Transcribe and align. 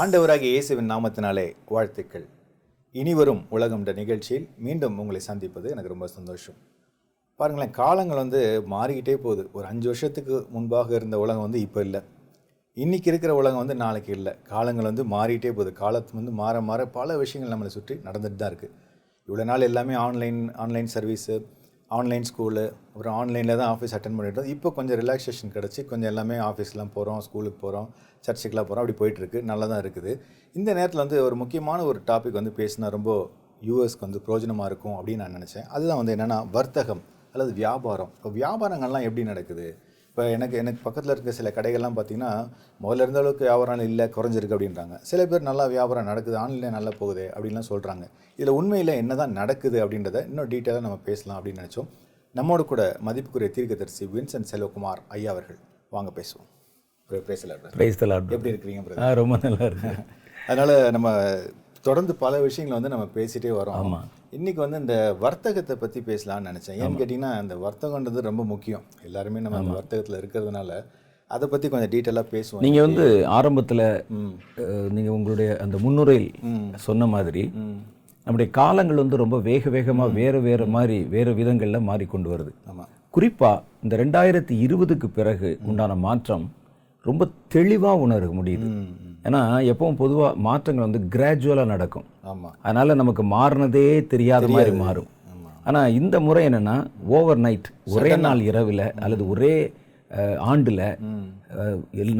ஆண்டவராகிய 0.00 0.50
இயேசுவின் 0.52 0.90
நாமத்தினாலே 0.90 1.44
வாழ்த்துக்கள். 1.72 2.24
இனிவரும் 2.94 3.40
வரும் 3.40 3.40
உலகம்ன்ற 3.56 3.92
நிகழ்ச்சியில் 3.98 4.46
மீண்டும் 4.64 4.98
உங்களை 4.98 5.20
சந்திப்பது 5.20 5.66
எனக்கு 5.72 5.92
ரொம்ப 5.92 6.06
சந்தோஷம். 6.06 6.56
பாருங்களேன் 7.40 7.74
காலங்கள் 7.80 8.20
வந்து 8.22 8.40
மாறிக்கிட்டே 8.74 9.16
போகுது. 9.24 9.42
ஒரு 9.56 9.66
அஞ்சு 9.70 9.88
வருஷத்துக்கு 9.90 10.36
முன்பாக 10.54 10.94
இருந்த 10.98 11.18
உலகம் 11.24 11.44
வந்து 11.46 11.60
இப்போ 11.60 11.80
இல்லை. 11.86 12.00
இன்னைக்கு 12.76 13.10
இருக்கிற 13.12 13.34
உலகம் 13.40 13.62
வந்து 13.62 13.76
நாளைக்கு 13.84 14.12
இல்லை. 14.18 14.32
காலங்கள் 14.52 14.88
வந்து 14.90 15.04
மாறிட்டே 15.14 15.52
போகுது. 15.58 15.72
காலத்து 15.82 16.18
வந்து 16.20 16.34
மாற 16.40 16.60
மாற 16.60 16.86
பல 16.98 17.16
விஷயங்கள் 17.16 17.54
நம்மளை 17.54 17.72
சுற்றி 17.76 17.96
நடந்துட்டு 18.08 18.40
தான் 18.42 18.52
இருக்குது 18.52 18.74
இவ்வளோ 19.28 19.44
நாள் 19.44 19.68
எல்லாமே 19.70 19.94
online 20.06 20.40
online 20.64 20.90
service 20.96 21.36
online 21.98 22.26
school 22.28 22.64
அப்புறம் 22.92 23.14
ஆன்லைனில் 23.20 23.58
தான் 23.60 23.70
ஆஃபீஸ் 23.74 23.94
அட்டன் 23.96 24.16
பண்ணிட்டு 24.18 24.42
இப்போ 24.52 24.68
கொஞ்சம் 24.76 24.98
ரிலாக்ஸேஷன் 25.00 25.52
கிடச்சி 25.54 25.80
கொஞ்சம் 25.90 26.10
எல்லாமே 26.10 26.36
ஆஃபீஸ்லாம் 26.48 26.92
போகிறோம் 26.96 27.20
ஸ்கூலுக்கு 27.26 27.58
போகிறோம் 27.64 27.88
சர்ச்சுக்கெலாம் 28.26 28.68
போகிறோம் 28.68 28.82
அப்படி 28.82 28.96
போயிட்டுருக்கு 29.00 29.38
நல்லா 29.50 29.66
தான் 29.72 29.80
இருக்குது. 29.84 30.12
இந்த 30.58 30.70
நேரத்தில் 30.78 31.02
வந்து 31.04 31.18
ஒரு 31.26 31.36
முக்கியமான 31.42 31.84
ஒரு 31.90 32.00
டாபிக் 32.10 32.38
வந்து 32.40 32.52
பேசினா 32.60 32.90
ரொம்ப 32.96 33.10
யூஎஸ்க்கு 33.68 34.06
வந்து 34.06 34.20
பிரயோஜனமாக 34.26 34.68
இருக்கும் 34.70 34.96
அப்படின்னு 34.98 35.22
நான் 35.24 35.36
நினச்சேன். 35.38 35.66
அதுதான் 35.74 36.00
வந்து 36.02 36.14
என்னென்னா 36.16 36.38
வர்த்தகம் 36.56 37.02
அல்லது 37.32 37.52
வியாபாரம். 37.60 38.12
இப்போ 38.18 38.30
வியாபாரங்கள்லாம் 38.40 39.06
எப்படி 39.08 39.24
நடக்குது? 39.32 39.66
இப்போ 40.10 40.22
எனக்கு 40.36 40.56
எனக்கு 40.60 40.80
பக்கத்தில் 40.84 41.12
இருக்க 41.14 41.32
சில 41.36 41.48
கடைகள்லாம் 41.56 41.96
பார்த்தீங்கன்னா 41.96 42.30
முதல்ல 42.80 43.04
இருந்த 43.04 43.18
அளவுக்கு 43.22 43.44
வியாபாரம் 43.48 43.84
இல்லை 43.90 44.06
குறைஞ்சிருக்கு 44.16 44.56
அப்படின்றாங்க. 44.56 44.94
சில 45.10 45.26
பேர் 45.30 45.46
நல்லா 45.48 45.64
வியாபாரம் 45.74 46.08
நடக்குது 46.10 46.36
ஆன்லைனில் 46.42 46.74
நல்லா 46.76 46.92
போகுது 47.00 47.24
அப்படின்லாம் 47.34 47.68
சொல்கிறாங்க 47.68 48.04
இதில் 48.38 48.56
உண்மையில் 48.58 48.92
என்ன 49.02 49.16
தான் 49.20 49.36
நடக்குது 49.40 49.78
அப்படின்றத 49.84 50.20
இன்னும் 50.30 50.50
டீட்டெயிலாக 50.52 50.84
நம்ம 50.86 50.98
பேசலாம் 51.08 51.36
அப்படின்னு 51.38 51.62
நினச்சோம். 51.62 51.88
நம்மோடு 52.34 52.64
கூட 52.72 52.82
மதிப்புக்குரிய 53.08 53.50
தீர்க்கதரிசி 53.56 54.04
வின்சென்ட் 54.16 54.50
செல்வகுமார் 54.52 55.02
ஐயா 55.16 55.30
அவர்கள். 55.34 55.60
வாங்க 55.96 56.10
பேசுவோம். 56.18 56.48
பேசலாம் 57.30 58.28
எப்படி 58.36 58.52
இருக்கிறீங்க 58.54 59.14
ரொம்ப 59.22 59.38
நல்லா 59.46 59.64
இருக்கு. 59.70 59.92
அதனால் 60.50 60.74
நம்ம 60.96 61.08
தொடர்ந்து 61.86 62.12
பல 62.22 62.40
விஷயங்களை 62.46 62.74
வந்து 62.78 62.92
நம்ம 62.94 63.06
பேசிட்டே 63.18 63.52
வரோம். 63.58 63.76
ஆமாம். 63.82 64.08
இன்னைக்கு 64.36 64.60
வந்து 64.64 64.80
இந்த 64.84 64.96
வர்த்தகத்தை 65.24 65.74
பற்றி 65.82 66.00
பேசலாம்னு 66.08 66.48
நினச்சேன். 66.50 66.78
ஏன்னு 66.80 66.98
கேட்டிங்கன்னா 67.00 67.30
இந்த 67.44 67.54
வர்த்தகன்றது 67.66 68.28
ரொம்ப 68.30 68.42
முக்கியம். 68.52 68.84
எல்லாருமே 69.08 69.44
நம்ம 69.44 69.60
அந்த 69.62 69.76
வர்த்தகத்தில் 69.78 70.18
இருக்கிறதுனால 70.20 70.80
அதை 71.30 71.46
பற்றி 71.48 71.66
கொஞ்சம் 71.72 71.92
டீட்டெயிலாக 71.94 72.26
பேசுவோம். 72.34 72.62
நீங்கள் 72.66 72.86
வந்து 72.86 73.04
ஆரம்பத்தில் 73.38 73.86
நீங்கள் 74.96 75.16
உங்களுடைய 75.16 75.50
அந்த 75.64 75.76
முன்னுரையில் 75.84 76.30
சொன்ன 76.86 77.06
மாதிரி 77.14 77.44
நம்முடைய 78.26 78.48
காலங்கள் 78.60 79.02
வந்து 79.02 79.22
ரொம்ப 79.24 79.36
வேக 79.50 79.70
வேகமாக 79.74 80.12
வேறு 80.20 80.40
வேறு 80.46 80.64
மாதிரி 80.76 80.96
வேறு 81.14 81.30
விதங்களில் 81.38 81.86
மாறிக்கொண்டு 81.90 82.28
வருது. 82.32 82.52
ஆமாம் 82.70 82.90
குறிப்பாக 83.16 83.62
இந்த 83.84 83.94
ரெண்டாயிரத்தி 84.02 84.54
இருபதுக்கு 84.64 85.08
பிறகு 85.18 85.50
உண்டான 85.68 85.96
மாற்றம் 86.06 86.44
ரொம்ப 87.06 87.28
தெளிவாக 87.54 88.02
உணர 88.06 88.26
முடியுது. 88.38 88.68
ஏன்னா 89.24 89.40
எப்பவும் 89.70 89.98
பொதுவாக 90.02 90.38
மாற்றங்கள் 90.46 90.86
வந்து 90.86 91.00
கிராஜுவலாக 91.14 91.70
நடக்கும். 91.72 92.06
ஆமாம் 92.30 92.54
அதனால 92.64 92.94
நமக்கு 93.00 93.22
மாறினதே 93.34 93.86
தெரியாத 94.12 94.48
மாதிரி 94.54 94.72
மாறும். 94.84 95.08
ஆனா 95.68 95.80
இந்த 95.98 96.16
முறை 96.26 96.42
என்னன்னா 96.48 96.76
ஓவர் 97.16 97.40
நைட் 97.46 97.68
ஒரே 97.94 98.12
நாள். 98.26 98.42
இரவில் 98.50 98.84
அல்லது 99.04 99.24
ஒரே 99.32 99.54
ஆண்டுல 100.52 100.82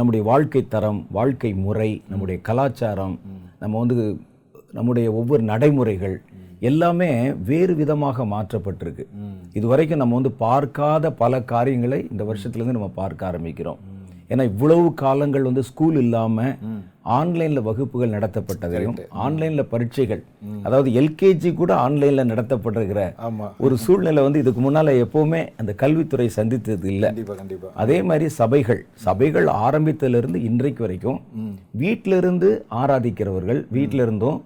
நம்முடைய 0.01 0.23
வாழ்க்கை 0.31 0.63
தரம் 0.75 1.01
வாழ்க்கை 1.19 1.51
முறை 1.67 1.91
நம்முடைய 2.11 2.39
கலாச்சாரம் 2.49 3.17
நம்ம 3.63 3.79
வந்து 3.83 3.97
நம்முடைய 4.79 5.07
ஒவ்வொரு 5.21 5.43
நடைமுறைகள் 5.53 6.17
எல்லாமே 6.71 7.09
வேறு 7.51 7.75
விதமாக 7.81 8.25
மாற்றப்பட்டிருக்கு. 8.33 9.05
இதுவரைக்கும் 9.59 10.03
நம்ம 10.03 10.17
வந்து 10.19 10.33
பார்க்காத 10.45 11.13
பல 11.23 11.43
காரியங்களை 11.53 12.01
இந்த 12.13 12.23
வருஷத்துலேருந்து 12.31 12.79
நம்ம 12.79 12.91
பார்க்க 13.01 13.31
ஆரம்பிக்கிறோம். 13.31 13.81
ஏன்னா 14.33 14.45
இவ்வளவு 14.51 14.89
காலங்கள் 14.95 15.47
வந்து 15.49 15.63
ஸ்கூல் 15.69 15.97
இல்லாம 16.03 16.45
ஆன்லைன்ல 17.19 17.61
வகுப்புகள் 17.69 18.13
நடத்தப்பட்டதையும் 18.17 18.99
ஆன்லைன்ல 19.25 19.63
பரீட்சைகள். 19.71 20.21
அதாவது 20.67 20.89
எல்கேஜி 21.01 21.51
கூட 21.61 21.71
ஆன்லைன்ல 21.87 22.25
நடத்தப்பட்டிருக்கிற 22.33 23.03
ஒரு 23.59 23.77
சூழ்நிலை 23.85 24.23
வந்து 24.23 24.43
இதுக்கு 24.43 24.61
முன்னால 24.67 24.95
எப்பவுமே 25.05 25.41
அந்த 25.57 25.73
கல்வித்துறை 25.83 26.29
சந்தித்தது 26.39 26.89
இல்லை. 26.93 27.11
அதே 27.83 27.99
மாதிரி 28.03 28.29
சபைகள். 28.41 28.81
சபைகள் 29.07 29.49
ஆரம்பித்ததிலிருந்து 29.67 30.41
இன்றைக்கு 30.51 30.85
வரைக்கும் 30.87 31.19
வீட்டில 31.85 32.21
இருந்து 32.23 32.51
ஆராதிக்கிறவர்கள் 32.83 33.63
வீட்டில 33.79 34.07
இருந்தும் 34.07 34.39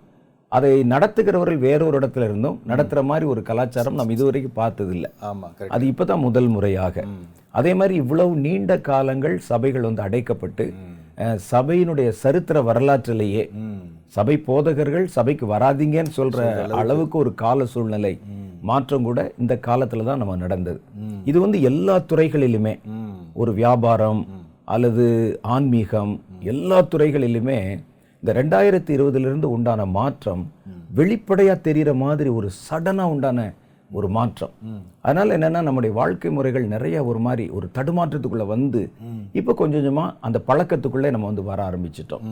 அதை 0.53 0.73
நடத்துகிறவர்கள் 0.95 1.63
வேறொரு 1.69 1.97
இடத்துல 1.99 2.27
இருந்தும் 2.29 2.59
நடத்துற 2.73 3.01
மாதிரி 3.05 3.27
ஒரு 3.31 3.41
கலாச்சாரம் 3.43 3.99
நம்ம 4.01 4.13
இதுவரைக்கும் 4.13 4.59
பார்த்ததில்லை. 4.63 5.11
அது 5.75 5.85
இப்பதான் 5.93 6.27
முதல் 6.29 6.51
முறையாக. 6.57 7.05
அதே 7.55 7.73
மாதிரி 7.79 7.95
இவ்வளவு 8.03 8.33
நீண்ட 8.47 8.73
காலங்கள் 8.91 9.37
சபைகள் 9.51 9.89
வந்து 9.89 10.05
அடைக்கப்பட்டு 10.07 10.67
சபையினுடைய 11.51 12.09
சரித்திர 12.23 12.57
வரலாற்றிலேயே 12.69 13.43
சபை 14.17 14.35
போதகர்கள் 14.49 15.07
சபைக்கு 15.17 15.45
வராதீங்கன்னு 15.53 16.13
சொல்ற 16.19 16.41
அளவுக்கு. 16.81 17.17
ஒரு 17.23 17.31
கால 17.43 17.65
சூழ்நிலை 17.73 18.13
மாற்றம் 18.71 19.07
கூட 19.09 19.21
இந்த 19.43 19.55
காலத்துல 19.67 20.05
தான் 20.09 20.21
நம்ம 20.23 20.37
நடந்தது. 20.43 20.79
இது 21.31 21.39
வந்து 21.45 21.59
எல்லா 21.71 21.97
துறைகளிலுமே 22.11 22.75
ஒரு 23.43 23.53
வியாபாரம் 23.61 24.23
அல்லது 24.75 25.07
ஆன்மீகம் 25.55 26.13
எல்லா 26.53 26.79
துறைகளிலுமே 26.93 27.59
இந்த 28.23 28.33
ரெண்டாயிரத்தி 28.41 28.93
இருபதுலேருந்து 28.97 29.49
உண்டான 29.57 29.85
மாற்றம் 29.99 30.45
வெளிப்படையா 30.99 31.55
தெரிகிற 31.67 31.91
மாதிரி 32.05 32.31
ஒரு 32.39 32.49
சடனா 32.67 33.07
உண்டான 33.15 33.41
ஒரு 33.99 34.09
மாற்றம். 34.17 34.53
அதனால 35.07 35.37
என்னன்னா 35.39 35.61
நம்முடைய 35.67 35.93
வாழ்க்கை 35.99 36.31
முறைகள் 36.37 36.67
நிறைய 36.75 36.97
ஒரு 37.11 37.21
மாதிரி 37.27 37.45
ஒரு 37.57 37.67
தடுமாற்றத்துக்குள்ள 37.77 38.47
வந்து 38.55 38.81
இப்போ 39.39 39.53
கொஞ்சம் 39.61 39.81
கொஞ்சமா 39.81 40.05
அந்த 40.27 40.39
பழக்கத்துக்குள்ளே 40.49 41.11
நம்ம 41.15 41.29
வந்து 41.31 41.45
வர 41.51 41.61
ஆரம்பிச்சிட்டோம். 41.69 42.25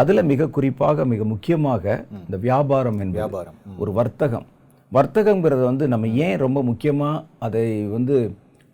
அதுல 0.00 0.22
மிக 0.32 0.48
குறிப்பாக 0.56 1.04
மிக 1.12 1.24
முக்கியமாக 1.32 1.84
இந்த 2.24 2.38
வியாபாரம் 2.46 2.98
என்பது 3.04 3.20
வியாபாரம். 3.20 3.58
ஒரு 3.82 3.92
வர்த்தகம். 4.00 4.46
வர்த்தகங்கிறது 4.92 5.62
வந்து 5.70 5.84
நம்ம 5.92 6.08
ஏன் 6.26 6.40
ரொம்ப 6.44 6.58
முக்கியமா 6.70 7.10
அதை 7.46 7.66
வந்து 7.96 8.16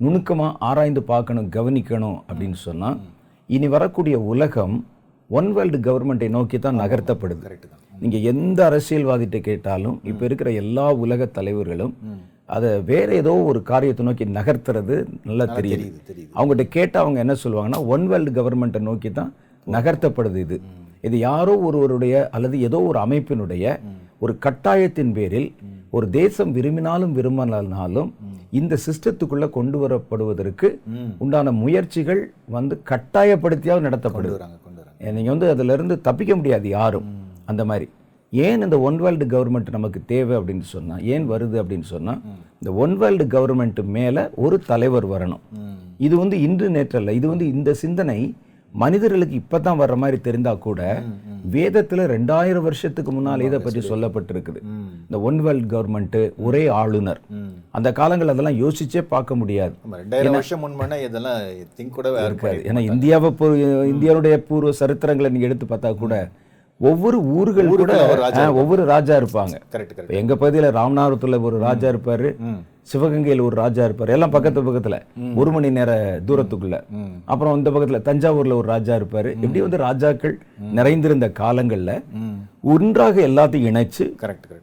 நுணுக்கமா 0.00 0.48
ஆராய்ந்து 0.68 1.02
பார்க்கணும் 1.12 1.50
கவனிக்கணும் 1.56 2.18
அப்படின்னு 2.28 2.58
சொன்னா 2.68 2.90
இனி 3.56 3.68
வரக்கூடிய 3.76 4.16
உலகம் 4.32 4.76
ஒன் 5.38 5.48
வேர்ல்டு 5.56 5.78
கவர்மெண்ட்டை 5.86 6.28
நோக்கி 6.36 6.58
தான் 6.58 6.80
நகர்த்தப்படுது. 6.82 7.42
கரெக்டு 7.46 7.66
தான். 7.70 7.82
நீங்க 8.02 8.18
எந்த 8.32 8.58
அரசியல்வாதிட்ட 8.68 9.38
கேட்டாலும் 9.48 9.96
இப்ப 10.10 10.24
இருக்கிற 10.28 10.50
எல்லா 10.62 10.86
உலக 11.04 11.26
தலைவர்களும் 11.38 11.94
அதை 12.56 12.70
வேற 12.90 13.08
ஏதோ 13.22 13.32
ஒரு 13.50 13.60
காரியத்தை 13.70 14.04
நோக்கி 14.06 14.24
நகர்த்துறது 14.38 14.94
நல்லா 15.28 15.44
தெரியுது. 15.58 15.84
அவங்ககிட்ட 16.36 16.64
கேட்டா 16.76 16.98
அவங்க 17.04 17.18
என்ன 17.24 17.34
சொல்லுவாங்கன்னா 17.42 17.80
ஒன் 17.94 18.06
வேர்ல்டு 18.12 18.32
கவர்மெண்ட்டை 18.38 18.80
நோக்கி 18.88 19.10
தான் 19.18 19.30
நகர்த்தப்படுது 19.66 20.38
இது. 20.46 20.56
இது 21.08 21.16
யாரோ 21.28 21.52
ஒருவருடைய 21.66 22.14
அல்லது 22.36 22.56
ஏதோ 22.68 22.78
ஒரு 22.90 22.98
அமைப்பினுடைய 23.04 23.74
ஒரு 24.24 24.32
கட்டாயத்தின் 24.46 25.12
பேரில் 25.18 25.48
ஒரு 25.96 26.06
தேசம் 26.18 26.50
விரும்பினாலும் 26.56 27.14
விரும்பினாலும் 27.18 28.10
இந்த 28.58 28.74
சிஸ்டத்துக்குள்ள 28.86 29.46
கொண்டு 29.58 29.78
வரப்படுவதற்கு 29.82 30.68
உண்டான 31.24 31.52
முயற்சிகள் 31.62 32.22
வந்து 32.56 32.74
கட்டாயப்படுத்தியாவது 32.90 33.86
நடத்தப்படுது. 33.88 34.32
கொண்டு 34.32 34.42
வராங்க 34.42 34.58
கொண்டு 34.66 34.80
வராங்க. 34.82 35.14
நீங்க 35.18 35.30
வந்து 35.34 35.50
அதுல 35.54 35.76
இருந்து 35.78 35.96
தப்பிக்க 36.08 36.34
முடியாது 36.40 36.68
யாரும். 36.78 37.08
அந்த 37.52 37.62
மாதிரி. 37.70 37.86
ஏன் 38.30 38.62
இந்த 38.62 38.80
ஒன் 38.80 38.96
வேர்ல்டு 38.96 39.24
கவர்மெண்ட் 39.24 39.70
நமக்கு 39.70 40.02
தேவை 40.06 40.36
அப்படின்னு 40.36 40.60
சொன்னா 40.60 40.98
ஏன் 40.98 41.30
வருது 41.30 41.62
அப்படின்னு 41.62 41.82
சொன்னா 41.82 42.20
இந்த 42.52 42.72
ஒன் 42.72 42.96
வேர்ல்டு 42.96 43.24
கவர்மெண்ட் 43.24 43.84
மேல 43.84 44.30
ஒரு 44.34 44.58
தலைவர் 44.58 45.08
வரணும். 45.08 45.40
இது 45.98 46.16
வந்து 46.16 46.40
இன்று 46.40 46.70
நேற்றல்ல 46.70 47.10
இது 47.10 47.28
வந்து 47.28 47.46
இந்த 47.48 47.74
சிந்தனை 47.74 48.34
மனிதர்களுக்கு 48.72 49.36
இப்பதான் 49.36 49.80
வர்ற 49.80 49.96
மாதிரி 49.96 50.20
தெரிந்தா 50.24 50.58
கூட 50.58 51.02
வேதத்துல 51.52 52.04
ரெண்டாயிரம் 52.06 52.62
வருஷத்துக்கு 52.62 53.12
முன்னால் 53.12 53.40
இதை 53.40 53.58
பற்றி 53.58 53.80
சொல்லப்பட்டிருக்குது. 53.88 54.62
இந்த 55.00 55.20
ஒன் 55.20 55.38
வேர்ல்ட் 55.38 55.72
கவர்மெண்ட் 55.72 56.32
ஒரே 56.36 56.66
ஆளுநர். 56.66 57.20
அந்த 57.70 57.92
காலங்கள் 57.92 58.28
அதெல்லாம் 58.28 58.60
யோசிச்சே 58.60 59.00
பார்க்க 59.00 59.36
முடியாது. 59.36 59.74
வருஷம் 60.30 60.64
முன்பண்ணா 60.64 61.02
இதெல்லாம் 61.02 61.40
திங்க் 61.76 61.88
கூட 61.88 62.24
இருக்காது. 62.24 62.56
ஏன்னா 62.66 62.78
இந்தியாவை 62.78 63.30
பூ- 63.30 63.94
இந்தியாவுடைய 63.94 64.36
பூர்வ 64.36 64.70
சரித்திரங்களை 64.80 65.30
நீங்க 65.30 65.46
எடுத்து 65.46 65.66
பார்த்தா 65.66 65.94
கூட 65.94 66.30
ஒவ்வொரு 66.88 67.18
ஊர்கள் 67.38 67.68
கூட 67.68 67.94
ஒவ்வொரு 68.60 68.82
ராஜா 68.84 69.14
இருப்பாங்க. 69.20 69.54
எங்க 70.20 70.34
பகுதியில 70.34 70.68
ராமநாதபுரத்துல 70.78 71.40
ஒரு 71.48 71.56
ராஜா 71.66 71.88
இருப்பாரு 71.88 72.28
சிவகங்கையில 72.92 73.44
ஒரு 73.48 73.56
ராஜா 73.56 73.82
இருப்பாரு. 73.86 74.12
எல்லாம் 74.16 74.34
பக்கத்து 74.36 74.60
பக்கத்துல 74.68 74.98
ஒரு 75.40 75.50
மணி 75.52 75.70
நேர 75.70 75.90
தூரத்துக்குள்ள. 76.28 76.76
அப்புறம் 77.24 77.56
இந்த 77.58 77.70
பக்கத்துல 77.70 78.00
தஞ்சாவூர்ல 78.08 78.58
ஒரு 78.60 78.68
ராஜா 78.74 78.94
இருப்பாரு. 78.96 79.30
இப்படி 79.44 79.60
வந்து 79.66 79.80
ராஜாக்கள் 79.86 80.34
நிறைந்திருந்த 80.78 81.28
காலங்கள்ல 81.42 81.92
ஒன்றாக 82.74 83.26
எல்லாத்தையும் 83.28 83.68
இணைச்சு 83.72 84.06
கரெக்ட் 84.22 84.56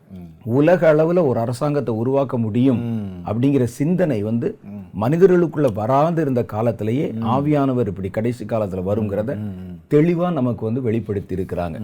உலக 0.57 0.81
அளவுல 0.93 1.21
ஒரு 1.27 1.39
அரசாங்கத்தை 1.39 1.93
உருவாக்க 2.01 2.35
முடியும் 2.37 2.81
அப்படிங்கிற 3.29 3.63
சிந்தனை 3.79 4.19
வந்து 4.23 4.49
மனிதர்களுக்குள்ள 5.01 5.67
வராது 5.73 6.21
இருந்த 6.21 6.43
காலத்திலேயே 6.43 7.07
ஆவியானவர் 7.33 7.87
இப்படி 7.87 8.09
கடைசி 8.09 8.45
காலத்துல 8.45 8.81
வருங்கிறத 8.89 9.31
தெளிவா 9.93 10.31
நமக்கு 10.31 10.65
வந்து 10.65 10.81
வெளிப்படுத்தி 10.81 11.35
இருக்கிறாங்க 11.35 11.77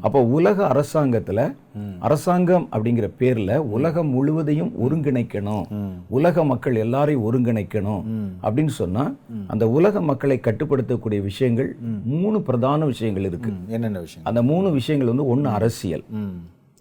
அப்போ 0.00 0.24
உலக 0.24 0.66
அரசாங்கத்துல 0.72 1.54
அரசாங்கம் 1.98 2.68
அப்படிங்கிற 2.72 3.06
பேர்ல 3.20 3.56
உலகம் 3.76 4.08
முழுவதையும் 4.08 4.72
ஒருங்கிணைக்கணும். 4.84 5.64
உலக 6.08 6.44
மக்கள் 6.44 6.74
எல்லாரையும் 6.74 7.24
ஒருங்கிணைக்கணும் 7.28 8.02
அப்படின்னு 8.42 8.74
சொன்னா 8.80 9.04
அந்த 9.46 9.64
உலக 9.68 10.00
மக்களை 10.00 10.40
கட்டுப்படுத்தக்கூடிய 10.42 11.22
விஷயங்கள் 11.22 11.70
மூணு 12.04 12.42
பிரதான 12.42 12.84
விஷயங்கள் 12.84 13.24
இருக்கு. 13.24 13.52
என்னென்ன 13.66 14.00
விஷயம் 14.00 14.24
அந்த 14.24 14.42
மூணு 14.42 14.70
விஷயங்கள் 14.70 15.12
வந்து 15.14 15.28
ஒண்ணு 15.34 15.54
அரசியல். 15.54 16.04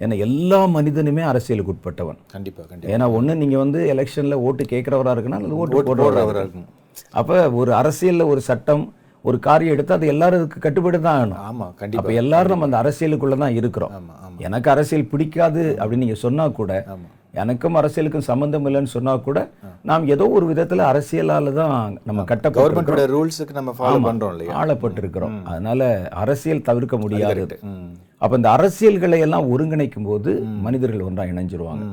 ஏன்னா 0.02 0.16
எல்லா 0.26 0.60
மனிதனுமே 0.74 1.24
அரசியலுக்கு 1.30 1.74
உட்பட்டவன் 1.74 2.20
கண்டிப்பா 2.34 2.64
கண்டிப்பா. 2.64 2.92
ஏன்னா 2.94 3.06
ஒண்ணு 3.16 3.40
நீங்க 3.40 3.58
வந்து 3.62 3.80
எலெக்ஷன்ல 3.94 4.38
ஓட்டு 4.44 4.64
கேட்கிறவரா 4.74 5.14
இருக்குன்னா 5.16 5.40
அல்லது 5.40 5.58
ஓட்டு 5.58 5.78
ஓட்டு 5.78 5.90
போடுறவரா 5.92 6.12
போடுறவரா 6.20 6.44
இருக்கும் 6.44 6.68
அப்ப 7.14 7.32
ஒரு 7.60 7.72
அரசியல்ல 7.80 8.26
ஒரு 8.30 8.42
சட்டம் 8.48 8.84
ஒரு 9.26 9.38
காரியம் 9.46 9.74
எடுத்து 9.76 9.96
அது 9.96 10.12
எல்லாரும் 10.12 10.40
அதுக்கு 10.40 10.60
கட்டுப்பட்டு 10.60 11.00
தான் 11.00 11.18
ஆகணும். 11.18 11.40
ஆமா 11.46 11.66
அப்ப 11.66 11.80
கண்டிப்பா 11.82 12.12
எல்லாரும் 12.22 12.54
நம்ம 12.54 12.68
அந்த 12.68 12.78
அரசியலுக்குள்ள 12.82 13.36
தான் 13.42 13.56
இருக்கிறோம். 13.60 13.94
எனக்கு 14.48 14.68
அரசியல் 14.74 15.10
பிடிக்காது 15.12 15.64
அப்படின்னு 15.74 16.06
நீங்க 16.06 16.20
சொன்னா 16.22 16.46
கூட 16.60 16.72
எனக்கும் 17.42 17.78
அரசியலுக்கும் 17.80 18.28
சம்பந்தம் 18.30 18.66
இல்லைன்னு 18.68 18.92
சொன்னா 18.94 19.14
கூட 19.26 19.40
நாம் 19.84 20.06
ஏதோ 20.14 20.26
ஒரு 20.38 20.46
விதத்துல 20.52 20.86
அரசியலால 20.92 21.52
தான் 21.54 21.74
நம்ம 22.08 22.24
கட்டப்பட்டு 22.24 22.62
கவர்மெண்டோட 22.62 23.04
ரூல்ஸுக்கு 23.12 23.54
நம்ம 23.54 23.74
ஃபாலோ 23.78 24.00
பண்றோம் 24.06 24.32
இல்லையா? 24.34 24.54
ஆளப்பட்டிருக்கிறோம். 24.60 25.36
அதனால 25.52 25.82
அரசியல் 26.24 26.68
தவிர்க்க 26.70 26.98
முடியாதது 27.04 27.58
ம். 27.70 27.92
அப்ப 28.19 28.36
இந்த 28.36 28.50
அரசியல்களை 28.50 29.19
எல்லாம் 29.19 29.48
ஒருங்கிணைக்கும் 29.54 30.06
போது 30.06 30.31
மனிதர்கள் 30.66 31.04
ஒன்றா 31.08 31.24
இணைஞ்சிருவாங்க. 31.24 31.86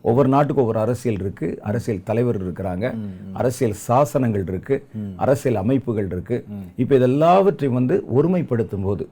ஒவ்வொரு 0.00 0.28
நாட்டுக்கும் 0.28 0.64
ஒவ்வொரு 0.64 0.80
அரசியல் 0.80 1.18
இருக்கு. 1.20 1.58
அரசியல் 1.62 2.02
தலைவர் 2.04 2.38
இருக்கிறாங்க. 2.44 2.94
அரசியல் 3.32 3.74
சாசனங்கள் 3.86 4.44
இருக்கு. 4.48 4.76
அரசியல் 5.16 5.58
அமைப்புகள் 5.62 6.06
இருக்கு. 6.06 6.44
இப்ப 6.76 6.94
இது 6.94 7.02
எல்லாவற்றையும் 7.02 7.78
வந்து 7.78 8.04
ஒருமைப்படுத்தும் 8.18 8.82
போது 8.82 9.08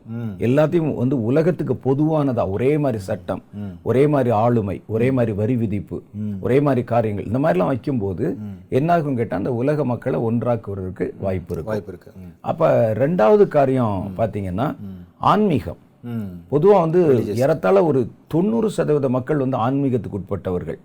எல்லாத்தையும் 0.49 0.95
வந்து 0.95 1.19
உலகத்துக்கு 1.23 1.77
பொதுவானதா 1.89 2.51
ஒரே 2.51 2.79
மாதிரி 2.79 3.03
சட்டம் 3.03 3.43
ஒரே 3.83 4.07
மாதிரி 4.07 4.31
ஆளுமை 4.31 4.83
ஒரே 4.87 5.11
மாதிரி 5.11 5.33
வரி 5.43 5.57
விதிப்பு 5.57 6.03
ஒரே 6.41 6.61
மாதிரி 6.61 6.85
காரியங்கள் 6.95 7.29
இந்த 7.33 7.39
மாதிரிலாம் 7.39 7.73
வைக்கும்போது 7.75 8.37
என்னாகும் 8.69 9.17
கேட்டா 9.17 9.37
அந்த 9.37 9.53
உலக 9.53 9.85
மக்களை 9.85 10.21
ஒன்றாக்குவதற்கு 10.21 11.07
வாய்ப்பு 11.19 11.55
இருக்கும் 11.55 11.75
வாய்ப்பு 11.75 11.93
இருக்கு. 11.93 12.11
அப்ப 12.41 12.93
ரெண்டாவது 13.05 13.47
காரியம் 13.49 14.15
பாத்தீங்கன்னா 14.17 14.77
ஆன்மீகம். 15.19 15.81
ம் 16.05 16.29
பொதுவா 16.53 16.77
வந்து 16.85 17.01
ஏறத்தாழ 17.43 17.79
ஒரு 17.91 18.01
தொண்ணூறு 18.35 18.69
சதவீத 18.77 19.09
மக்கள் 19.17 19.43
வந்து 19.45 19.59
ஆன்மீகத்துக்கு 19.67 20.19
உட்பட்டவர்கள். 20.21 20.79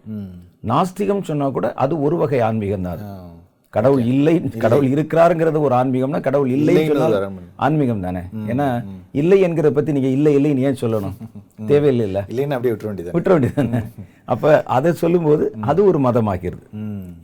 நாஸ்திகம் 0.71 1.27
சொன்னா 1.29 1.47
கூட 1.57 1.67
அது 1.83 1.93
ஒரு 2.07 2.17
வகை 2.21 2.41
ஆன்மீகம் 2.49 2.87
தான். 2.89 3.01
கடவுள் 3.73 4.03
இல்லை 4.11 4.33
கடவுள் 4.63 4.91
இருக்கிறாருங்கிறது 4.91 5.59
ஒரு 5.67 5.73
ஆன்மீகம்னா 5.79 6.19
கடவுள் 6.27 6.51
இல்லை 6.57 6.75
சொன்னால் 6.89 7.15
ஆன்மீகம். 7.65 8.05
தானே? 8.05 8.21
ஏன்னா 8.51 8.67
இல்லை 9.21 9.39
என்கிறத 9.47 9.71
பத்தி 9.77 9.95
நீங்க 9.97 10.09
இல்லை 10.17 10.31
இல்லைன்னு 10.37 10.65
ஏன் 10.69 10.81
சொல்லணும்? 10.83 11.15
தேவையில்லை 11.71 12.05
இல்ல 12.09 12.19
இல்லைன்னா 12.31 12.57
அப்படியே 12.57 12.73
விட்டுற 12.73 12.89
வேண்டியது 12.89 13.15
விட்டுற 13.17 13.33
வேண்டியதானே 13.35 13.81
அப்ப 14.33 14.53
அதை 14.75 14.91
சொல்லும்போது 15.01 15.43
அது 15.71 15.79
ஒரு 15.89 15.99
மதமாகிறது. 16.07 16.65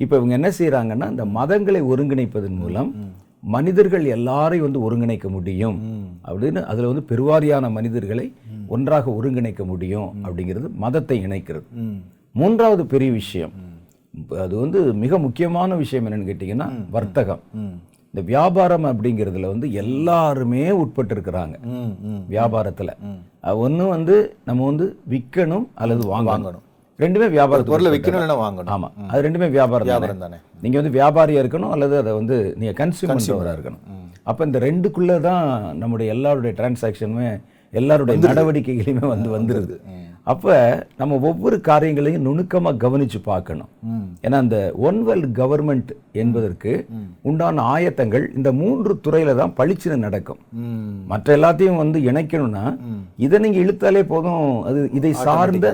இப்ப 0.04 0.14
இவங்க 0.20 0.34
என்ன 0.40 0.52
செய்றாங்கன்னா 0.60 1.08
இந்த 1.14 1.26
மதங்களை 1.40 1.82
ஒருங்கிணைப்பதன் 1.92 2.60
மூலம் 2.64 2.92
மனிதர்கள் 3.44 4.06
எல்லாரையும் 4.06 4.72
வந்து 4.72 4.82
ஒருங்கிணைக்க 4.86 5.28
முடியும். 5.28 5.78
அப்படின்னு 6.26 6.64
அதுல 6.64 6.88
வந்து 6.88 7.06
பெருவாரியான 7.10 7.72
மனிதர்களை 7.72 8.34
ஒன்றாக 8.68 9.12
ஒருங்கிணைக்க 9.12 9.66
முடியும் 9.66 10.10
அப்படிங்கிறது 10.24 10.74
மதத்தை 10.74 11.26
இணைக்கிறது. 11.26 11.64
மூன்றாவது 12.32 12.86
பெரிய 12.86 13.12
விஷயம். 13.12 13.52
அது 14.30 14.56
வந்து 14.56 14.94
மிக 14.94 15.20
முக்கியமான 15.20 15.76
விஷயம் 15.76 16.06
என்னன்னு 16.08 16.30
கேட்டிங்கன்னா 16.30 16.70
வர்த்தகம். 16.90 17.40
இந்த 18.06 18.22
வியாபாரம் 18.26 18.86
அப்படிங்கிறதுல 18.86 19.48
வந்து 19.48 19.74
எல்லாருமே 19.74 20.72
உட்பட்டு 20.72 21.16
இருக்கிறாங்க 21.16 21.56
வியாபாரத்துல. 22.30 22.90
ஒண்ணு 23.44 23.88
வந்து 23.90 24.36
நம்ம 24.46 24.66
வந்து 24.66 24.98
விற்கணும் 25.10 25.68
அல்லது 25.74 26.04
வாங்கணும். 26.08 26.38
ரெண்டுமே 27.00 27.28
வியாபாரத்துக்கு 27.36 27.76
பொருளை 27.76 27.92
விற்கணும் 27.94 28.44
வாங்கணும். 28.46 28.72
ஆமா. 28.76 28.88
அது 29.12 29.22
ரெண்டுமே 29.28 29.48
வியாபாரம். 29.58 29.88
வியாபாரம் 29.92 30.24
தானே. 30.26 30.38
நீங்க 30.64 30.78
வந்து 30.82 30.96
வியாபாரியா 30.98 31.42
இருக்கணும் 31.44 31.74
அல்லது 31.76 31.96
அதை 32.02 32.12
வந்து 32.20 32.38
நீங்க 32.60 32.74
கன்சியூமரா 32.84 33.54
இருக்கணும். 33.56 33.84
அப்ப 34.30 34.46
இந்த 34.46 34.60
ரெண்டுக்குள்ள 34.60 35.14
தான் 35.22 35.46
நம்முடைய 35.82 36.14
எல்லாருடைய 36.16 36.52
டிரான்சாக்ஷனுமே 36.60 37.30
எல்லாருடைய 37.74 38.18
நடவடிக்கைகளையுமே 38.28 39.06
வந்து 39.14 39.30
வந்துருது. 39.38 39.76
அப்ப 40.32 40.56
நம்ம 40.98 41.18
ஒவ்வொரு 41.30 41.62
காரியங்களையும் 41.62 42.26
நுணுக்கமா 42.28 42.72
கவனிச்சு 42.84 43.20
பார்க்கணும். 43.30 43.70
ஏன்னா 44.26 44.42
இந்த 44.46 44.74
ஒன் 44.88 45.00
வேர்ல்ட் 45.08 45.30
கவர்மெண்ட் 45.40 45.92
என்பதற்கு 46.24 46.72
உண்டான 47.30 47.64
ஆயத்தங்கள் 47.74 48.26
இந்த 48.38 48.52
மூன்று 48.60 48.94
துறையில 49.08 49.36
தான் 49.42 49.56
பளிச்சுன்னு 49.60 50.06
நடக்கும். 50.08 50.42
மற்ற 51.14 51.38
எல்லாத்தையும் 51.38 51.82
வந்து 51.84 52.00
இணைக்கணும்னா 52.12 52.66
இதை 53.26 53.40
நீங்க 53.46 53.60
இழுத்தாலே 53.66 54.04
போதும். 54.14 54.46
அது 54.68 54.90
இதை 55.00 55.14
சார்ந்த 55.28 55.70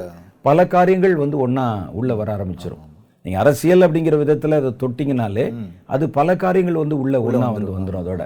பல 0.47 0.67
காரியங்கள் 0.75 1.15
வந்து 1.23 1.38
ஒண்ணா 1.45 1.67
உள்ள 1.99 2.11
வர 2.19 2.29
ஆரம்பிச்சிடும் 2.38 2.83
நீங்க 3.25 3.38
அரசியல் 3.44 3.85
அப்படிங்கிற 3.85 4.15
விதத்துல 4.23 4.57
அதை 4.59 4.71
தொட்டிங்கனாலே 4.83 5.45
அது 5.95 6.05
பல 6.17 6.35
காரியங்கள் 6.44 6.81
வந்து 6.81 6.97
உள்ள 7.03 7.15
ஒண்ணா 7.27 7.47
வந்து 7.55 7.71
வந்துடும் 7.77 8.01
அதோட. 8.03 8.23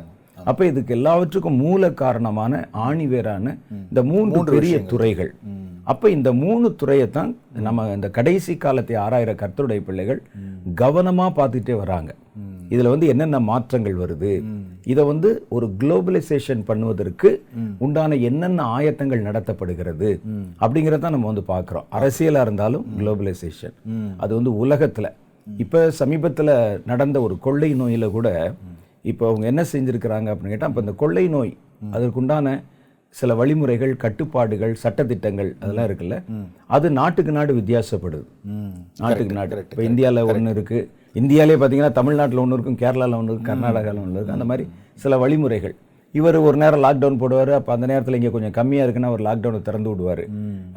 அப்ப 0.50 0.65
இதுக்கு 0.69 0.91
எல்லாவற்றுக்கும் 0.97 1.57
மூல 1.63 1.89
காரணமான 2.01 2.62
ஆணிவேரான 2.85 3.45
இந்த 3.89 4.01
மூன்று 4.12 4.39
பெரிய 4.53 4.75
துறைகள். 4.91 5.31
அப்ப 5.91 6.09
இந்த 6.15 6.29
மூணு 6.44 6.68
துறையைத்தான் 6.81 7.31
நம்ம 7.68 7.85
இந்த 7.95 8.07
கடைசி 8.18 8.53
காலத்தை 8.63 8.95
ஆராயிற 9.06 9.31
கர்த்தருடைய 9.41 9.81
பிள்ளைகள் 9.88 10.21
கவனமா 10.81 11.27
பார்த்துட்டே 11.39 11.75
வராங்க. 11.83 12.12
இதுல 12.73 12.91
வந்து 12.94 13.07
என்னென்ன 13.07 13.39
மாற்றங்கள் 13.50 13.95
வருது? 14.01 14.31
இதை 14.91 15.03
வந்து 15.03 15.29
ஒரு 15.50 15.68
குளோபலைசேஷன் 15.81 16.62
பண்ணுவதற்கு 16.69 17.29
உண்டான 17.77 18.18
என்னென்ன 18.29 18.65
ஆயத்தங்கள் 18.77 19.25
நடத்தப்படுகிறது? 19.27 20.09
அப்படிங்கிறத 20.63 21.09
நம்ம 21.16 21.31
வந்து 21.31 21.45
பார்க்குறோம். 21.54 21.87
அரசியலா 21.99 22.44
இருந்தாலும் 22.47 22.85
குளோபலைசேஷன். 22.99 23.75
அது 24.18 24.31
வந்து 24.35 24.54
உலகத்துல. 24.66 25.09
இப்ப 25.47 25.83
சமீபத்துல 25.99 26.49
நடந்த 26.85 27.18
ஒரு 27.21 27.37
கொள்ளை 27.40 27.71
நோயில 27.81 28.07
கூட 28.11 28.28
இப்போ 29.11 29.23
அவங்க 29.30 29.45
என்ன 29.51 29.61
செஞ்சிருக்கிறாங்க 29.73 30.28
அப்படின்னு 30.31 30.54
கேட்டா 30.54 30.68
அப்ப 30.69 30.81
இந்த 30.85 30.94
கொள்ளை 31.04 31.25
நோய் 31.28 31.54
அதற்குண்டான 31.92 32.47
சில 33.16 33.33
வழிமுறைகள் 33.40 33.94
கட்டுப்பாடுகள் 34.04 34.73
சட்டதிட்டங்கள் 34.83 35.49
அதெல்லாம் 35.61 35.87
இருக்குல்ல? 35.87 36.18
அது 36.75 36.87
நாட்டுக்கு 36.99 37.31
நாடு 37.31 37.51
வித்தியாசப்படுது. 37.54 38.28
நாட்டுக்கு 39.04 39.37
நாடு. 39.40 39.66
இப்போ 39.71 39.83
இந்தியாவில் 39.83 40.30
ஒன்று 40.33 40.54
இருக்கு. 40.57 40.80
இந்தியாவிலே 41.15 41.56
பார்த்தீங்கன்னா 41.59 41.94
தமிழ்நாட்டில் 41.99 42.41
ஒன்று 42.44 42.56
இருக்கும் 42.57 42.77
கேரளாவில் 42.83 43.18
ஒன்று 43.19 43.33
இருக்கும் 43.33 43.49
கர்நாடகாவில் 43.51 44.01
ஒன்று 44.03 44.18
இருக்கும் 44.18 44.37
அந்த 44.37 44.47
மாதிரி 44.51 44.65
சில 45.03 45.18
வழிமுறைகள். 45.23 45.75
இவர் 46.13 46.37
ஒரு 46.47 46.57
நேரம் 46.61 46.83
லாக்டவுன் 46.85 47.19
போடுவார் 47.21 47.51
அப்போ 47.57 47.71
அந்த 47.75 47.85
நேரத்தில் 47.91 48.18
இங்கே 48.19 48.31
கொஞ்சம் 48.35 48.56
கம்மியாக 48.57 48.85
இருக்குன்னா 48.85 49.11
ஒரு 49.15 49.23
லாக்டவுனை 49.27 49.59
திறந்து 49.68 49.89
விடுவார். 49.91 50.23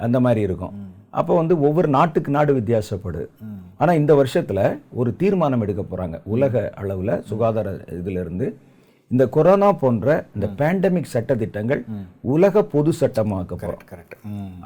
அந்த 0.04 0.18
மாதிரி 0.26 0.40
இருக்கும். 0.48 0.74
அப்போ 1.20 1.32
வந்து 1.40 1.54
ஒவ்வொரு 1.66 1.88
நாட்டுக்கு 1.96 2.30
நாடு 2.36 2.52
வித்தியாசப்படுது 2.58 3.26
ஆனால் 3.80 3.98
இந்த 4.00 4.12
வருஷத்தில் 4.20 4.64
ஒரு 5.00 5.10
தீர்மானம் 5.20 5.62
எடுக்க 5.64 5.82
போகிறாங்க 5.82 6.16
உலக 6.34 6.62
அளவில் 6.82 7.14
சுகாதார 7.30 7.68
இதிலிருந்து 7.98 8.46
இந்த 9.10 9.24
கொரோனா 9.28 9.66
போன்ற 9.72 10.06
இந்த 10.36 10.46
பேண்டமிக் 10.60 11.10
சட்டதிட்டங்கள் 11.12 11.80
உலக 12.34 12.62
பொது 12.64 12.90
சட்டமாக்க 13.00 13.52
போகிறோம் 13.52 13.82
கரெக்ட் 13.90 14.14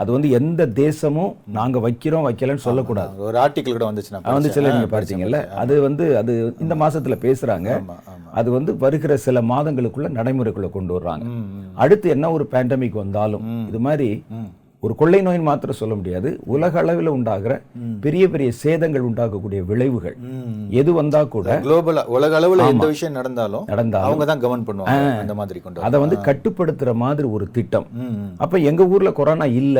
அது 0.01 0.11
வந்து 0.13 0.29
எந்த 0.31 0.63
தேசமும் 0.83 1.33
நாங்க 1.57 1.79
வைக்கிறோம் 1.79 2.27
வைக்கலன்னு 2.29 2.65
சொல்லக்கூடாது. 2.67 3.13
ஒரு 3.29 3.39
ஆர்டிக்கிள் 3.39 3.77
கூட 3.77 3.87
வந்துச்சு 3.91 4.13
நான் 4.13 4.25
அது 4.25 4.37
வந்து 4.39 4.53
சில 4.53 4.73
நீங்க 4.75 4.91
பார்த்தீங்கல்ல 4.95 5.41
அது 5.63 5.75
வந்து 5.81 6.05
அது 6.19 6.35
இந்த 6.61 6.75
மாசத்துல 6.75 7.17
பேசுறாங்க. 7.27 7.69
ஆமா 7.81 7.97
ஆமா. 8.13 8.31
அது 8.33 8.49
வந்து 8.51 8.75
வருகிற 8.77 9.17
சில 9.27 9.43
மாதங்களுக்குள்ள 9.53 10.11
நடைமுறைக்குள்ள 10.19 10.71
கொண்டு 10.71 10.95
வர்றாங்க. 10.99 11.27
அடுத்து 11.85 12.09
என்ன 12.09 12.31
ஒரு 12.31 12.47
பேண்டமிக் 12.53 13.01
வந்தாலும் 13.03 13.45
இது 13.69 13.81
மாதிரி 13.89 14.11
ஒரு 14.83 14.95
கொள்ளை 14.99 15.19
நோயின் 15.27 15.47
மாத்திரம் 15.47 15.79
சொல்ல 15.79 15.95
முடியாது. 16.01 16.29
உலக 16.55 16.75
அளவில் 16.81 17.09
உண்டாகிற 17.15 17.53
பெரிய 18.05 18.25
பெரிய 18.33 18.49
சேதங்கள் 18.61 19.07
உண்டாக்கக்கூடிய 19.07 19.61
விளைவுகள். 19.71 20.15
எது 20.81 20.91
வந்தா 20.99 21.21
கூட 21.33 21.57
குளோபலா 21.65 22.03
உலக 22.17 22.37
அளவுல 22.41 22.67
எந்த 22.73 22.87
விஷயம் 22.93 23.17
நடந்தாலும் 23.19 23.65
நடந்தாலும் 23.71 24.09
அவங்க 24.09 24.27
தான் 24.31 24.43
கவர்ன் 24.45 24.67
பண்ணுவாங்க 24.69 25.09
அந்த 25.23 25.35
மாதிரி 25.41 25.61
கொண்டு 25.65 25.85
அதை 25.89 26.01
வந்து 26.05 26.19
கட்டுப்படுத்துற 26.29 26.93
மாதிரி 27.05 27.29
ஒரு 27.39 27.49
திட்டம். 27.57 27.87
அப்ப 28.45 28.61
எங்க 28.71 28.87
ஊர்ல 28.95 29.13
கொரோனா 29.19 29.49
இல்ல 29.63 29.79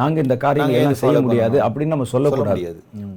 நாங்க 0.00 0.18
இந்த 0.26 0.36
காரியங்களை 0.44 0.82
எல்லாம் 0.82 1.00
செய்ய 1.04 1.22
முடியாது 1.28 1.58
அப்படின்னு 1.68 1.94
நம்ம 1.94 2.08
சொல்லக்கூடாது. 2.14 2.66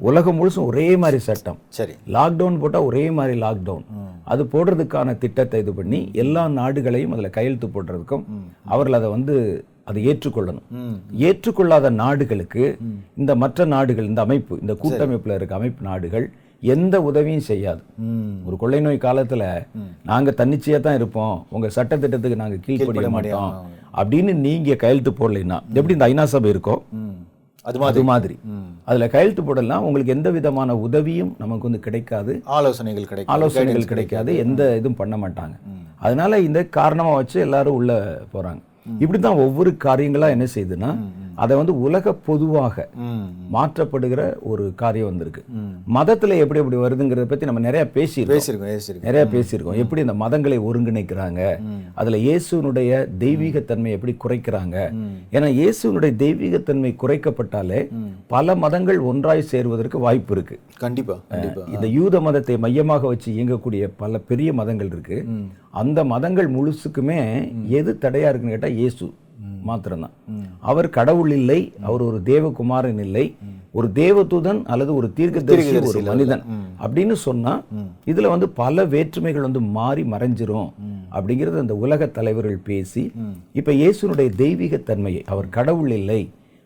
உலகம் 0.09 0.39
முழுசும் 0.39 0.69
ஒரே 0.71 0.87
மாதிரி 1.03 1.21
சட்டம். 1.27 1.59
சரி. 1.79 1.95
லாக்டவுன் 2.17 2.61
போட்டா 2.63 2.81
ஒரே 2.91 3.03
மாதிரி 3.19 3.35
லாக்டவுன் 3.45 3.85
அது 4.31 4.43
போடுறதுக்கான 4.53 5.17
திட்டத்தை 5.25 5.59
இது 5.63 5.71
பண்ணி 5.81 5.99
எல்லா 6.23 6.45
நாடுகளையும் 6.59 7.13
அதுல 7.17 7.29
கையெழுத்து 7.37 7.67
போடுறதுக்கும் 7.75 8.25
அவர்கள் 8.73 8.97
அதை 8.99 9.09
வந்து 9.17 9.35
அதை 9.85 10.07
ஏற்றுக்கொள்ளணும். 10.07 10.67
ஏற்றுக்கொள்ளாத 11.11 11.89
நாடுகளுக்கு 11.89 12.77
இந்த 13.15 13.35
மற்ற 13.35 13.65
நாடுகள் 13.65 14.05
இந்த 14.05 14.21
அமைப்பு 14.21 14.57
இந்த 14.61 14.73
கூட்டமைப்புல 14.73 15.35
இருக்க 15.35 15.55
அமைப்பு 15.55 15.83
நாடுகள் 15.83 16.31
எந்த 16.61 17.01
உதவியும் 17.01 17.47
செய்யாது. 17.49 17.81
ஒரு 18.45 18.57
கொள்ளை 18.57 18.79
நோய் 18.79 19.05
காலத்துல 19.05 19.43
நாங்க 20.03 20.31
தன்னிச்சையா 20.31 20.79
தான் 20.79 20.95
இருப்போம். 20.95 21.45
உங்க 21.49 21.67
சட்டத்திட்டத்துக்கு 21.75 22.35
நாங்க 22.35 22.55
கீழ்ப்படிய 22.55 23.09
மாட்டோம். 23.09 23.53
அப்படின்னு 23.93 24.33
நீங்க 24.33 24.75
கையெழுத்து 24.75 25.11
போடலைன்னா 25.11 25.59
எப்படி 25.73 25.93
இந்த 25.93 26.07
ஐநா 26.07 26.23
சபை 26.23 26.51
இருக்கோ. 26.51 26.75
அது 27.63 27.79
மாதிரி. 27.79 28.03
மாதிரி. 28.03 28.39
அதுல 28.85 29.07
கையெழுத்து 29.07 29.43
போடலாம் 29.43 29.83
உங்களுக்கு 29.83 30.11
எந்த 30.11 30.29
விதமான 30.31 30.75
உதவியும் 30.75 31.35
நமக்கு 31.37 31.63
வந்து 31.63 31.79
கிடைக்காது. 31.79 32.41
ஆலோசனைகள் 32.45 33.05
கிடைக்கும் 33.05 33.35
ஆலோசனைகள் 33.35 33.85
கிடைக்காது. 33.85 34.37
எந்த 34.37 34.77
இதுவும் 34.77 34.95
பண்ண 34.95 35.17
மாட்டாங்க. 35.17 35.55
அதனால 35.99 36.39
இந்த 36.39 36.65
காரணமா 36.65 37.13
வச்சு 37.13 37.39
எல்லாரும் 37.39 37.73
உள்ள 37.73 38.21
இப்படி 38.99 39.19
தான் 39.19 39.39
ஒவ்வொரு 39.39 39.71
காரியங்களா 39.83 40.29
என்ன 40.29 40.45
செய்யுதுன்னா 40.55 40.91
அதை 41.43 41.53
வந்து 41.59 41.73
உலக 41.85 42.13
பொதுவாக 42.27 42.85
மாற்றப்படுகிற 43.55 44.21
ஒரு 44.51 44.63
காரியம் 44.81 45.09
வந்திருக்கு. 45.09 45.41
மதத்துல 45.97 46.37
எப்படி 46.43 46.59
எப்படி 46.61 46.79
வருதுங்கிறத 46.83 47.25
பத்தி 47.31 47.49
நம்ம 47.49 47.63
நிறைய 47.67 47.83
பேசியிருக்கோம். 47.95 48.37
பேசியிருக்கோம் 48.37 49.05
நிறைய 49.07 49.23
பேசியிருக்கோம். 49.35 49.79
எப்படி 49.83 50.03
இந்த 50.05 50.15
மதங்களை 50.23 50.57
ஒருங்கிணைக்கிறாங்க? 50.69 51.41
அதுல 52.01 52.19
இயேசுனுடைய 52.27 52.91
தெய்வீகத்தன்மை 53.23 53.91
எப்படி 53.97 54.15
குறைக்கிறாங்க? 54.25 54.77
ஏன்னா 55.35 55.49
இயேசுனுடைய 55.59 56.11
தெய்வீகத்தன்மை 56.23 56.91
குறைக்கப்பட்டாலே 57.03 57.81
பல 58.35 58.55
மதங்கள் 58.63 58.99
ஒன்றாய் 59.11 59.49
சேருவதற்கு 59.53 59.99
வாய்ப்பு 60.05 60.35
இருக்கு. 60.37 60.57
கண்டிப்பா 60.85 61.17
கண்டிப்பா. 61.31 61.63
இந்த 61.75 61.87
யூத 61.97 62.21
மதத்தை 62.27 62.57
மையமாக 62.65 63.07
வச்சு 63.13 63.29
இயங்கக்கூடிய 63.37 63.89
பல 64.03 64.19
பெரிய 64.29 64.49
மதங்கள் 64.59 64.91
இருக்கு. 64.93 65.19
அந்த 65.81 65.99
மதங்கள் 66.13 66.49
முழுசுக்குமே 66.55 67.19
எது 67.79 67.91
தடையா 68.05 68.29
இருக்குன்னு 68.31 68.55
கேட்டா 68.55 68.71
இயேசு. 68.79 69.07
மாத்திரம்தான். 69.63 70.13
அவர் 70.63 70.89
கடவுள் 70.89 71.31
இல்லை 71.31 71.59
அவர் 71.81 72.01
ஒரு 72.01 72.19
தேவகுமாரன் 72.25 72.99
இல்லை 72.99 73.25
ஒரு 73.73 73.87
தேவதூதன் 73.95 74.61
அல்லது 74.65 74.91
ஒரு 74.95 75.07
தீர்க்கதரிசி 75.13 75.75
ஒரு 75.81 76.01
மனிதன் 76.09 76.43
அப்படின்னு 76.79 77.15
சொன்னா 77.21 77.53
இதுல 78.07 78.29
வந்து 78.29 78.49
பல 78.57 78.85
வேற்றுமைகள் 78.85 79.41
வந்து 79.41 79.61
மாறி 79.77 80.03
மறைஞ்சிரும் 80.13 80.69
அப்படிங்கிறது 81.11 81.57
அந்த 81.57 81.75
உலக 81.77 82.07
தலைவர்கள் 82.09 82.59
பேசி 82.63 83.03
இப்ப 83.53 83.71
இயேசுனுடைய 83.73 84.29
தெய்வீக 84.35 84.77
தன்மையை 84.83 85.23
அவர் 85.27 85.49
கடவுள் 85.49 85.91
இல்லை 85.91 86.21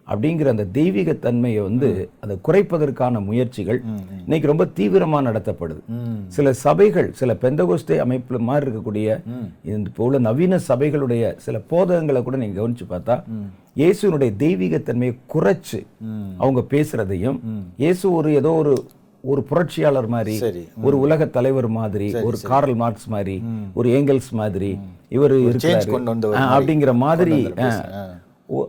அப்படிங்கிற 0.08 0.48
அந்த 0.52 0.66
தெய்வீக 0.74 1.14
தன்மையை 1.22 1.62
வந்து 1.62 1.88
அதை 2.20 2.36
குறைப்பதற்கான 2.44 3.22
முயற்சிகள் 3.24 3.80
இன்னைக்கு 4.20 4.48
ரொம்ப 4.48 4.66
தீவிரமா 4.78 5.20
நடத்தப்படுது. 5.28 5.82
சில 6.30 6.54
சபைகள் 6.62 7.10
சில 7.14 7.34
பெந்தகோஸ்தே 7.42 7.98
அமைப்புல 8.04 8.40
மாதிரி 8.42 8.66
இருக்கக்கூடிய 8.66 9.08
இந்த 9.70 9.86
இப்போ 9.86 10.04
உள்ள 10.06 10.20
நவீன 10.26 10.60
சபைகளுடைய 10.68 11.24
சில 11.46 11.60
போதகங்களை 11.72 12.22
கூட 12.24 12.38
நீங்க 12.38 12.58
கவனிச்சு 12.60 12.88
பார்த்தா 12.90 13.16
இயேசுனுடைய 13.76 14.32
தெய்வீகத்தன்மையை 14.40 15.16
குறைச்சு 15.30 15.80
ம். 16.10 16.30
அவங்க 16.38 16.62
பேசுறதையும் 16.72 17.40
இயேசு 17.80 18.06
ஒரு 18.14 18.30
ஏதோ 18.36 18.52
ஒரு 18.62 18.74
ஒரு 19.24 19.42
புரட்சியாளர் 19.46 20.08
மாதிரி 20.10 20.34
ஒரு 20.84 20.96
உலக 21.04 21.26
தலைவர் 21.36 21.68
மாதிரி 21.76 22.08
ஒரு 22.28 22.38
காரல் 22.50 22.76
மார்க்ஸ் 22.82 23.08
மாதிரி 23.10 23.36
ஒரு 23.76 23.88
ஏங்கல்ஸ் 23.98 24.32
மாதிரி 24.36 24.70
இவர் 25.12 25.34
அப்படிங்கிற 26.52 26.94
மாதிரி 27.02 27.38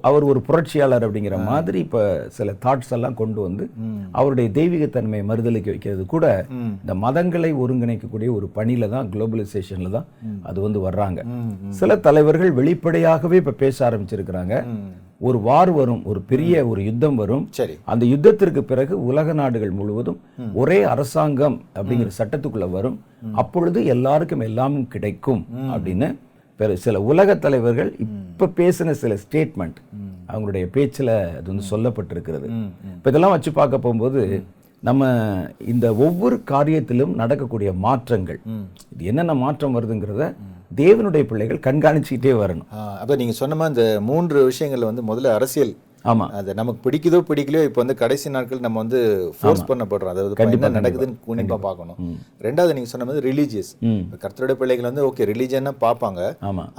அவர் 0.00 0.24
ஒரு 0.24 0.40
புரட்சியாளர் 0.40 1.04
அப்படிங்கிற 1.06 1.44
மாதிரி 1.44 1.78
இப்ப 1.78 2.26
சில 2.28 2.52
தாட்ஸ் 2.64 2.90
எல்லாம் 2.90 3.14
கொண்டு 3.14 3.40
வந்து 3.40 3.70
அவருடைய 4.12 4.50
தெய்வீகத்தன்மையை 4.50 5.24
மறுதலிக்க 5.30 5.64
வைக்கிறது 5.64 6.06
கூட 6.06 6.46
இந்த 6.82 6.94
மதங்களை 6.94 7.50
ஒருங்கிணைக்கக்கூடிய 7.62 8.28
ஒரு 8.34 8.50
பணியில 8.54 8.88
தான் 8.88 9.10
குளோபலைசேஷன்ல 9.10 9.90
தான் 9.90 10.06
அது 10.42 10.60
வந்து 10.60 10.90
வர்றாங்க. 10.90 11.20
சில 11.68 11.96
தலைவர்கள் 11.96 12.52
வெளிப்படையாகவே 12.52 13.36
இப்ப 13.36 13.50
பேச 13.50 13.90
ஆரம்பிச்சிருக்கிறாங்க. 13.90 14.64
ஒரு 15.18 15.38
வார் 15.38 15.70
வரும் 15.70 16.04
ஒரு 16.04 16.20
பெரிய 16.20 16.66
ஒரு 16.66 16.84
யுத்தம் 16.84 17.14
வரும். 17.14 17.48
சரி. 17.50 17.74
அந்த 17.84 18.06
யுத்தத்திற்கு 18.06 18.58
பிறகு 18.58 19.04
உலக 19.04 19.32
நாடுகள் 19.32 19.70
முழுவதும் 19.70 20.18
ஒரே 20.54 20.82
அரசாங்கம் 20.82 21.62
அப்படிங்கிற 21.74 22.10
சட்டத்துக்குள்ள 22.18 22.70
வரும். 22.70 23.00
அப்பொழுது 23.32 23.84
எல்லாருக்கும் 23.84 24.40
எல்லாமும் 24.40 24.88
கிடைக்கும் 24.88 25.46
அப்படின்னு 25.74 26.08
பெரு- 26.60 26.78
சில 26.78 27.00
உலக 27.02 27.36
தலைவர்கள் 27.36 27.90
இப்ப 27.98 28.50
பேசின 28.56 28.90
சில 28.94 29.14
ஸ்டேட்மெண்ட் 29.24 29.78
அவங்களுடைய 30.28 30.64
பேச்சுல 30.74 31.10
அது 31.30 31.46
வந்து 31.46 31.64
சொல்லப்பட்டிருக்கிறது. 31.70 32.46
இப்ப 32.94 33.10
இதெல்லாம் 33.10 33.30
வச்சு 33.30 33.52
பார்க்க 33.52 33.78
போகும்போது 33.78 34.20
நம்ம 34.82 35.04
இந்த 35.66 35.94
ஒவ்வொரு 35.96 36.42
காரியத்திலும் 36.50 37.14
நடக்கக்கூடிய 37.14 37.72
மாற்றங்கள் 37.78 38.40
இது 38.92 39.04
என்னென்ன 39.04 39.34
மாற்றம் 39.34 39.76
வருதுங்கிறத 39.76 40.24
தேவனுடைய 40.76 41.22
பிள்ளைகள் 41.22 41.64
கண்காணிச்சுக்கிட்டே 41.66 42.32
வரணும். 42.36 42.68
அப்ப 43.00 43.16
நீங்க 43.16 43.32
சொன்ன 43.32 43.54
மாதிரி 43.54 43.74
இந்த 43.74 44.00
மூன்று 44.02 44.48
விஷயங்கள்ல 44.48 44.90
வந்து 44.90 45.02
முதல்ல 45.02 45.32
அரசியல் 45.32 45.72
ஆமா. 46.12 46.26
அது 46.38 46.50
நமக்கு 46.60 46.80
பிடிக்குதோ 46.86 47.18
பிடிக்கலையோ 47.28 47.62
இப்போ 47.68 47.80
வந்து 47.82 47.96
கடைசி 48.02 48.28
நாட்கள் 48.36 48.62
நம்ம 48.66 48.78
வந்து 48.82 48.98
ஃபோர்ஸ் 49.38 49.64
பண்ணப்படுறோம். 49.70 50.12
அதாவது 50.14 50.34
என்ன 50.56 50.70
நடக்குதுன்னு 50.78 51.16
கண்டிப்பாக 51.28 51.60
பார்க்கணும். 51.66 51.98
ரெண்டாவது 52.46 52.74
நீங்க 52.78 52.90
சொன்ன 52.92 53.06
மாதிரி 53.08 53.24
ரிலீஜியஸ். 53.30 53.72
கர்த்தருடைய 54.22 54.56
பிள்ளைகள் 54.60 54.88
வந்து 54.90 55.04
ஓகே 55.08 55.26
ரிலீஜன்னா 55.32 55.72
பார்ப்பாங்க. 55.84 56.20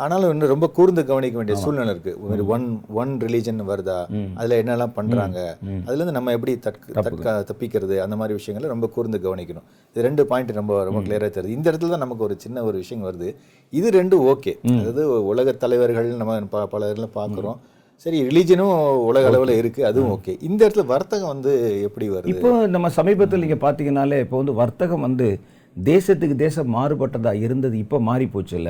ஆனாலும் 0.06 0.32
இன்னும் 0.36 0.54
ரொம்ப 0.54 0.70
கூர்ந்து 0.78 1.04
கவனிக்க 1.12 1.38
வேண்டிய 1.42 1.58
சூழ்நிலை 1.64 1.94
இருக்கு. 1.96 2.14
ஒன் 2.56 2.68
ஒன் 3.02 3.14
ரிலீஜன் 3.26 3.62
வருதா? 3.72 4.00
அதுல 4.40 4.60
என்னெல்லாம் 4.64 4.96
பண்றாங்க? 5.00 5.40
அதுல 5.88 6.00
இருந்து 6.02 6.18
நம்ம 6.20 6.34
எப்படி 6.38 6.56
தற்க 6.68 7.38
தப்பிக்கிறது? 7.52 7.98
அந்த 8.06 8.16
மாதிரி 8.22 8.40
விஷயங்களை 8.40 8.74
ரொம்ப 8.76 8.90
கூர்ந்து 8.98 9.20
கவனிக்கணும். 9.28 9.68
இது 9.94 10.06
ரெண்டு 10.10 10.26
பாயிண்ட் 10.32 10.58
ரொம்ப 10.62 10.74
ரொம்ப 10.90 11.02
கிளியரா 11.08 11.30
தெரியுது. 11.38 11.58
இந்த 11.60 11.68
இடத்துல 11.72 11.94
தான் 11.94 12.06
நமக்கு 12.06 12.26
ஒரு 12.28 12.36
சின்ன 12.44 12.64
ஒரு 12.70 12.78
விஷயம் 12.84 13.06
வருது. 13.08 13.30
இது 13.74 13.88
ரெண்டும் 14.00 14.26
ஓகே 14.34 14.52
அதாவது 14.80 15.04
உலக 15.32 15.54
தலைவர்கள் 15.64 16.10
நம்ம 16.22 16.66
பல 16.76 16.94
பார்க்குறோம். 17.18 17.58
சரி 18.06 18.18
ரிலீஜனும் 18.28 18.74
உலக 19.10 19.30
அளவுல 19.30 19.54
இருக்கு 19.62 19.82
அதுவும் 19.90 20.12
ஓகே 20.16 20.34
இந்த 20.48 20.60
இடத்துல 20.66 20.84
வர்த்தகம் 20.92 21.32
வந்து 21.34 21.52
எப்படி 21.88 22.06
வருது? 22.16 22.32
இப்போ 22.34 22.50
நம்ம 22.74 22.90
சமீபத்தில் 22.98 23.44
நீங்க 23.44 23.58
பார்த்தீங்கன்னாலே 23.64 24.18
இப்போ 24.26 24.38
வந்து 24.42 24.54
வர்த்தகம் 24.62 25.06
வந்து 25.08 25.28
தேசத்துக்கு 25.76 26.36
தேசம் 26.44 26.70
மாறுபட்டதா 26.76 27.32
இருந்தது 27.46 27.76
இப்போ 27.84 27.98
மாறி 28.10 28.26
போச்சு 28.36 28.56
இல்ல. 28.60 28.70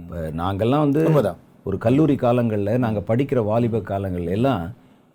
இப்போ 0.00 0.18
நாங்கெல்லாம் 0.42 0.84
வந்து. 0.86 1.02
ஒரு 1.68 1.76
கல்லூரி 1.84 2.14
காலங்கள்ல 2.24 2.72
நாங்க 2.84 3.00
படிக்கிற 3.10 3.40
வாலிப 3.50 3.80
காலங்கள்ல 3.90 4.34
எல்லாம் 4.38 4.64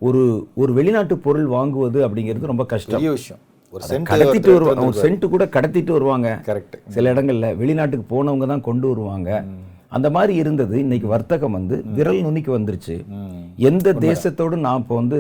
ஒரு 0.02 0.22
ஒரு 0.62 0.72
வெளிநாட்டு 0.78 1.16
பொருள் 1.26 1.48
வாங்குவது 1.56 2.00
அப்படிங்கிறது 2.06 2.52
ரொம்ப 2.54 2.66
கஷ்டம். 2.74 3.04
விஷயம். 3.18 3.42
ஒரு 3.74 3.82
அதை 3.84 3.92
சென்ட் 3.92 4.10
கடத்திட்டு 4.12 4.52
வருவாங்க 4.56 4.86
ஒரு 4.90 5.02
சென்ட் 5.04 5.26
கூட 5.34 5.46
கடத்திட்டு 5.56 5.92
வருவாங்க. 5.98 6.30
கரெக்ட் 6.48 6.78
சில 6.96 7.12
இடங்கள்ல 7.14 7.50
வெளிநாட்டுக்கு 7.62 8.06
போனவங்க 8.16 8.48
தான் 8.54 8.66
கொண்டு 8.70 8.88
வருவாங்க. 8.92 9.30
அந்த 9.92 10.08
மாதிரி 10.16 10.34
இருந்தது. 10.42 10.76
இன்னைக்கு 10.86 11.08
வர்த்தகம் 11.14 11.56
வந்து 11.58 11.76
விரல் 11.98 12.20
நுனிக்கு 12.26 12.52
வந்துருச்சு. 12.58 12.96
எந்த 13.70 13.94
தேசத்தோடு 14.08 14.58
நான் 14.66 14.82
இப்போ 14.82 14.96
வந்து 15.02 15.20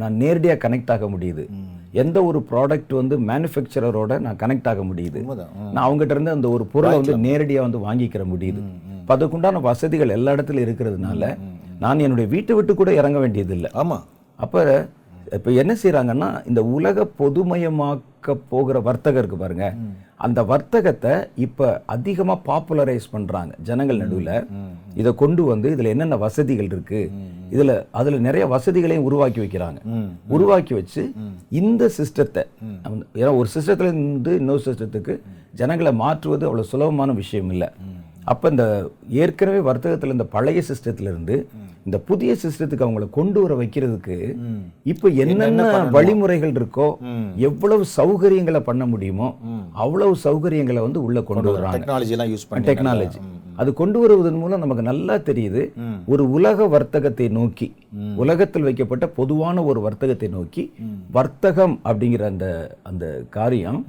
நான் 0.00 0.14
நேரடியா 0.22 0.54
கனெக்ட் 0.64 0.92
ஆக 0.94 1.06
முடியுது. 1.14 1.44
எந்த 2.02 2.18
ஒரு 2.28 2.38
ப்ராடக்ட் 2.50 2.92
வந்து 3.00 3.14
மேனுஃபேக்சரரோட 3.30 4.12
நான் 4.26 4.38
கனெக்ட் 4.42 4.68
ஆக 4.72 4.82
முடியுது. 4.90 5.20
நான் 5.74 5.84
அவங்ககிட்ட 5.86 6.16
இருந்து 6.16 6.36
அந்த 6.36 6.48
ஒரு 6.56 6.64
பொருளை 6.74 6.94
வந்து 7.00 7.16
நேரடியா 7.26 7.60
வந்து 7.66 7.80
வாங்கிக்கிற 7.86 8.24
முடியுது. 8.32 8.62
இப்ப 9.00 9.16
அதுக்குண்டான 9.16 9.60
வசதிகள் 9.68 10.14
எல்லா 10.16 10.34
இடத்துலயும் 10.36 10.66
இருக்கிறதுனால 10.68 11.22
நான் 11.84 12.02
என்னுடைய 12.06 12.28
வீட்டை 12.34 12.54
விட்டு 12.56 12.72
கூட 12.74 12.90
இறங்க 13.00 13.18
வேண்டியது 13.18 13.54
இல்லை 13.58 13.70
ஆமா. 13.82 13.98
அப்ப 14.38 14.64
இப்ப 15.36 15.50
என்ன 15.62 15.72
செய்றாங்கன்னா 15.82 16.28
இந்த 16.50 16.60
உலக 16.76 17.04
பொதுமயமாக்க 17.20 18.34
போகிற 18.52 18.76
வர்த்தகம் 18.88 19.20
இருக்கு 19.22 19.36
பாருங்க. 19.36 19.66
அந்த 20.26 20.40
வர்த்தகத்தை 20.50 21.12
இப்ப 21.44 21.68
அதிகமா 21.94 22.34
பாப்புலரைஸ் 22.48 23.06
பண்றாங்க 23.10 23.52
ஜனங்கள் 23.68 24.00
நடுவுல. 24.02 24.32
இதை 25.00 25.10
கொண்டு 25.22 25.42
வந்து 25.44 25.68
இதுல 25.74 25.92
என்னென்ன 25.94 26.16
வசதிகள் 26.16 26.68
இருக்கு? 26.72 27.00
இதுல 27.54 27.72
அதுல 28.00 28.20
நிறைய 28.26 28.44
வசதிகளையும் 28.46 29.06
உருவாக்கி 29.08 29.40
வைக்கிறாங்க. 29.44 29.80
உருவாக்கி 30.36 30.74
வச்சு 30.74 31.02
இந்த 31.60 31.90
சிஸ்டத்தை 31.98 32.44
ஏன்னா 33.20 33.32
ஒரு 33.40 33.48
சிஸ்டத்துல 33.54 33.90
இருந்து 33.90 34.34
இன்னொரு 34.42 34.62
சிஸ்டத்துக்கு 34.68 35.16
ஜனங்களை 35.60 35.94
மாற்றுவது 36.04 36.46
அவ்வளவு 36.48 36.70
சுலபமான 36.72 37.12
விஷயம் 37.22 37.50
இல்லை. 37.56 37.70
அப்ப 38.30 38.50
இந்த 38.54 38.64
ஏற்கனவே 39.22 39.60
வர்த்தகத்துல 39.68 40.16
இந்த 40.16 40.26
பழைய 40.34 40.60
சிஸ்டத்துல 40.68 41.10
இருந்து 41.12 41.36
இந்த 41.86 41.98
புதிய 42.08 42.32
சிஸ்டத்துக்கு 42.42 42.84
அவங்கள 42.86 43.06
கொண்டு 43.16 43.38
வர 43.42 43.52
வைக்கிறதுக்கு 43.60 44.16
இப்ப 44.92 45.08
என்னென்ன 45.22 45.62
வழிமுறைகள் 45.96 46.52
இருக்கோ 46.58 46.88
எவ்வளவு 47.48 47.84
சௌகரியங்களை 47.96 48.60
பண்ண 48.68 48.86
முடியுமோ 48.92 49.28
அவ்வளவு 49.84 50.14
சௌகரியங்களை 50.24 50.80
வந்து 50.86 51.02
உள்ள 51.06 51.18
கொண்டு 51.30 51.54
வராங்க. 51.56 52.00
யூஸ் 52.32 52.48
பண்ணி 52.50 52.68
டெக்னாலஜி 52.70 53.20
அது 53.60 53.70
கொண்டு 53.80 53.98
வருவதன் 54.02 54.38
மூலம் 54.42 54.62
நமக்கு 54.64 54.84
நல்லா 54.90 55.14
தெரியுது. 55.28 55.62
ஒரு 56.12 56.24
உலக 56.36 56.66
வர்த்தகத்தை 56.74 57.26
நோக்கி 57.38 57.68
உலகத்தில் 58.22 58.66
வைக்கப்பட்ட 58.68 59.06
பொதுவான 59.18 59.64
ஒரு 59.70 59.80
வர்த்தகத்தை 59.86 60.28
நோக்கி 60.38 60.64
வர்த்தகம் 61.18 61.76
அப்படிங்கிற 61.88 62.24
அந்த 62.32 62.46
அந்த 62.90 63.06
காரியம் 63.38 63.80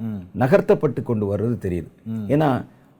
நகர்த்தப்பட்டு 0.42 1.02
கொண்டு 1.10 1.26
வர்றது 1.32 1.58
தெரியுது. 1.66 1.90
ஏன்னா 2.34 2.50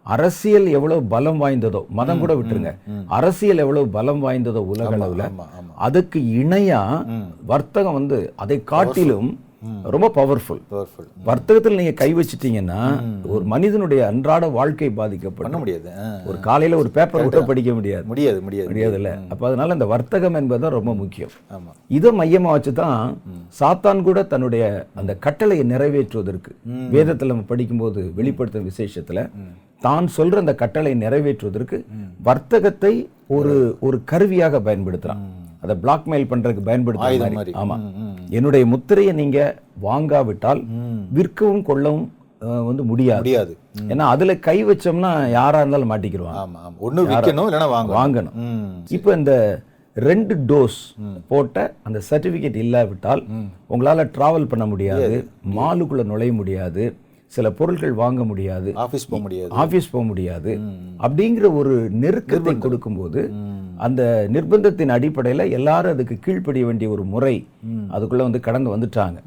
அரசியல் 0.07 0.67
எவ்வளவு 0.67 1.03
பலம் 1.03 1.41
வாய்ந்ததோ 1.43 1.81
மதம் 1.89 2.21
கூட 2.23 2.35
விட்டுருங்க. 2.35 2.73
அரசியல் 3.19 3.59
எவ்வளவு 3.59 3.89
பலம் 3.89 4.23
வாய்ந்ததோ 4.25 4.63
உலக 4.73 4.91
அளவுல 4.97 5.27
அதுக்கு 5.87 6.21
இணையா 6.43 6.83
வர்த்தகம் 7.47 7.93
வந்து 7.93 8.19
அதை 8.37 8.59
காட்டிலும் 8.65 9.31
ரொம்ப 9.83 10.07
பவர்ஃபுல் 10.17 10.59
வர்த்தகத்தில் 11.25 11.77
நீங்க 11.77 11.93
கை 11.93 12.09
வச்சிட்டீங்கன்னா 12.15 12.81
ஒரு 13.27 13.45
மனிதனுடைய 13.45 14.01
அன்றாட 14.07 14.49
வாழ்க்கை 14.49 14.91
பாதிக்கப்படும். 14.91 15.47
பண்ண 15.47 15.59
முடியாது. 15.59 15.89
ஒரு 16.27 16.39
காலையில 16.41 16.77
ஒரு 16.77 16.91
பேப்பர் 16.91 17.25
கூட 17.27 17.41
படிக்க 17.43 17.75
முடியாது. 17.75 18.05
முடியாது 18.07 18.41
முடியாது. 18.41 18.69
முடியாதுல்ல. 18.71 19.13
அப்ப 19.31 19.49
அதனால 19.49 19.73
இந்த 19.73 19.87
வர்த்தகம் 19.87 20.35
என்பதுதான் 20.35 20.77
ரொம்ப 20.79 20.95
முக்கியம். 20.95 21.33
இதை 21.91 22.13
மையமா 22.21 22.53
வச்சுதான் 22.57 22.99
சாத்தான் 23.61 24.03
கூட 24.03 24.23
தன்னுடைய 24.35 24.65
அந்த 24.95 25.15
கட்டளையை 25.27 25.67
நிறைவேற்றுவதற்கு 25.73 26.53
வேதத்துல 26.97 27.33
நம்ம 27.35 27.51
படிக்கும்போது 27.55 28.13
வெளிப்படுத்தும் 28.21 28.71
விசேஷத்துல 28.73 29.23
தான் 29.83 30.07
சொல்ற 30.16 30.37
அந்த 30.43 30.54
கட்டளை 30.62 30.93
நிறைவேற்றுவதற்கு 31.04 31.78
வர்த்தகத்தை 32.28 32.95
ஒரு 33.37 33.54
ஒரு 33.87 33.97
கருவியாக 34.11 34.61
பயன்படுத்துறான் 34.69 35.23
அதை 35.64 35.75
பிளாக்மெயில் 35.83 36.31
பண்றதுக்கு 36.31 36.62
மாதிரி. 37.38 37.52
ஆமா. 37.62 37.76
என்னுடைய 38.37 38.64
முத்திரையை 38.73 39.12
நீங்க 39.21 39.38
வாங்காவிட்டால் 39.87 40.61
விற்கவும் 41.19 41.66
கொள்ளவும் 41.69 42.07
வந்து 42.69 42.83
முடியாது. 42.88 43.23
முடியாது. 43.23 43.52
ஏன்னா 43.93 44.07
அதுல 44.14 44.33
கை 44.47 44.57
வச்சோம்னா 44.71 45.12
யாரா 45.37 45.61
இருந்தாலும் 45.62 45.93
மாட்டிக்கிடுவாங்க. 45.93 46.43
ஒண்ணு 46.87 47.07
விற்கணும் 47.11 47.47
இல்லைன்னா 47.49 47.69
வாங்கணும். 47.99 48.35
இப்போ 48.97 49.12
இந்த 49.21 49.35
ரெண்டு 49.97 50.35
டோஸ் 50.50 50.78
போட்ட 51.31 51.64
அந்த 51.88 51.99
சர்டிபிகேட் 52.11 52.61
இல்லாவிட்டால் 52.64 53.23
உங்களால 53.73 54.07
டிராவல் 54.16 54.50
பண்ண 54.52 54.66
முடியாது. 54.73 55.16
மாலுக்குள்ள 55.59 56.04
நுழைய 56.12 56.33
முடியாது. 56.40 56.85
சில 57.35 57.47
பொருட்கள் 57.59 57.95
வாங்க 58.03 58.23
முடியாது. 58.31 58.71
ஆபீஸ் 58.85 59.09
போக 59.11 59.21
முடியாது. 59.26 59.50
ஆபீஸ் 59.62 59.91
போக 59.95 60.05
முடியாது. 60.11 60.53
அப்படிங்கிற 61.07 61.47
ஒரு 61.61 61.75
நெருக்கத்தை 62.03 62.55
கொடுக்கும்போது 62.64 63.23
அந்த 63.87 64.03
நிர்பந்தத்தின் 64.35 64.95
அடிப்படையில் 64.97 65.53
எல்லாரும் 65.59 65.95
அதுக்கு 65.95 66.17
கீழ்ப்படிய 66.26 66.64
வேண்டிய 66.69 66.88
ஒரு 66.97 67.05
முறை 67.14 67.35
அதுக்குள்ள 67.95 68.23
வந்து 68.29 68.41
கடந்து 68.49 68.75
வந்துட்டாங்க. 68.75 69.19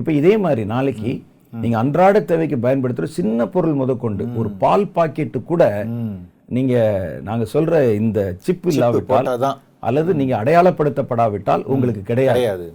இப்போ 0.00 0.12
இதே 0.20 0.34
மாதிரி 0.46 0.64
நாளைக்கு 0.74 1.12
நீங்க 1.52 1.76
அன்றாட 1.82 2.16
தேவைக்கு 2.30 2.56
பயன்படுத்துற 2.64 3.06
சின்ன 3.18 3.46
பொருள் 3.54 3.78
முதற்கொண்டு 3.82 4.24
ஒரு 4.40 4.48
பால் 4.62 4.90
பாக்கெட்டு 4.96 5.38
கூட 5.50 5.62
நீங்க 6.56 6.74
நாங்க 7.28 7.44
சொல்ற 7.52 7.74
இந்த 8.00 8.20
சிப் 8.46 8.66
இல்லாவிட்டால் 8.72 9.46
அல்லது 9.88 10.10
நீங்க 10.20 10.34
அடையாளப்படுத்தப்படாவிட்டால் 10.42 11.62
உங்களுக்கு 11.72 12.02
கிடையாது. 12.10 12.66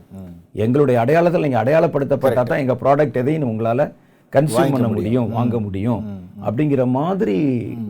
எங்களுடைய 0.63 0.97
அடையாளத்தில் 1.03 1.45
நீங்க 1.45 1.59
அடையாளப்படுத்தப்பட்டா 1.63 2.43
தான் 2.43 2.63
எங்க 2.63 2.75
ப்ராடக்ட் 2.83 3.19
எதையும் 3.21 3.51
உங்களால 3.51 3.85
கன்சியூம் 4.33 4.71
பண்ண 4.71 4.87
முடியும். 4.87 5.29
வாங்க 5.29 5.59
முடியும் 5.59 6.01
அப்படிங்கிற 6.45 6.87
மாதிரி 6.89 7.37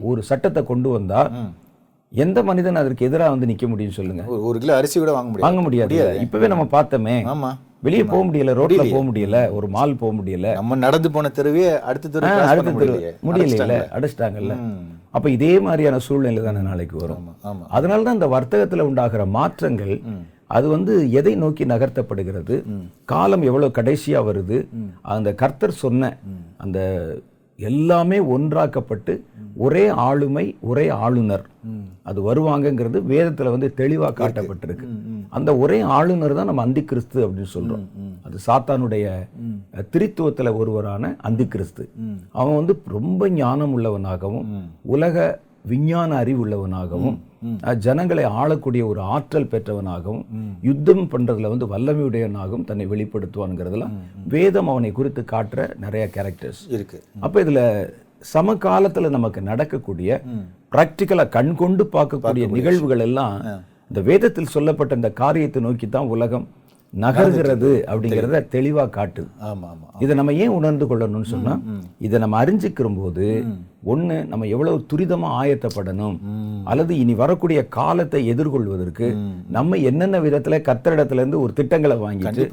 ஒரு 0.01 0.23
சட்டத்தை 0.23 0.63
கொண்டு 0.63 0.89
வந்தா 0.89 1.31
எந்த 2.13 2.43
மனிதன் 2.43 2.75
அதற்கு 2.75 3.05
எதிராக 3.05 3.29
வந்து 3.29 3.45
நிக்க 3.45 3.67
முடியும் 3.67 3.91
சொல்லுங்க. 3.91 4.23
ஒரு- 4.23 4.57
கிலோ 4.57 4.75
அரிசி 4.75 4.99
கூட 4.99 5.11
வாங்க 5.11 5.29
முடியாது. 5.29 5.53
வாங்க 5.53 5.61
முடியாது. 5.61 6.19
இப்பவே 6.19 6.47
நம்ம 6.47 6.63
பார்த்தோமே. 6.63 7.15
ஆமா. 7.27 7.51
வெளியே 7.79 8.03
போக 8.03 8.25
முடியல 8.25 8.55
ரோட்ல 8.57 8.91
போக 8.91 9.03
முடியல 9.11 9.51
ஒரு 9.51 9.67
மால் 9.67 9.95
போக 9.95 10.15
முடியல. 10.15 10.53
நம்ம 10.53 10.75
நடந்து 10.75 11.11
போன 11.11 11.29
தெருவே 11.29 11.79
அடுத்த 11.81 12.09
தெரு 12.09 12.25
அடுத்த 12.47 12.71
தெரு. 12.71 13.15
முடியல 13.25 13.47
அடைச்சிட்டாங்கல்ல. 13.95 14.55
அப்ப 15.09 15.29
இதே 15.29 15.59
மாதிரியான 15.59 15.99
சூழ்நிலை 15.99 16.43
தானே 16.43 16.59
நாளைக்கு 16.59 16.97
வரும். 16.97 17.35
அதனால 17.69 18.03
தான் 18.03 18.13
இந்த 18.13 18.27
வர்த்தகத்துல 18.27 18.79
உண்டாகிற 18.79 19.25
மாற்றங்கள் 19.25 20.01
அது 20.55 20.67
வந்து 20.75 20.93
எதை 21.19 21.33
நோக்கி 21.41 21.63
நகர்த்தப்படுகிறது? 21.65 22.55
காலம் 23.11 23.43
எவ்வளவு 23.49 23.77
கடைசியா 23.77 24.21
வருது? 24.29 24.59
அந்த 25.15 25.29
கர்த்தர் 25.41 25.81
சொன்ன 25.83 26.13
அந்த 26.57 26.79
எல்லாமே 27.59 28.17
ஒன்றாக்கப்பட்டு 28.33 29.13
ஒரே 29.63 29.83
ஆளுமை 30.03 30.43
ஒரே 30.69 30.85
ஆளுநர். 31.03 31.43
அது 32.09 32.19
வருவாங்கங்கிறது 32.27 32.99
வேதத்துல 33.11 33.51
வந்து 33.55 33.67
தெளிவா 33.81 34.09
காட்டப்பட்டிருக்கு. 34.19 34.87
அந்த 35.37 35.49
ஒரே 35.63 35.79
ஆளுநர் 35.97 36.37
தான் 36.37 36.49
நம்ம 36.49 36.65
அந்தி 36.67 36.83
கிறிஸ்து 36.91 37.19
அப்படின்னு 37.25 37.51
சொல்றோம். 37.55 37.85
அது 38.25 38.37
சாத்தானுடைய 38.47 39.05
திரித்துவத்துல 39.93 40.53
ஒருவரான 40.61 41.13
அந்தி 41.29 41.47
கிறிஸ்து 41.47 41.85
அவன் 42.39 42.59
வந்து 42.59 42.75
ரொம்ப 42.97 43.29
ஞானம் 43.41 43.75
உள்ளவனாகவும் 43.77 44.49
உலக 44.95 45.27
விஞ்ஞான 45.65 46.09
அறிவுள்ளவனாகவும் 46.21 47.17
அஹ், 47.61 47.77
ஜனங்களை 47.83 48.23
ஆளக்கூடிய 48.37 48.83
ஒரு 48.87 49.01
ஆற்றல் 49.13 49.49
பெற்றவனாகவும் 49.51 50.23
யுத்தம் 50.63 51.07
பண்றதுல 51.11 51.49
வந்து 51.49 51.65
வல்லமையுடையவனாகவும் 51.71 52.65
தன்னை 52.65 52.85
வெளிப்படுத்துவான்ங்கிறதுலாம் 52.91 53.95
வேதம் 54.29 54.69
அவனை 54.69 54.91
குறித்து 54.93 55.23
காட்டுற 55.27 55.57
நிறைய 55.79 56.05
கேரக்டர்ஸ் 56.13 56.61
இருக்கு. 56.75 56.97
அப்ப 57.19 57.43
இதுல 57.43 57.61
சமகாலத்துல 58.31 59.09
நமக்கு 59.09 59.41
நடக்கக்கூடிய 59.43 60.09
பிராக்டிக்கலா 60.71 61.25
கண் 61.31 61.53
கொண்டு 61.55 61.83
பார்க்கக்கூடிய 61.89 62.27
நிகழ்வுகள் 62.57 63.05
எல்லாம் 63.05 63.35
இந்த 63.91 64.01
வேதத்தில் 64.07 64.53
சொல்லப்பட்ட 64.53 64.93
இந்த 64.97 65.09
காரியத்தை 65.17 65.61
நோக்கி 65.63 65.87
தான் 65.89 66.11
உலகம் 66.13 66.45
நகர்கிறது 66.93 67.69
அப்படிங்கிறத 67.91 68.39
தெளிவா. 68.53 68.83
காட்டுது. 68.95 69.29
ஆமா 69.49 69.67
ஆமா 69.73 69.89
இதை 70.03 70.13
நம்ம 70.15 70.33
ஏன் 70.33 70.55
உணர்ந்து 70.57 70.85
கொள்ளணும்னு 70.85 71.29
சொன்னா 71.33 71.53
இதை 71.99 72.17
நம்ம 72.19 72.43
அறிஞ்சிக்கிற 72.43 72.87
போது 72.97 73.25
ஒண்ணு 73.85 74.15
நம்ம 74.27 74.47
எவ்வளவு 74.47 74.77
துரிதமா 74.91 75.27
ஆயத்தப்படணும் 75.41 76.17
அல்லது 76.63 76.93
இனி 76.99 77.13
வரக்கூடிய 77.13 77.59
காலத்தை 77.67 78.19
எதிர்கொள்வதற்கு 78.33 79.07
நம்ம 79.49 79.77
என்னென்ன 79.89 80.19
விதத்துல 80.19 80.59
கர்த்தரிடத்துல 80.67 81.21
இருந்து 81.23 81.39
ஒரு 81.39 81.53
திட்டங்களை 81.53 81.97
வாங்கிட்டு 81.97 82.45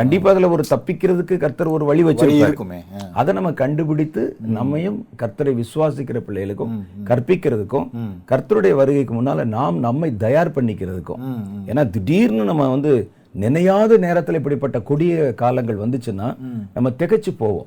கண்டிப்பா 0.00 0.30
அதுல 0.30 0.50
ஒரு 0.50 0.64
தப்பிக்கிறதுக்கு 0.70 1.36
கர்த்தர் 1.36 1.74
ஒரு 1.76 1.84
வழி 1.84 2.04
வச்சிருப்பாரு. 2.04 2.46
இருக்குமே. 2.48 2.80
அதை 3.12 3.34
நம்ம 3.34 3.52
கண்டுபிடித்து 3.52 4.24
நம்மையும் 4.58 4.98
கர்த்தரை 5.22 5.54
விசுவாசிக்கிற 5.60 6.20
பிள்ளைகளுக்கும் 6.28 6.74
கற்பிக்கிறதுக்கும் 7.10 7.88
கர்த்தருடைய 8.32 8.74
வருகைக்கு 8.74 9.14
முன்னால 9.14 9.44
நாம் 9.44 9.78
நம்மை 9.78 10.10
தயார் 10.16 10.56
பண்ணிக்கிறதுக்கும். 10.56 11.22
ஏன்னா 11.70 11.84
திடீர்னு 11.90 12.44
நம்ம 12.44 12.68
வந்து 12.68 12.92
நினையாத 13.40 13.98
நேரத்துல 14.06 14.38
இப்படிப்பட்ட 14.40 14.80
கொடிய 14.80 15.34
காலங்கள் 15.42 15.82
வந்துச்சுன்னா 15.84 16.28
நம்ம 16.74 16.90
திகைச்சு 17.00 17.32
போவோம். 17.38 17.66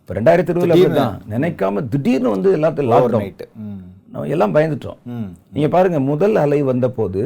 இப்ப 0.00 0.14
ரெண்டாயிரத்தி 0.20 0.52
இருபதுல 0.52 0.76
அப்படிதான். 0.76 1.16
நினைக்காம 1.30 1.88
திடீர்னு 1.88 2.30
வந்து 2.30 2.50
எல்லாத்தையும் 2.56 2.92
லாக்டவுன் 2.92 3.48
நம்ம 4.12 4.28
எல்லாம் 4.34 4.54
பயந்துட்டோம். 4.54 4.98
நீங்க 5.52 5.68
பாருங்க 5.68 6.00
முதல் 6.00 6.36
அலை 6.42 6.58
வந்த 6.62 6.88
போது 6.98 7.22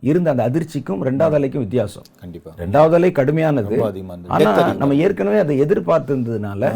இருந்த 0.00 0.28
அந்த 0.32 0.44
அதிர்ச்சிக்கும் 0.50 1.04
ரெண்டாவது 1.08 1.36
அலைக்கும் 1.38 1.64
வித்தியாசம். 1.66 2.06
கண்டிப்பா. 2.20 2.50
ரெண்டாவது 2.62 2.96
அலை 2.98 3.10
கடுமையானது. 3.18 3.76
ஆனா 4.36 4.72
நம்ம 4.72 4.94
ஏற்கனவே 5.04 5.38
அதை 5.44 5.60
எதிர்பார்த்திருந்ததுனால 5.62 6.72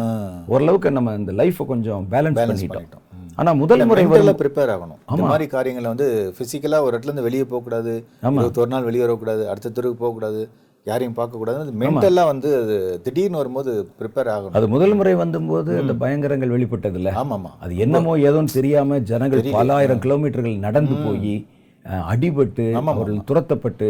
ஓரளவுக்கு 0.47 0.91
நம்ம 0.91 1.15
இந்த 1.21 1.33
லைஃப்பை 1.41 1.65
கொஞ்சம் 1.73 2.07
பேலன்ஸ் 2.11 2.39
பண்ணிட்டோம். 2.41 3.05
ஆனா 3.37 3.51
முதல் 3.61 3.83
முறை 3.89 4.03
ப்ரிப்பேர் 4.41 4.71
ஆகணும். 4.75 4.99
இந்த 5.13 5.23
மாதிரி 5.31 5.45
காரியங்களை 5.55 5.87
வந்து 5.93 6.07
பிசிக்கலா 6.37 6.77
ஒரு 6.85 6.93
இடத்துல 6.93 7.11
இருந்து 7.11 7.27
வெளியே 7.27 7.45
போக 7.51 7.61
கூடாது 7.65 7.93
இருபத்தொரு 8.37 8.71
நாள் 8.73 8.87
வெளியே 8.89 9.03
வரக்கூடாது. 9.05 9.43
அடுத்த 9.51 9.73
தெருவுக்கு 9.77 10.03
போக 10.03 10.13
கூடாது 10.17 10.41
யாரையும் 10.85 11.15
பார்க்க 11.17 11.41
கூடாது 11.41 11.71
மென்டலா 11.81 12.23
வந்து 12.31 12.49
அது 12.61 12.75
திடீர்னு 13.05 13.39
வரும்போது 13.41 13.71
ப்ரிப்பேர் 13.99 14.29
ஆகணும். 14.35 14.55
அது 14.59 14.67
முதல் 14.75 14.95
முறை 14.99 15.13
வந்தபோது 15.21 15.71
அந்த 15.81 15.93
பயங்கரங்கள் 16.03 16.53
வெளிப்பட்டது 16.55 16.97
இல்ல 16.99 17.11
ஆமாமா. 17.21 17.51
அது 17.63 17.73
என்னமோ 17.85 18.13
ஏதோன்னு 18.29 18.57
தெரியாம 18.59 18.99
ஜனங்கள் 19.11 19.51
பல 19.57 19.75
ஆயிரம் 19.77 20.03
கிலோமீட்டர்கள் 20.05 20.65
நடந்து 20.67 20.97
போய் 21.05 21.35
அடிபட்டு 22.11 22.63
அவர்கள் 22.79 23.19
துரத்தப்பட்டு 23.29 23.89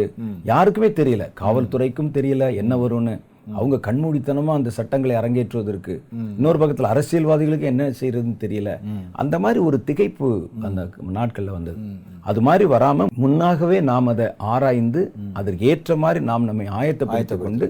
யாருக்குமே 0.50 0.90
தெரியல. 0.98 1.24
காவல்துறைக்கும் 1.40 2.12
தெரியல. 2.18 2.44
என்ன 2.62 2.72
வரும்னு. 2.82 3.14
அவங்க 3.54 3.76
கண்மூடித்தனமா 3.86 4.52
அந்த 4.52 4.70
சட்டங்களை 4.70 5.16
அரங்கேற்றுவதற்கு. 5.16 5.94
இன்னொரு 6.36 6.58
பக்கத்துல 6.58 6.90
அரசியல்வாதிகளுக்கு 6.92 7.70
என்ன 7.72 7.88
செய்யறதுன்னு 8.00 8.36
தெரியல. 8.44 8.70
அந்த 9.12 9.38
மாதிரி 9.38 9.60
ஒரு 9.60 9.82
திகைப்பு 9.86 10.28
அந்த 10.62 10.88
நாட்கள்ல 11.14 11.50
வந்தது. 11.50 11.78
அது 12.20 12.40
மாதிரி 12.40 12.64
வராம 12.70 13.06
முன்னாகவே 13.14 13.80
நாம் 13.80 14.06
அதை 14.06 14.26
ஆராய்ந்து 14.36 15.02
அதற்கு 15.32 15.66
ஏற்ற 15.66 15.96
மாதிரி 15.96 16.24
நாம் 16.24 16.44
நம்மை 16.44 16.66
ஆயத்தப்படுத்திக் 16.66 17.38
கொண்டு 17.38 17.66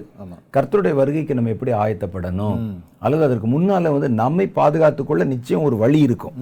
கர்த்தருடைய 0.53 0.93
வருகைக்கு 0.93 1.33
நம்ம 1.33 1.49
எப்படி 1.49 1.71
ஆயத்தப்படணும்? 1.71 2.57
அல்லது 3.05 3.23
அதற்கு 3.27 3.47
முன்னால 3.47 3.91
வந்து 3.95 4.09
நம்மை 4.21 4.45
பாதுகாத்துக் 4.57 5.09
கொள்ள 5.09 5.23
நிச்சயம் 5.33 5.65
ஒரு 5.67 5.75
வழி 5.83 5.99
இருக்கும். 6.07 6.33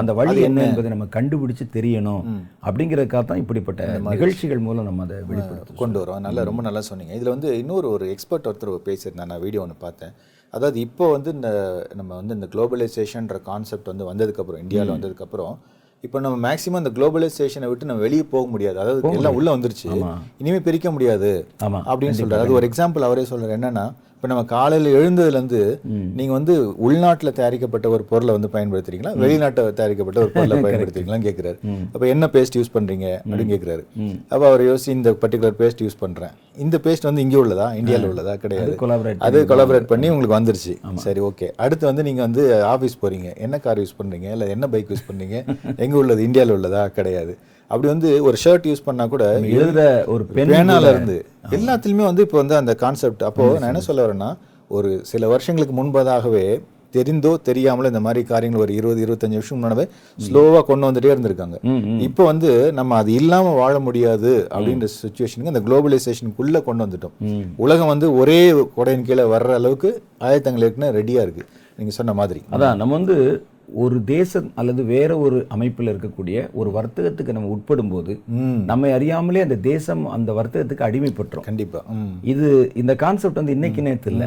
அந்த 0.00 0.12
வழி 0.18 0.40
என்ன? 0.48 0.62
என்பதை 0.68 0.90
நம்ம 0.94 1.06
கண்டுபிடிச்சு 1.16 1.64
தெரியணும். 1.76 2.22
அப்படிங்கறதுக்காக 2.68 3.24
தான் 3.30 3.42
இப்படிப்பட்ட 3.42 3.88
நிகழ்ச்சிகள் 4.12 4.62
மூலம் 4.68 4.88
நம்ம 4.88 5.02
அதை 5.02 5.16
வெளிப்படுத்தும் 5.32 5.80
கொண்டு 5.82 6.00
வரோம். 6.02 6.22
நல்லா 6.26 6.44
ரொம்ப 6.50 6.62
நல்லா 6.68 6.82
சொன்னீங்க. 6.90 7.14
இதுல 7.18 7.34
வந்து 7.34 7.50
இன்னொரு 7.58 7.90
ஒரு 7.96 8.06
எக்ஸ்பர்ட் 8.14 8.48
ஒருத்தர் 8.52 8.72
பேசியிருந்தேன் 8.88 9.30
நான் 9.32 9.44
வீடியோ 9.46 9.62
ஒன்று 9.66 9.76
பார்த்தேன். 9.86 10.14
அதாவது 10.54 10.80
இப்போ 10.86 11.04
வந்து 11.10 11.30
இந்த 11.36 11.50
நம்ம 11.94 12.10
வந்து 12.14 12.34
இந்த 12.34 12.48
குளோபலைசேஷன்ற 12.52 13.38
கான்செப்ட் 13.50 13.90
வந்து 13.92 14.04
வந்ததுக்கப்புறம் 14.10 14.62
இந்தியாவில் 14.64 14.94
வந்ததுக்கப்புறம் 14.96 15.54
இப்போ 16.04 16.18
நம்ம 16.20 16.36
மேக்ஸிமம் 16.46 16.82
இந்த 16.82 16.90
குளோபலைசேஷனை 16.96 17.68
விட்டு 17.68 17.88
நம்ம 17.90 18.02
வெளியே 18.06 18.24
போக 18.34 18.46
முடியாது. 18.46 18.78
அதாவது 18.78 19.16
எல்லாம் 19.18 19.34
உள்ள 19.34 19.56
வந்துருச்சு. 19.56 19.86
இனிமே 20.38 20.60
பிரிக்க 20.60 20.90
முடியாது. 20.90 21.30
அப்படின்னு 21.90 22.18
சொல்றாரு. 22.20 22.44
அது 22.46 22.58
ஒரு 22.60 22.68
எக்ஸாம்பிள் 22.70 23.08
அவரே 23.08 23.26
சொல்றாரு. 23.30 23.54
என்னன்னா 23.60 23.86
இப்போ 24.16 24.28
நம்ம 24.28 24.42
காலையில் 24.52 24.88
எழுந்ததுலேருந்து 24.98 25.58
நீங்க 26.18 26.32
வந்து 26.32 26.54
உள்நாட்டுல 26.86 27.30
தயாரிக்கப்பட்ட 27.32 27.86
ஒரு 27.88 28.04
பொருளை 28.04 28.32
வந்து 28.32 28.48
பயன்படுத்துறீங்களா? 28.54 29.12
வெளிநாட்டை 29.22 29.62
தயாரிக்கப்பட்ட 29.80 30.18
ஒரு 30.20 30.30
பொருளை 30.30 30.56
பயன்படுத்துறீங்களான்னு 30.66 31.26
கேட்குறாரு 31.26 31.58
அப்போ 31.92 32.06
என்ன 32.06 32.26
பேஸ்ட் 32.34 32.56
யூஸ் 32.58 32.72
பண்றீங்க 32.74 33.06
அப்படின்னு 33.20 33.52
கேட்குறாரு 33.52 33.82
அப்போ 34.30 34.44
அவர் 34.50 34.64
யோசிச்சு 34.68 34.94
இந்த 34.96 35.10
பர்டிகுலர் 35.22 35.58
பேஸ்ட் 35.60 35.82
யூஸ் 35.84 35.98
பண்றேன். 36.00 36.32
இந்த 36.56 36.76
பேஸ்ட் 36.84 37.08
வந்து 37.08 37.24
இங்கே 37.26 37.38
உள்ளதா? 37.42 37.66
இந்தியாவில் 37.80 38.08
உள்ளதா? 38.10 38.34
கிடையாது. 38.44 38.72
அது 39.28 39.38
கொலாபரேட் 39.52 39.90
பண்ணி 39.92 40.08
உங்களுக்கு 40.10 40.38
வந்துருச்சு. 40.38 40.74
சரி 41.04 41.20
ஓகே 41.20 41.48
அடுத்து 41.56 41.84
வந்து 41.86 42.02
நீங்க 42.02 42.22
வந்து 42.22 42.42
ஆபீஸ் 42.74 43.00
போறீங்க. 43.02 43.30
என்ன 43.38 43.58
கார் 43.58 43.82
யூஸ் 43.82 43.98
பண்றீங்க? 44.00 44.30
இல்ல 44.36 44.46
என்ன 44.46 44.68
பைக் 44.68 44.92
யூஸ் 44.94 45.08
பண்றீங்க? 45.10 45.36
எங்க 45.86 45.96
உள்ளது? 45.96 46.22
இந்தியாவில் 46.22 46.56
உள்ளதா? 46.56 46.84
கிடையாது. 46.98 47.34
அப்படி 47.70 47.88
வந்து 47.92 48.08
ஒரு 48.28 48.36
ஷர்ட் 48.44 48.68
யூஸ் 48.70 48.86
பண்ணா 48.86 49.06
கூட 49.14 49.24
எழுதுற 49.58 49.82
ஒரு 50.14 50.24
பேனால 50.36 50.92
இருந்து 50.94 51.18
எல்லாத்துலயுமே 51.58 52.06
வந்து 52.10 52.24
இப்போ 52.26 52.38
வந்து 52.42 52.56
அந்த 52.62 52.74
கான்செப்ட் 52.84 53.26
அப்போ 53.28 53.44
நான் 53.58 53.72
என்ன 53.72 53.84
சொல்ல 53.90 54.06
வரேன்னா 54.06 54.30
ஒரு 54.70 54.90
சில 55.10 55.28
வருஷங்களுக்கு 55.34 55.74
முன்பதாகவே 55.80 56.46
தெரிந்தோ 56.94 57.30
தெரியாமலோ 57.48 57.88
இந்த 57.92 58.00
மாதிரி 58.04 58.20
காரியங்கள் 58.30 58.62
ஒரு 58.64 58.72
இருபது 58.78 59.00
இருபத்தஞ்சு 59.04 59.38
வருஷம் 59.38 59.58
முன்னாடி 59.58 59.84
ஸ்லோவா 60.18 60.60
கொண்டு 60.68 60.86
வந்துட்டே 60.88 61.10
இருந்திருக்காங்க. 61.14 61.56
இப்போ 62.06 62.22
வந்து 62.30 62.50
நம்ம 62.78 62.96
அது 63.00 63.10
இல்லாம 63.20 63.52
வாழ 63.60 63.74
முடியாது 63.88 64.32
அப்படின்ற 64.54 64.88
சுச்சுவேஷனுக்கு 65.02 65.52
அந்த 65.54 65.62
குளோபலைசேஷனுக்குள்ள 65.66 66.60
கொண்டு 66.68 66.84
வந்துட்டோம். 66.84 67.14
உலகம் 67.64 67.92
வந்து 67.92 68.08
ஒரே 68.20 68.38
கொடையின் 68.76 69.06
கீழே 69.08 69.26
வர்ற 69.34 69.52
அளவுக்கு 69.60 69.90
ஆயத்தங்கள் 70.28 70.66
ஏற்கனவே 70.68 70.94
ரெடியா 71.00 71.22
இருக்கு. 71.26 71.44
நீங்க 71.78 71.94
சொன்ன 71.98 72.14
மாதிரி. 72.20 72.42
அதான் 72.54 72.80
நம்ம 72.82 72.94
வந்து 72.98 73.16
ஒரு 73.74 74.04
தேசம் 74.04 74.48
அல்லது 74.54 74.84
வேற 74.84 75.10
ஒரு 75.18 75.46
அமைப்பில் 75.48 75.90
இருக்கக்கூடிய 75.92 76.36
ஒரு 76.52 76.70
வர்த்தகத்துக்கு 76.70 77.34
நம்ம 77.36 77.48
உட்படும் 77.48 77.90
போது 77.90 78.12
நம்மை 78.70 78.90
அறியாமலே 78.92 79.40
அந்த 79.40 79.56
தேசம் 79.56 80.04
அந்த 80.06 80.32
வர்த்தகத்துக்கு 80.32 80.86
அடிமைப்பட்டுரும். 80.88 81.46
கண்டிப்பா. 81.48 81.80
இது 82.22 82.48
இந்த 82.74 82.94
கான்செப்ட் 82.94 83.34
வந்து 83.34 83.56
இன்னைக்கு 83.58 83.82
நேரத்து 83.82 84.12
இல்ல 84.12 84.26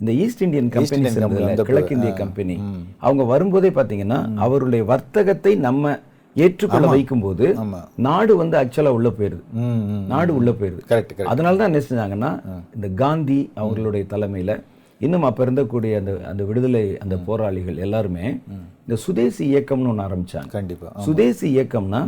இந்த 0.00 0.12
ஈஸ்ட் 0.24 0.42
இந்தியன் 0.42 0.68
கம்பெனி 0.74 1.10
கிழக்கு 1.70 1.94
இந்திய 1.96 2.12
கம்பெனி 2.12 2.56
அவங்க 2.98 3.24
வரும்போதே 3.24 3.70
பாத்தீங்கன்னா 3.70 4.20
அவருடைய 4.46 4.84
வர்த்தகத்தை 4.84 5.54
நம்ம 5.68 5.96
ஏற்றுக்கொள்ள 6.36 6.86
வைக்கும்போது 6.94 7.46
ஆமா. 7.62 7.78
நாடு 8.06 8.32
வந்து 8.36 8.56
ஆக்சுவலா 8.60 8.92
உள்ள 8.98 9.08
போயிருது. 9.08 9.42
நாடு 10.06 10.30
உள்ள 10.34 10.50
போயிருது. 10.50 10.82
அதனால 11.32 11.56
தான் 11.56 11.70
என்ன 11.70 11.82
செஞ்சாங்கன்னா 11.88 12.30
இந்த 12.76 12.88
காந்தி 13.02 13.40
அவர்களுடைய 13.54 14.04
தலைமையில 14.12 14.54
இன்னும் 15.04 15.26
அப்ப 15.28 15.40
இருந்தக்கூடிய 15.46 15.92
அந்த 16.00 16.12
அந்த 16.30 16.42
விடுதலை 16.48 16.82
அந்த 17.02 17.16
போராளிகள் 17.26 17.76
எல்லாருமே 17.84 18.24
இந்த 18.84 18.96
சுதேசி 19.04 19.42
இயக்கம்னு 19.52 19.90
ஒன்று 19.92 20.04
ஆரம்பிச்சாங்க. 20.06 20.50
கண்டிப்பா 20.56 20.88
சுதேசி 21.06 21.46
இயக்கம்னா 21.56 22.00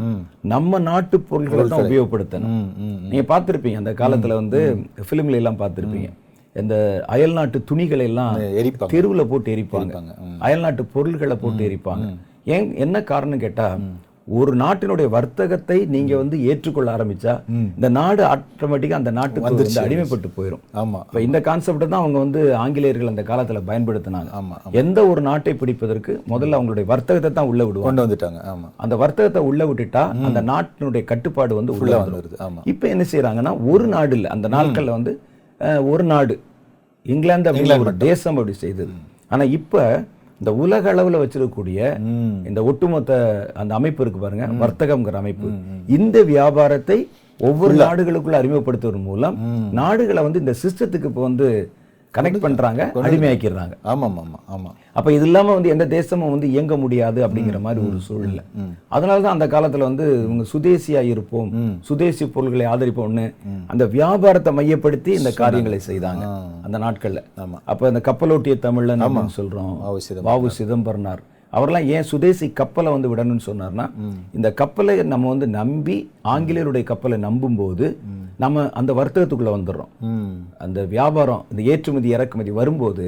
நம்ம 0.53 0.81
நாட்டு 0.89 1.17
பொருட்களை 1.29 1.65
தான் 1.73 1.85
உபயோகப்படுத்தணும். 1.87 2.57
ம் 2.57 2.71
ம் 2.87 2.99
நீங்க 3.11 3.25
பார்த்திருப்பீங்க 3.33 3.81
அந்த 3.83 3.93
காலத்துல 4.03 4.39
வந்து 4.41 4.61
ஃபிலிம்ல 5.09 5.41
எல்லாம் 5.43 5.61
பார்த்திருப்பீங்க. 5.63 6.11
இந்த 6.57 6.77
அயல்நாட்டு 7.15 7.59
துணிகளை 7.71 8.07
எல்லாம் 8.11 8.37
தெருவுல 8.95 9.25
போட்டு 9.33 9.55
எரிப்பாங்க. 9.57 9.95
அயல்நாட்டு 10.47 10.85
பொருள்களை 10.95 11.37
போட்டு 11.45 11.63
எரிப்பாங்க. 11.71 12.09
ஏன் 12.55 12.69
என்ன 12.85 12.97
காரணம் 13.13 13.45
கேட்டா 13.45 13.69
ஒரு 14.27 14.53
நாட்டினுடைய 14.61 15.09
வர்த்தகத்தை 15.15 15.77
நீங்க 15.93 16.13
வந்து 16.17 16.37
ஏற்றுக்கொள்ள 16.51 16.89
ஆரம்பிச்சா 16.97 17.33
இந்த 17.77 17.89
நாடு 17.97 18.23
ஆட்டோமேட்டிக்கா 18.31 18.99
அந்த 19.01 19.13
நாட்டுக்கு 19.17 19.47
வந்து 19.49 19.65
அடிமைப்பட்டு 19.83 20.29
போயிடும் 20.37 20.63
ஆமா 20.81 21.01
இப்ப 21.07 21.23
இந்த 21.27 21.39
கான்செப்ட் 21.49 21.85
தான் 21.85 22.03
அவங்க 22.03 22.19
வந்து 22.25 22.41
ஆங்கிலேயர்கள் 22.61 23.11
அந்த 23.13 23.23
காலத்துல 23.31 23.61
பயன்படுத்தினாங்க. 23.71 24.31
ஆமா 24.41 24.57
எந்த 24.83 24.99
ஒரு 25.11 25.23
நாட்டை 25.29 25.55
பிடிப்பதற்கு 25.55 26.13
முதல்ல 26.33 26.59
அவங்களுடைய 26.59 26.87
வர்த்தகத்தை 26.93 27.31
தான் 27.31 27.51
உள்ள 27.51 27.63
விடுவாங்க. 27.67 27.89
கொண்டு 27.89 28.05
வந்துட்டாங்க 28.05 28.41
ஆமா. 28.53 28.69
அந்த 28.85 28.97
வர்த்தகத்தை 29.03 29.43
உள்ள 29.49 29.65
விட்டுட்டா 29.71 30.05
அந்த 30.29 30.43
நாட்டினுடைய 30.53 31.05
கட்டுப்பாடு 31.11 31.53
வந்து 31.59 31.75
உள்ள. 31.79 31.95
வந்துருது 32.05 32.39
ஆமா. 32.47 32.63
இப்போ 32.73 32.89
என்ன 32.95 33.07
செய்றாங்கன்னா 33.13 33.55
ஒரு 33.73 33.89
நாடு 33.95 34.15
இல்லை 34.19 34.31
அந்த 34.37 34.49
நாட்கள்ல 34.57 34.97
வந்து 34.99 35.15
ஒரு 35.91 36.07
நாடு 36.13 36.37
இங்கிலாந்து 37.07 37.51
அப்படிங்கிற 37.51 37.83
ஒரு 37.87 37.97
தேசம் 38.07 38.39
அப்படி 38.39 38.57
செய்தது. 38.65 38.93
ஆனா 39.31 39.45
இப்ப 39.59 39.83
இந்த 40.41 40.51
உலக 40.61 40.85
அளவுல 40.93 41.19
வச்சிருக்கக்கூடிய 41.21 41.81
இந்த 42.49 42.61
ஒட்டுமொத்த 42.65 43.13
அந்த 43.55 43.73
அமைப்பு 43.75 44.03
இருக்கு 44.03 44.21
பாருங்க 44.21 44.45
வர்த்தகம்ங்கிற 44.63 45.17
அமைப்பு. 45.17 45.49
இந்த 45.97 46.23
வியாபாரத்தை 46.25 46.99
ஒவ்வொரு 47.41 47.75
நாடுகளுக்குள்ள 47.83 48.39
அறிமுகப்படுத்துவதன் 48.39 49.03
மூலம் 49.03 49.37
நாடுகளை 49.73 50.23
வந்து 50.23 50.39
இந்த 50.39 50.55
சிஸ்டத்துக்கு 50.63 51.11
இப்போ 51.11 51.23
வந்து 51.23 51.49
கனெக்ட் 52.15 52.45
பண்றாங்க 52.45 52.83
அடிமையாக்கிடுறாங்க. 53.03 53.75
ஆமா 53.91 54.07
ஆமா. 54.23 54.39
ஆமா 54.55 54.71
அப்ப 54.99 55.09
இது 55.17 55.27
இல்லாம 55.29 55.53
வந்து 55.57 55.73
எந்த 55.75 55.85
தேசமும் 55.97 56.33
வந்து 56.35 56.47
இயங்க 56.55 56.75
முடியாது 56.85 57.21
அப்படிங்கிற 57.27 57.59
மாதிரி 57.67 57.81
ஒரு 57.89 57.99
சூழ்நிலை. 58.07 58.45
அதனால 58.89 59.19
தான் 59.25 59.37
அந்த 59.37 59.47
காலத்துல 59.55 59.87
வந்து 59.89 60.07
இவங்க 60.25 60.45
சுதேசியா 60.53 61.03
இருப்போம் 61.13 61.51
சுதேசி 61.89 62.27
பொருள்களை 62.37 62.67
ஆதரிப்போம்னு 62.73 63.27
அந்த 63.75 63.87
வியாபாரத்தை 63.97 64.53
மையப்படுத்தி 64.61 65.13
இந்த 65.21 65.33
காரியங்களை 65.43 65.81
செய்தாங்க. 65.89 66.25
அந்த 66.67 66.77
நாட்கள்ல. 66.87 67.23
ஆமா. 67.45 67.59
அப்ப 67.65 67.93
இந்த 67.93 68.03
கப்பலோட்டிய 68.11 68.57
அப்படின்னு 68.57 69.39
சொல்றோம். 69.41 69.75
அவசியம் 69.91 70.29
வாவு 70.31 70.51
சிதம்பரனார். 70.59 71.23
அவரெல்லாம் 71.53 71.89
ஏன் 71.97 72.09
சுதேசி 72.11 72.47
கப்பலை 72.61 72.91
வந்து 72.97 73.11
விடணும்னு 73.13 73.49
சொன்னார்னா 73.51 73.87
இந்த 74.39 74.49
கப்பலை 74.61 74.95
நம்ம 75.13 75.29
வந்து 75.35 75.47
நம்பி 75.61 75.97
ஆங்கிலேயருடைய 76.35 76.85
கப்பலை 76.91 77.19
நம்பும்போது 77.27 77.87
நம்ம 78.43 78.63
அந்த 78.81 78.91
வர்த்தகத்துக்குள்ள 78.99 79.51
வந்துடுறோம். 79.55 79.91
அந்த 80.65 80.79
வியாபாரம் 80.93 81.43
இந்த 81.53 81.63
ஏற்றுமதி 81.73 82.09
இறக்குமதி 82.17 82.53
வரும்போது 82.59 83.07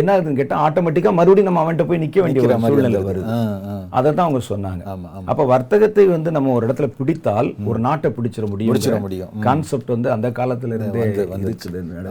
என்ன 0.00 0.12
ஆகுதுன்னு 0.12 0.38
கேட்டா 0.40 0.60
ஆட்டோமேட்டிக்கா 0.66 1.10
மறுபடியும் 1.18 1.48
நம்ம 1.48 1.62
அவன்கிட்ட 1.62 1.84
போய் 1.88 2.02
நிக்க 2.04 2.18
வேண்டிய 2.24 2.42
ஒரு 2.46 2.56
சூழ்நிலை 2.68 3.02
வருது. 3.08 3.32
அதை 3.98 4.08
தான் 4.12 4.26
அவங்க 4.26 4.42
சொன்னாங்க. 4.52 4.82
அப்ப 5.32 5.44
வர்த்தகத்தை 5.52 6.06
வந்து 6.14 6.30
நம்ம 6.36 6.54
ஒரு 6.58 6.66
இடத்துல 6.68 6.88
பிடித்தால் 7.00 7.50
ஒரு 7.70 7.80
நாட்டை 7.88 8.10
பிடிச்சிட 8.18 8.48
முடியும் 8.54 8.72
முடியும். 9.06 9.34
கான்செப்ட் 9.46 9.94
வந்து 9.96 10.10
அந்த 10.16 10.30
காலத்துல 10.40 10.78
இருந்தே. 10.78 11.04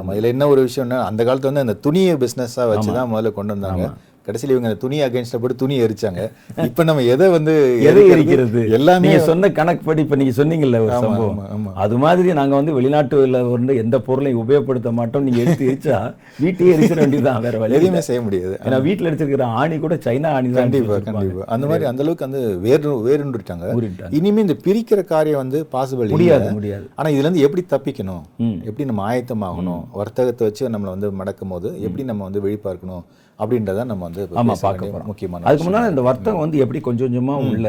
ஆமா 0.01 0.13
இதுல 0.17 0.34
என்ன 0.36 0.49
ஒரு 0.53 0.63
விஷயம்னா 0.69 0.99
அந்த 1.10 1.21
காலத்துல 1.29 1.51
வந்து 1.51 1.65
அந்த 1.67 1.77
துணியை 1.88 2.15
பிசினஸா 2.25 2.69
வச்சு 2.73 2.91
தான் 2.99 3.12
முதல்ல 3.13 3.34
கொண்டு 3.39 3.55
வந்தாங்க. 3.55 3.89
கடைசியில் 4.27 4.53
இவங்க 4.53 4.71
துணி 4.81 4.97
அகைன்ஸ்ட்ல 5.05 5.38
போட்டு 5.41 5.55
துணி 5.62 5.75
எரிச்சாங்க. 5.84 6.23
இப்ப 6.67 6.84
நம்ம 6.89 7.03
எதை 7.13 7.27
வந்து 7.36 7.53
எதை 7.89 8.01
எரிக்கிறது? 8.13 8.62
எல்லாமே 8.77 9.05
நீங்க 9.05 9.21
சொன்ன 9.29 9.49
கணக்குப்படி 9.60 10.01
இப்ப 10.05 10.17
நீங்க 10.21 10.34
சொன்னீங்கல்ல 10.39 10.79
ஒரு 10.86 10.93
சம்பவம். 11.05 11.39
அது 11.84 11.95
மாதிரி 12.03 12.36
நாங்க 12.39 12.55
வந்து 12.60 12.75
வெளிநாட்டுல 12.77 13.39
வந்து 13.53 13.75
எந்த 13.84 13.99
பொருளையும் 14.07 14.41
உபயோகப்படுத்த 14.43 14.91
மாட்டோம். 14.99 15.25
நீங்க 15.27 15.39
எடுத்து 15.43 15.69
எரிச்சா 15.71 15.97
வீட்டையே 16.43 16.73
எரிச்சிட 16.75 16.99
வேண்டியதுதான் 17.03 17.41
வேற 17.45 17.57
வழி. 17.63 17.75
எதுவுமே 17.79 18.03
செய்ய 18.10 18.21
முடியாது. 18.27 18.53
ஏன்னா 18.65 18.79
வீட்டுல 18.88 19.10
எடுத்திருக்கிற 19.12 19.47
ஆணி 19.62 19.79
கூட 19.86 19.97
சைனா 20.05 20.34
ஆணி 20.39 20.51
தான் 20.51 20.63
கண்டிப்பா 20.63 20.99
கண்டிப்பா. 21.07 21.47
அந்த 21.55 21.67
மாதிரி 21.71 21.88
அந்த 21.91 22.05
அளவுக்கு 22.05 22.27
வந்து 22.27 22.43
வேறு 22.67 22.93
வேறுண்டுட்டாங்க 23.07 23.73
ஊறிட்டாங்க. 23.77 24.13
இனிமே 24.19 24.45
இந்த 24.45 24.57
பிரிக்கிற 24.67 25.03
காரியம் 25.13 25.41
வந்து 25.43 25.62
பாசிபிள் 25.73 26.13
முடியாது 26.15 26.51
முடியாது. 26.60 26.86
ஆனா 26.99 27.10
இதுல 27.15 27.25
இருந்து 27.27 27.45
எப்படி 27.47 27.65
தப்பிக்கணும். 27.73 28.23
எப்படி 28.69 28.88
நம்ம 28.91 29.03
ஆயத்தமாகணும்? 29.10 29.81
வர்த்தகத்தை 30.01 30.45
வச்சு 30.49 30.71
நம்மளை 30.75 30.93
வந்து 30.95 31.10
மடக்கும் 31.21 31.53
போது 31.55 31.71
எப்படி 31.88 32.05
நம்ம 32.12 32.23
வந்து 32.29 32.43
விழிப்பா 32.47 32.71
இருக்கணும் 32.73 33.03
அப்படின்றத 33.41 33.86
நம்ம 33.86 34.04
வந்து 34.04 34.23
இப்ப 34.23 34.39
ஆமா 34.41 34.54
பேச 34.54 34.63
பார்க்க 34.65 34.91
போறோம் 34.93 35.10
முக்கியமான 35.12 35.47
அதுக்கு 35.47 35.67
முன்னால 35.67 35.89
இந்த 35.89 36.04
வர்த்தகம் 36.10 36.43
வந்து 36.45 36.62
எப்படி 36.63 36.82
கொஞ்சம் 36.82 37.08
கொஞ்சமா 37.08 37.36
உள்ள 37.49 37.67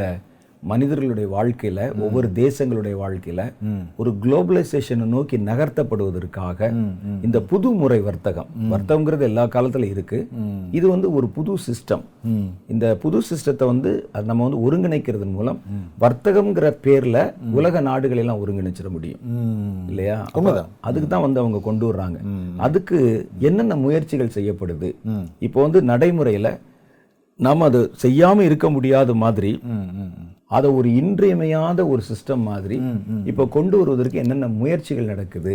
மனிதர்களுடைய 0.70 1.27
வாழ்க்கையில 1.35 1.81
ஒவ்வொரு 2.05 2.29
தேசங்களுடைய 2.40 2.94
வாழ்க்கையில 3.03 3.42
ஒரு 4.01 4.11
குளோபலைசேஷனை 4.22 5.07
நோக்கி 5.14 5.37
நகர்த்தப்படுவதற்காக 5.48 6.68
இந்த 7.27 7.38
புது 7.51 7.70
முறை 7.81 7.98
வர்த்தகம் 8.09 8.48
வர்த்தகங்கிறது 8.72 9.27
எல்லா 9.31 9.44
காலத்துல 9.55 9.88
இருக்கு. 9.94 10.18
இது 10.79 10.87
வந்து 10.94 11.09
ஒரு 11.18 11.29
புது 11.37 11.55
சிஸ்டம். 11.66 12.05
இந்த 12.72 12.87
புது 13.05 13.20
சிஸ்டத்தை 13.31 13.66
வந்து 13.72 13.92
அது 14.14 14.31
நம்ம 14.31 14.48
வந்து 14.48 14.62
ஒருங்கிணைக்கிறதன் 14.66 15.37
மூலம் 15.38 15.61
வர்த்தகம்ங்கிற 16.05 16.68
பேர்ல 16.87 17.18
உலக 17.59 17.81
நாடுகளை 17.90 18.22
எல்லாம் 18.25 18.42
ஒருங்கிணைச்சிட 18.44 18.90
முடியும். 18.96 19.22
இல்லையா? 19.90 20.18
அதுக்கு 20.88 21.09
தான் 21.14 21.27
வந்து 21.27 21.42
அவங்க 21.44 21.61
கொண்டு 21.68 21.87
வர்றாங்க. 21.92 22.18
அதுக்கு 22.66 22.98
என்னென்ன 23.48 23.77
முயற்சிகள் 23.87 24.37
செய்யப்படுது. 24.37 24.90
இப்போ 25.48 25.59
வந்து 25.62 25.81
நடைமுறையில 25.92 26.51
நாம் 27.40 27.66
அது 27.66 27.81
செய்யாம 28.03 28.40
இருக்க 28.48 28.66
முடியாத 28.70 29.14
மாதிரி. 29.22 29.53
அதை 30.57 30.69
ஒரு 30.79 30.88
இன்றியமையாத 31.01 31.81
ஒரு 31.93 32.03
சிஸ்டம் 32.11 32.43
மாதிரி 32.51 32.77
இப்போ 33.31 33.45
கொண்டு 33.57 33.77
வருவதற்கு 33.81 34.21
என்னென்ன 34.23 34.49
முயற்சிகள் 34.61 35.11
நடக்குது. 35.12 35.55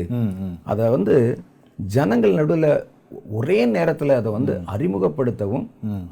அதை 0.71 0.86
வந்து 0.95 1.15
ஜனங்கள் 1.79 2.38
நடுவில் 2.39 2.69
ஒரே 3.37 3.57
நேரத்துல 3.73 4.15
அதை 4.19 4.29
வந்து 4.35 4.53
அறிமுகப்படுத்தவும் 4.73 5.65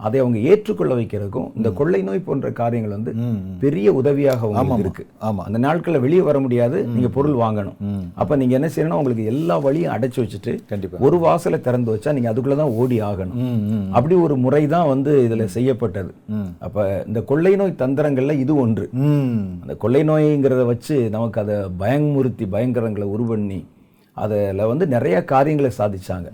அதை 0.06 0.18
அவங்க 0.22 0.40
ஏற்றுக்கொள்ள 0.52 0.94
வைக்கிறதுக்கும் 1.00 1.48
இந்த 1.58 1.70
கொள்ளை 1.80 2.02
நோய் 2.08 2.24
போன்ற 2.28 2.50
காரியங்கள் 2.60 2.96
வந்து 2.98 3.12
பெரிய 3.64 3.88
உதவியாக 4.00 4.50
இருக்கு. 4.84 5.04
ஆமா. 5.28 5.42
அந்த 5.48 5.60
நாட்களில் 5.66 6.04
வெளியே 6.06 6.24
வர 6.28 6.40
முடியாது 6.46 6.78
நீங்க 6.94 7.10
பொருள் 7.18 7.36
வாங்கணும். 7.44 7.78
அப்ப 8.22 8.36
நீங்க 8.42 8.56
என்ன 8.60 8.70
செய்யணும் 8.76 9.00
உங்களுக்கு 9.02 9.26
எல்லா 9.34 9.58
வழியும் 9.66 9.94
அடைச்சு 9.96 10.20
வச்சுட்டு 10.24 10.54
கண்டிப்பா. 10.72 11.04
ஒரு 11.08 11.20
வாசலை 11.26 11.60
திறந்து 11.68 11.94
வச்சா 11.96 12.14
நீங்க 12.18 12.32
அதுக்குள்ள 12.34 12.58
தான் 12.62 12.76
ஓடி 12.82 13.00
ஆகணும். 13.10 13.38
அப்படி 13.98 14.18
ஒரு 14.26 14.38
முறை 14.46 14.64
தான் 14.76 14.90
வந்து 14.94 15.14
இதுல 15.28 15.46
செய்யப்பட்டது. 15.58 16.12
அப்ப 16.68 16.88
இந்த 17.08 17.22
கொள்ளை 17.32 17.56
நோய் 17.62 17.80
தந்திரங்கள்ல 17.84 18.40
இது 18.46 18.56
ஒன்று. 18.66 18.88
அந்த 19.64 19.76
கொள்ளை 19.86 20.04
நோய்ங்கிறத 20.12 20.66
வச்சு 20.74 20.98
நமக்கு 21.18 21.40
அதை 21.46 21.58
பயமுறுத்தி 21.84 22.48
பயங்கரங்களை 22.56 23.08
உருவண்ணி 23.16 23.62
அதில் 24.18 24.66
வந்து 24.66 24.88
நிறைய 24.88 25.24
காரியங்களை 25.24 25.72
சாதிச்சாங்க. 25.78 26.28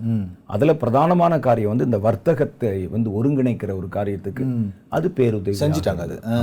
அதுல 0.46 0.72
பிரதானமான 0.72 1.38
காரியம் 1.38 1.68
வந்து 1.68 1.84
இந்த 1.84 1.98
வர்த்தகத்தை 1.98 2.86
வந்து 2.86 3.10
ஒருங்கிணைக்கிற 3.10 3.76
ஒரு 3.76 3.88
காரியத்துக்கு 3.90 4.44
அது 4.88 5.10
பேருதவி 5.10 5.56
செஞ்சுட்டாங்க 5.56 5.98
அது. 5.98 6.18
ஆ. 6.26 6.36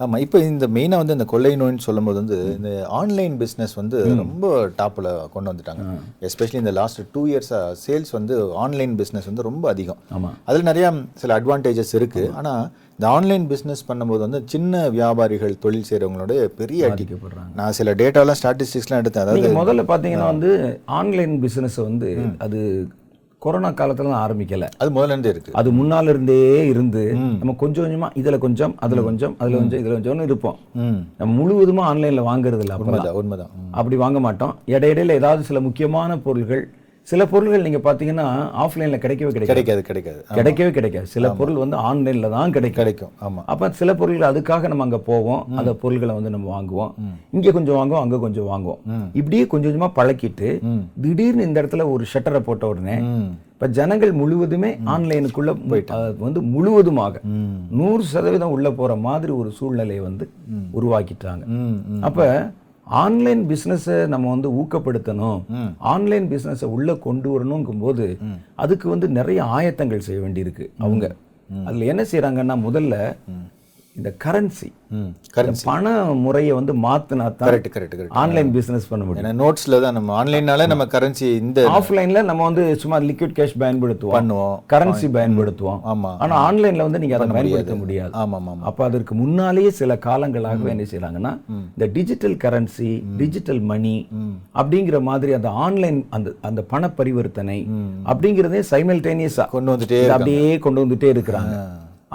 ஆமா 0.00 0.18
இப்போ 0.18 0.38
இந்த 0.38 0.66
மெயினா 0.66 0.96
வந்து 0.96 1.12
இந்த 1.12 1.24
கொள்ளை 1.24 1.56
நோய்னு 1.56 1.78
சொல்லும்போது 1.78 2.18
வந்து 2.18 2.56
இந்த 2.56 2.86
ஆன்லைன் 2.88 3.38
பிஸ்னஸ் 3.38 3.74
வந்து 3.74 4.16
ரொம்ப 4.16 4.66
டாப்ல 4.78 5.28
கொண்டு 5.28 5.52
வந்துட்டாங்க. 5.52 5.84
எஸ்பெஷலி 6.20 6.54
இந்த 6.54 6.70
லாஸ்ட் 6.70 7.00
டூ 7.12 7.26
இயர்ஸா 7.26 7.74
சேல்ஸ் 7.86 8.10
வந்து 8.12 8.54
ஆன்லைன் 8.54 8.98
பிஸ்னஸ் 8.98 9.26
வந்து 9.26 9.42
ரொம்ப 9.42 9.68
அதிகம். 9.68 9.98
ஆமா. 10.14 10.30
அதுல 10.44 10.62
நிறைய 10.62 10.92
சில 11.14 11.40
அட்வான்டேஜஸ் 11.40 11.94
இருக்கு. 11.94 12.30
ஆனா 12.34 12.54
இந்த 12.98 13.06
ஆன்லைன் 13.16 13.44
பிஸ்னஸ் 13.50 13.82
பண்ணும்போது 13.88 14.22
வந்து 14.26 14.40
சின்ன 14.52 14.82
வியாபாரிகள் 14.96 15.60
தொழில் 15.64 15.86
செய்றவங்களோட 15.90 16.32
பெரிய 16.60 16.80
அடி. 16.86 17.04
பாதிக்கப்படுறாங்க. 17.04 17.52
நான் 17.60 17.76
சில 17.78 17.94
டேட்டாலாம் 18.00 18.38
ஸ்டாட்டிஸ்டிக்ஸ்லாம் 18.40 19.00
எடுத்தேன். 19.02 19.24
அதாவது 19.24 19.52
முதல்ல 19.60 19.84
பாத்தீங்கன்னா 19.92 20.32
வந்து 20.32 20.50
ஆன்லைன் 20.98 21.36
பிசினஸ் 21.44 21.78
வந்து 21.88 22.10
அது 22.46 22.58
கொரோனா 23.42 23.70
காலத்துல 23.78 24.10
தான் 24.10 24.24
ஆரம்பிக்கல. 24.24 24.66
அது 24.82 24.90
முதல்ல 24.96 25.14
இருந்தே 25.14 25.30
இருக்கு. 25.34 25.54
அது 25.60 25.68
முன்னால 25.78 26.12
இருந்தே 26.12 26.36
இருந்து 26.72 27.02
நம்ம 27.14 27.54
கொஞ்சம் 27.62 27.84
கொஞ்சமா 27.86 28.08
இதுல 28.20 28.38
கொஞ்சம் 28.44 28.74
அதுல 28.84 29.02
கொஞ்சம் 29.08 29.34
அதுல 29.40 29.56
கொஞ்சம் 29.60 29.80
இதுல 29.82 29.94
கொஞ்சம்னு 29.96 30.28
இருப்போம். 30.28 30.58
நம்ம 31.20 31.30
முழுவதுமா 31.40 31.82
ஆன்லைன்ல 31.90 32.24
வாங்குறது 32.28 32.62
இல்ல 32.66 32.76
உண்மைதான் 32.84 33.18
உண்மைதான். 33.22 33.50
அப்படி 33.80 33.98
வாங்க 34.04 34.20
மாட்டோம். 34.26 34.54
இடையிடையில 34.74 35.18
ஏதாவது 35.20 35.42
சில 35.50 35.60
முக்கியமான 35.66 36.18
பொருள்கள் 36.28 36.64
சில 37.08 37.26
பொருள்கள் 37.26 37.62
நீங்க 37.62 37.78
பாத்தீங்கன்னா 37.78 38.24
ஆஃப்லைன்ல 38.62 38.96
கிடைக்கவே 38.96 39.30
கிடைக்காது. 39.30 39.46
கிடைக்காது 39.46 39.82
கிடைக்காது. 39.82 40.20
கிடைக்கவே 40.34 40.70
கிடைக்காது. 40.70 41.06
சில 41.06 41.30
பொருள் 41.30 41.54
வந்து 41.54 41.76
ஆன்லைன்ல 41.78 42.30
தான் 42.30 42.52
கிடைக்கும். 42.52 42.84
கிடைக்கும். 42.84 43.12
ஆமா. 43.20 43.42
அப்ப 43.46 43.70
சில 43.70 43.94
பொருள்கள் 43.94 44.32
அதுக்காக 44.32 44.68
நம்ம 44.68 44.82
அங்க 44.82 44.98
போவோம். 44.98 45.46
அந்த 45.56 45.74
பொருள்களை 45.74 46.14
வந்து 46.14 46.30
நம்ம 46.30 46.48
வாங்குவோம். 46.54 46.92
இங்க 47.30 47.52
கொஞ்சம் 47.52 47.74
வாங்குவோம் 47.74 48.00
அங்க 48.00 48.18
கொஞ்சம் 48.18 48.46
வாங்குவோம். 48.46 48.80
இப்படியே 49.12 49.46
கொஞ்சம் 49.46 49.72
கொஞ்சமா 49.72 49.90
பழக்கிட்டு 49.96 50.48
திடீர்னு 51.00 51.42
இந்த 51.42 51.62
இடத்துல 51.62 51.90
ஒரு 51.90 52.04
ஷட்டரை 52.14 52.40
போட்ட 52.40 52.66
உடனே 52.66 52.96
இப்ப 53.54 53.68
ஜனங்கள் 53.72 54.12
முழுவதுமே 54.12 54.78
ஆன்லைனுக்குள்ள 54.86 55.50
அஹ் 55.96 56.16
வந்து 56.18 56.42
முழுவதுமாக 56.44 57.20
நூறு 57.70 58.02
சதவீதம் 58.04 58.50
உள்ள 58.50 58.70
போற 58.70 58.96
மாதிரி 58.96 59.32
ஒரு 59.32 59.50
சூழ்நிலையை 59.50 60.04
வந்து 60.04 60.24
உருவாக்கிட்டாங்க. 60.74 61.44
அப்ப 62.00 62.18
ஆன்லைன் 62.86 63.42
பிசினஸை 63.50 63.96
நம்ம 64.06 64.30
வந்து 64.30 64.48
ஊக்கப்படுத்தணும். 64.60 65.40
ஆன்லைன் 65.92 66.26
பிசினஸை 66.30 66.68
உள்ள 66.76 66.94
கொண்டு 67.06 67.28
வரணுங்கும் 67.32 67.82
போது 67.84 68.06
அதுக்கு 68.54 68.86
வந்து 68.88 69.08
நிறைய 69.18 69.42
ஆயத்தங்கள் 69.56 70.06
செய்ய 70.06 70.20
வேண்டியிருக்கு 70.24 70.66
அவங்க. 70.78 71.06
அதுல 71.64 71.88
என்ன 71.92 72.02
செய்றாங்கன்னா 72.12 72.56
முதல்ல 72.66 72.96
இந்த 73.96 74.10
கரன்சி 74.24 74.68
கரன்சி 75.34 75.64
பண 75.68 75.90
முறையை 76.22 76.52
வந்து 76.58 76.72
மாத்தினா 76.84 77.24
தான் 77.40 77.48
correct 77.48 77.68
correct 77.74 77.94
correct 77.98 78.16
online 78.20 78.50
business 78.56 78.86
பண்ண 78.90 79.02
முடியும். 79.06 79.20
ஏன்னா 79.22 79.38
நோட்ஸ்ல 79.42 79.80
தான் 79.84 79.96
நம்ம 79.98 80.14
ஆன்லைன்னால 80.20 80.66
நம்ம 80.72 80.84
கரன்சி 80.94 81.26
இந்த 81.42 81.64
ஆஃப்லைன்ல 81.78 82.20
நம்ம 82.30 82.44
வந்து 82.48 82.62
சும்மா 82.82 82.98
லிக்விட் 83.08 83.34
கேஷ் 83.38 83.54
பயன்படுத்துவோம். 83.62 84.16
பண்ணுவோம். 84.16 84.56
கரன்சி 84.72 85.08
பயன்படுத்துவோம். 85.18 85.80
ஆமா 85.92 86.12
ஆனா 86.24 86.38
ஆன்லைன்ல 86.46 86.86
வந்து 86.88 87.02
நீங்க 87.04 87.16
அதை 87.18 87.28
பயன்படுத்த 87.36 87.76
முடியாது. 87.82 88.12
ஆமா 88.22 88.40
ஆமா 88.40 88.56
அப்ப 88.70 88.86
அதற்கு 88.88 89.14
முன்னாலேயே 89.22 89.72
சில 89.80 89.98
காலங்களாகவே 90.08 90.72
என்ன 90.74 90.88
செய்றாங்கன்னா 90.94 91.34
இந்த 91.76 91.88
டிஜிட்டல் 91.98 92.36
கரன்சி 92.46 92.90
டிஜிட்டல் 93.22 93.62
மணி 93.72 93.96
அப்படிங்கிற 94.60 95.00
மாதிரி 95.10 95.32
அந்த 95.40 95.52
ஆன்லைன் 95.66 96.00
அந்த 96.18 96.36
அந்த 96.50 96.62
பண 96.74 96.92
பரிவர்த்தனை 97.00 97.60
அப்படிங்கிறதே 98.12 98.62
சைமல்டேனியஸா 98.72 99.46
கொண்டு 99.56 99.74
வந்துட்டே 99.74 100.02
அப்படியே 100.18 100.50
கொண்டு 100.66 100.84
வந்துட்டே 100.84 101.10
இருக்கிறாங்க. 101.16 101.56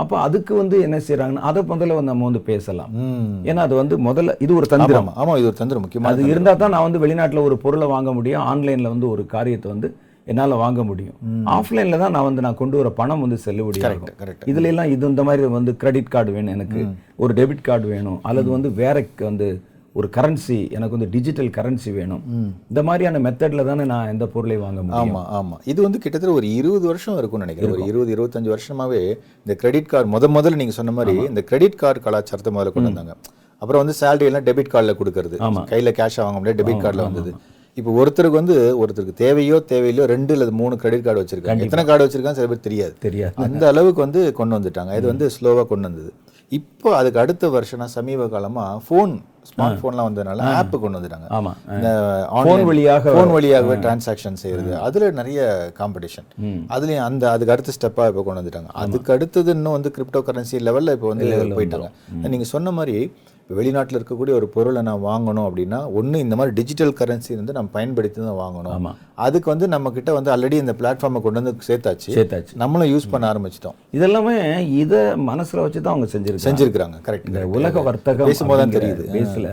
அப்ப 0.01 0.13
அதுக்கு 0.25 0.53
வந்து 0.61 0.75
என்ன 0.87 0.97
செய்றாங்கன்னா 1.07 1.43
அதை 1.49 1.61
முதல்ல 1.71 1.95
வந்து 1.97 2.11
நம்ம 2.11 2.25
வந்து 2.29 2.41
பேசலாம். 2.49 2.91
ஏன்னா 3.49 3.61
அது 3.67 3.75
வந்து 3.81 3.95
முதல்ல 4.07 4.35
இது 4.45 4.51
ஒரு 4.59 4.67
தந்திரம். 4.73 5.09
ஆமா 5.21 5.35
இது 5.39 5.49
ஒரு 5.51 5.59
தந்திரம் 5.61 5.83
முக்கியமான 5.85 6.11
அது 6.13 6.31
இருந்தா 6.33 6.53
தான் 6.63 6.73
நான் 6.75 6.85
வந்து 6.87 7.01
வெளிநாட்டுல 7.05 7.43
ஒரு 7.47 7.57
பொருளை 7.63 7.87
வாங்க 7.95 8.11
முடியும் 8.17 8.45
ஆன்லைன்ல 8.51 8.91
வந்து 8.95 9.09
ஒரு 9.13 9.25
காரியத்தை 9.35 9.69
வந்து 9.73 9.89
என்னால 10.31 10.55
வாங்க 10.61 10.81
முடியும். 10.89 11.17
ஆஃப்லைன்ல 11.57 11.97
தான் 12.01 12.13
நான் 12.15 12.27
வந்து 12.27 12.43
நான் 12.45 12.59
கொண்டு 12.61 12.75
வர 12.79 12.89
பணம் 12.99 13.23
வந்து 13.25 13.37
செல்லுபடியாகும் 13.45 14.11
கரெக்ட் 14.21 14.47
இதுல 14.51 14.71
எல்லாம் 14.73 14.91
இது 14.93 15.11
இந்த 15.11 15.23
மாதிரி 15.27 15.49
வந்து 15.57 15.73
கிரெடிட் 15.81 16.13
கார்டு 16.15 16.31
வேணும் 16.37 16.55
எனக்கு 16.57 16.81
ஒரு 17.23 17.33
டெபிட் 17.39 17.65
கார்டு 17.67 17.87
வேணும் 17.93 18.19
அல்லது 18.29 18.49
வந்து 18.55 18.71
வேற 18.81 19.05
வந்து 19.29 19.47
ஒரு 19.99 20.07
கரன்சி 20.15 20.57
எனக்கு 20.77 20.95
வந்து 20.95 21.09
டிஜிட்டல் 21.13 21.49
கரன்சி 21.57 21.91
வேணும். 21.97 22.23
இந்த 22.71 22.81
மாதிரியான 22.87 23.21
மெத்தட்ல 23.25 23.63
தானே 23.69 23.85
நான் 23.91 24.11
எந்த 24.13 24.25
பொருளை 24.33 24.57
வாங்க 24.65 24.81
முடியும்? 24.87 25.15
ஆமா 25.15 25.21
ஆமா. 25.39 25.57
இது 25.71 25.79
வந்து 25.85 26.01
கிட்டத்தட்ட 26.03 26.35
ஒரு 26.39 26.49
இருபது 26.59 26.85
வருஷம் 26.91 27.17
இருக்கும்னு 27.19 27.45
நினைக்கிறேன். 27.45 27.73
ஒரு 27.75 27.87
இருபது 27.91 28.11
இருபத்தஞ்சு 28.15 28.53
வருஷமாவே 28.55 29.01
இந்த 29.43 29.55
கிரெடிட் 29.63 29.89
கார்டு 29.93 30.13
முத 30.15 30.29
முதல்ல 30.37 30.61
நீங்க 30.61 30.75
சொன்ன 30.79 30.93
மாதிரி 30.99 31.15
இந்த 31.31 31.43
கிரெடிட் 31.51 31.79
கார்டு 31.81 32.05
கலாச்சாரத்தை 32.07 32.53
முதல்ல 32.57 32.73
கொண்டு 32.75 32.91
வந்தாங்க. 32.91 33.15
அப்புறம் 33.61 33.81
வந்து 33.83 33.95
சேலரி 34.01 34.27
எல்லாம் 34.29 34.47
டெபிட் 34.49 34.73
கார்டில் 34.73 34.99
கொடுக்கறது. 35.01 35.37
கையில 35.73 35.91
கேஷ் 35.99 36.19
வாங்க 36.25 36.39
முடியாது 36.39 36.59
டெபிட் 36.61 36.83
கார்டில் 36.85 37.07
வந்தது. 37.09 37.33
இப்போ 37.79 37.91
ஒருத்தருக்கு 38.01 38.39
வந்து 38.41 38.55
ஒருத்தருக்கு 38.81 39.19
தேவையோ 39.23 39.57
தேவையில்லையோ 39.71 40.05
ரெண்டு 40.11 40.33
அல்லது 40.35 40.53
மூணு 40.61 40.75
கிரெடிட் 40.83 41.03
கார்டு 41.07 41.21
வச்சிருக்காங்க. 41.23 41.65
எத்தனை 41.67 41.83
கார்டு 41.89 42.05
வச்சிருக்காங்க 42.05 42.39
சில 42.39 42.49
பேர் 42.51 42.65
தெரியாது. 42.69 42.93
தெரியாது. 43.07 43.35
அந்த 43.45 43.63
அளவுக்கு 43.71 44.01
வந்து 44.05 44.21
கொண்டு 44.39 44.55
வந்துட்டாங்க. 44.57 44.93
இது 44.99 45.07
வந்து 45.13 45.27
ஸ்லோவா 45.35 45.65
கொண்டு 45.71 45.87
வந்தது. 45.89 46.11
இப்போ 46.51 46.89
அதுக்கு 46.97 47.19
அடுத்த 47.21 47.45
வருஷனா 47.53 47.85
சமீப 47.95 48.27
காலமா 48.33 48.65
ஃபோன் 48.85 49.13
ஸ்மார்ட் 49.49 49.79
ஃபோன்லாம் 49.79 50.07
வந்ததுனால 50.07 50.45
ஆப் 50.59 50.75
கொண்டு 50.83 50.97
வந்துட்டாங்க 50.97 51.27
ஆமா. 51.37 51.51
இந்த 51.75 51.89
Phone 52.47 52.63
வழியாக 52.69 53.13
ஃபோன் 53.15 53.31
வழியாகவே 53.35 53.75
டிரான்சாக்ஷன் 53.83 54.39
செய்யறது. 54.41 54.71
அதுல 54.85 55.09
நிறைய 55.19 55.39
காம்படிஷன் 55.79 56.27
அதுலயும் 56.75 57.05
அந்த 57.07 57.23
அதுக்கு 57.33 57.53
அடுத்த 57.55 57.75
ஸ்டெப்பா 57.77 58.05
இப்போ 58.11 58.23
கொண்டு 58.27 58.41
வந்துட்டாங்க. 58.41 58.69
அதுக்கு 58.83 59.13
அடுத்தது 59.15 59.51
இன்னும் 59.57 59.75
வந்து 59.77 59.91
கிரிப்டோ 59.97 60.21
கரன்சி 60.29 60.59
லெவல்ல 60.67 60.95
இப்போ 60.97 61.09
வந்து 61.13 61.27
போயிட்டாங்க 61.57 61.89
நீங்க 62.33 62.47
சொன்ன 62.55 62.73
மாதிரி 62.79 62.97
இப்போ 63.47 63.57
வெளிநாட்டில் 63.59 63.97
இருக்கக்கூடிய 63.97 64.33
ஒரு 64.37 64.47
பொருளை 64.53 64.81
நான் 64.87 65.03
வாங்கணும் 65.09 65.45
அப்படின்னா 65.49 65.77
ஒண்ணு 65.99 66.17
இந்த 66.23 66.35
மாதிரி 66.39 66.51
டிஜிட்டல் 66.57 66.91
கரன்சி 66.99 67.31
வந்து 67.39 67.53
நம்ம 67.57 67.69
பயன்படுத்தி 67.75 68.17
தான் 68.21 68.39
வாங்கணும். 68.41 68.73
ஆமா. 68.77 68.91
அதுக்கு 69.25 69.47
வந்து 69.51 69.67
நம்ம 69.73 69.91
கிட்ட 69.97 70.13
வந்து 70.17 70.31
ஆல்ரெடி 70.33 70.57
இந்த 70.63 70.73
பிளாட்ஃபார்மை 70.79 71.19
கொண்டு 71.25 71.39
வந்து 71.41 71.53
சேர்த்தாச்சு. 71.67 72.09
சேர்த்தாச்சு. 72.17 72.53
நம்மளும் 72.63 72.91
யூஸ் 72.93 73.09
பண்ண 73.13 73.25
ஆரம்பிச்சிட்டோம். 73.31 73.77
இதெல்லாமே 73.97 74.35
இதை 74.81 75.01
மனசுல 75.29 75.63
வச்சு 75.65 75.79
தான் 75.85 75.93
அவங்க 75.95 76.09
செஞ்சிருக்காங்க. 76.15 76.47
செஞ்சிருக்கிறாங்க. 76.47 76.99
கரெக்ட் 77.07 77.29
இந்த 77.31 77.43
உலக 77.59 77.83
வர்த்தகம் 77.89 78.31
பேசும்போது 78.31 78.61
தான் 78.63 78.75
தெரியுது. 78.77 79.05
பேஸ்ல 79.17 79.51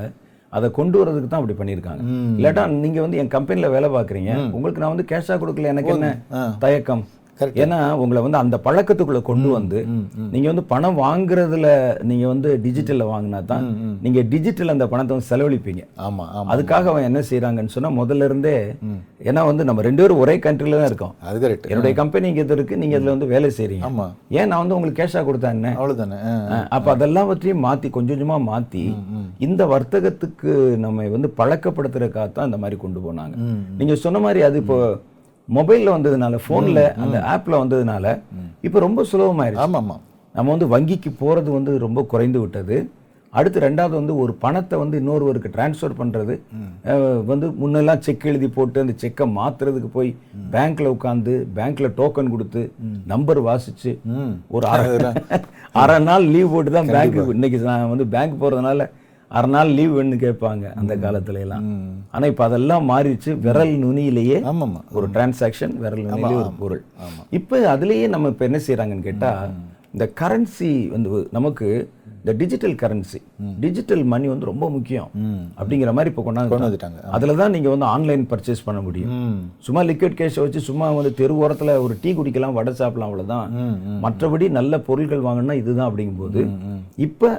அதை 0.53 0.67
கொண்டு 0.81 0.99
வரதுக்கு 1.01 1.29
தான் 1.31 1.43
அப்படி 1.43 1.59
பண்ணியிருக்காங்க. 1.61 2.03
இல்லாட்டா 2.39 2.65
நீங்க 2.85 3.01
வந்து 3.07 3.21
என் 3.23 3.35
கம்பெனில 3.37 3.71
வேலை 3.77 3.91
பார்க்குறீங்க. 3.99 4.33
உங்களுக்கு 4.57 4.83
நான் 4.85 4.95
வந்து 4.97 5.11
கேஷா 5.13 5.37
கொடுக்கல 5.45 5.73
எனக்கு 5.75 5.95
என்ன 5.99 6.11
தயக்கம். 6.65 7.05
ஏன்னா 7.63 7.79
உங்களை 8.03 8.21
வந்து 8.25 8.39
அந்த 8.43 8.57
பழக்கத்துக்குள்ள 8.65 9.21
கொண்டு 9.29 9.49
வந்து 9.57 9.79
நீங்க 10.33 10.47
வந்து 10.51 10.65
பணம் 10.73 10.99
வாங்குறதுல 11.05 11.69
நீங்க 12.11 12.25
வந்து 12.33 12.49
டிஜிட்டல்ல 12.65 13.05
வாங்கினா 13.13 13.41
தான் 13.53 13.65
நீங்க 14.05 14.21
டிஜிட்டல் 14.33 14.73
அந்த 14.75 14.87
பணத்தை 14.93 15.13
வந்து 15.15 15.31
செலவழிப்பீங்க. 15.31 15.83
ஆமா 16.07 16.25
அதுக்காக 16.55 16.91
அவன் 16.93 17.07
என்ன 17.09 17.23
செய்றாங்கன்னு 17.31 17.75
சொன்னா 17.77 17.91
முதல்ல 18.01 18.29
இருந்தே 18.29 18.57
ஏன்னா 19.29 19.43
வந்து 19.51 19.67
நம்ம 19.69 19.83
ரெண்டு 19.87 20.03
பேரும் 20.03 20.23
ஒரே 20.25 20.35
கண்ட்ரில 20.45 20.79
தான் 20.81 20.91
இருக்கோம். 20.91 21.15
அது 21.29 21.39
கரெக்ட் 21.45 21.69
என்னுடைய 21.71 21.95
கம்பெனி 22.01 22.29
இங்க 22.33 22.45
இருக்கு 22.57 22.81
நீங்க 22.83 22.95
இதுல 22.99 23.15
வந்து 23.15 23.31
வேலை 23.35 23.51
செய்றீங்க. 23.59 23.87
ஆமா. 23.89 24.07
ஏன் 24.39 24.49
நான் 24.51 24.63
வந்து 24.63 24.77
உங்களுக்கு 24.77 25.01
கேஷா 25.01 25.23
கொடுத்தேன் 25.29 25.57
என்ன? 25.59 25.73
அவ்வளவுதானே. 25.79 26.19
அப்ப 26.77 26.91
அதெல்லாம் 26.97 27.31
பற்றியும் 27.31 27.65
மாத்தி 27.67 27.91
கொஞ்சம் 27.97 28.15
கொஞ்சமா 28.17 28.39
மாத்தி 28.51 28.85
இந்த 29.47 29.63
வர்த்தகத்துக்கு 29.75 30.53
நம்ம 30.85 31.09
வந்து 31.17 31.31
பழக்கப்படுத்துறதுக்காக 31.41 32.29
தான் 32.37 32.49
இந்த 32.51 32.61
மாதிரி 32.65 32.79
கொண்டு 32.85 33.01
போனாங்க. 33.07 33.35
நீங்க 33.81 33.97
சொன்ன 34.05 34.23
மாதிரி 34.27 34.43
அது 34.51 34.59
இப்போ 34.65 34.79
மொபைல்ல 35.49 35.89
வந்ததுனால 35.95 36.37
போன்ல 36.47 36.81
அந்த 37.03 37.17
ஆப்ல 37.33 37.55
வந்ததுனால 37.63 38.05
இப்போ 38.65 38.79
ரொம்ப 38.81 39.01
சுலபமாயிருச்சு. 39.09 39.65
ஆமா 39.65 39.81
ஆமா 39.83 39.97
நம்ம 40.35 40.51
வந்து 40.53 40.69
வங்கிக்கு 40.71 41.11
போறது 41.19 41.51
வந்து 41.53 41.73
ரொம்ப 41.83 42.01
குறைந்து 42.13 42.39
விட்டது. 42.41 42.77
அடுத்து 43.33 43.59
ரெண்டாவது 43.61 43.95
வந்து 43.99 44.15
ஒரு 44.23 44.33
பணத்தை 44.43 44.77
வந்து 44.81 44.97
இன்னொருவருக்கு 45.01 45.49
டிரான்ஸ்ஃபர் 45.55 45.97
பண்றது 45.99 46.35
அஹ், 46.91 47.21
வந்து 47.31 47.47
முன்னெல்லாம் 47.61 48.03
செக் 48.05 48.27
எழுதி 48.31 48.49
போட்டு 48.51 48.83
அந்த 48.83 48.95
செக்கை 49.01 49.27
மாத்துறதுக்கு 49.35 49.89
போய் 49.91 50.11
பேங்க்ல 50.53 50.93
உட்காந்து 50.95 51.33
பேங்க்ல 51.57 51.89
டோக்கன் 51.97 52.31
கொடுத்து 52.31 52.63
நம்பர் 53.13 53.41
வாசிச்சு 53.47 53.93
ம். 54.15 54.35
ஒரு 54.51 54.67
அரை 54.69 54.87
அரை 55.83 55.97
நாள் 56.05 56.27
லீவ் 56.29 56.53
போட்டு 56.53 56.73
தான் 56.73 56.91
பேங்க் 56.93 57.17
இன்னைக்கு 57.33 57.59
நான் 57.65 57.91
வந்து 57.91 58.07
பேங்க் 58.13 58.41
போறதுனால 58.43 58.87
அரை 59.39 59.49
நாள் 59.55 59.75
லீவ் 59.79 59.95
வேணும்னு 59.97 60.19
கேட்பாங்க 60.25 60.65
அந்த 60.81 60.95
காலத்துல 61.05 61.43
எல்லாம் 61.47 61.67
ஆனா 62.15 62.25
இப்ப 62.33 62.45
அதெல்லாம் 62.49 62.89
மாறிடுச்சு. 62.93 63.33
விரல் 63.47 63.75
நுனியிலேயே 63.85 64.39
ஒரு 64.99 65.07
டிரான்சாக்ஷன் 65.17 65.75
விரல் 65.85 66.07
நுனியிலே 66.09 66.37
ஒரு 66.45 66.53
பொருள். 66.63 66.83
இப்போ 67.39 67.59
அதுலயே 67.75 68.07
நம்ம 68.15 68.33
இப்ப 68.35 68.45
என்ன 68.51 68.61
செய்றாங்கன்னு 68.69 69.09
கேட்டா 69.11 69.33
இந்த 69.97 70.07
கரன்சி 70.21 70.71
வந்து 70.95 71.29
நமக்கு 71.37 71.67
இந்த 72.21 72.33
டிஜிட்டல் 72.41 72.75
கரன்சி 72.81 73.19
டிஜிட்டல் 73.63 74.03
மணி 74.13 74.27
வந்து 74.33 74.49
ரொம்ப 74.51 74.67
முக்கியம் 74.77 75.11
அப்படிங்கிற 75.59 75.91
மாதிரி 75.97 76.11
இப்போ 76.13 76.23
கொண்டு 76.27 76.41
கொண்டாந்து 76.53 76.69
வந்துட்டாங்க 76.69 77.01
அதுல 77.17 77.35
தான் 77.41 77.53
நீங்க 77.55 77.69
வந்து 77.75 77.87
ஆன்லைன் 77.95 78.25
பர்ச்சேஸ் 78.31 78.65
பண்ண 78.69 78.81
முடியும். 78.87 79.11
சும்மா 79.67 79.81
லிக்விட் 79.91 80.19
கேஷை 80.21 80.41
வச்சு 80.45 80.61
சும்மா 80.69 80.87
வந்து 80.99 81.13
தெரு 81.21 81.35
ஓரத்துல 81.43 81.75
ஒரு 81.87 81.97
டீ 82.05 82.13
குடிக்கலாம் 82.19 82.57
வடை 82.59 82.73
சாப்பிடலாம் 82.81 83.11
அவ்வளவுதான். 83.11 83.49
மற்றபடி 84.05 84.49
நல்ல 84.59 84.79
பொருட்கள் 84.89 85.27
வாங்கணும்னா 85.27 85.59
இதுதான் 85.63 85.89
அப்படிங்கும்போது 85.91 86.43
இப்ப 87.09 87.33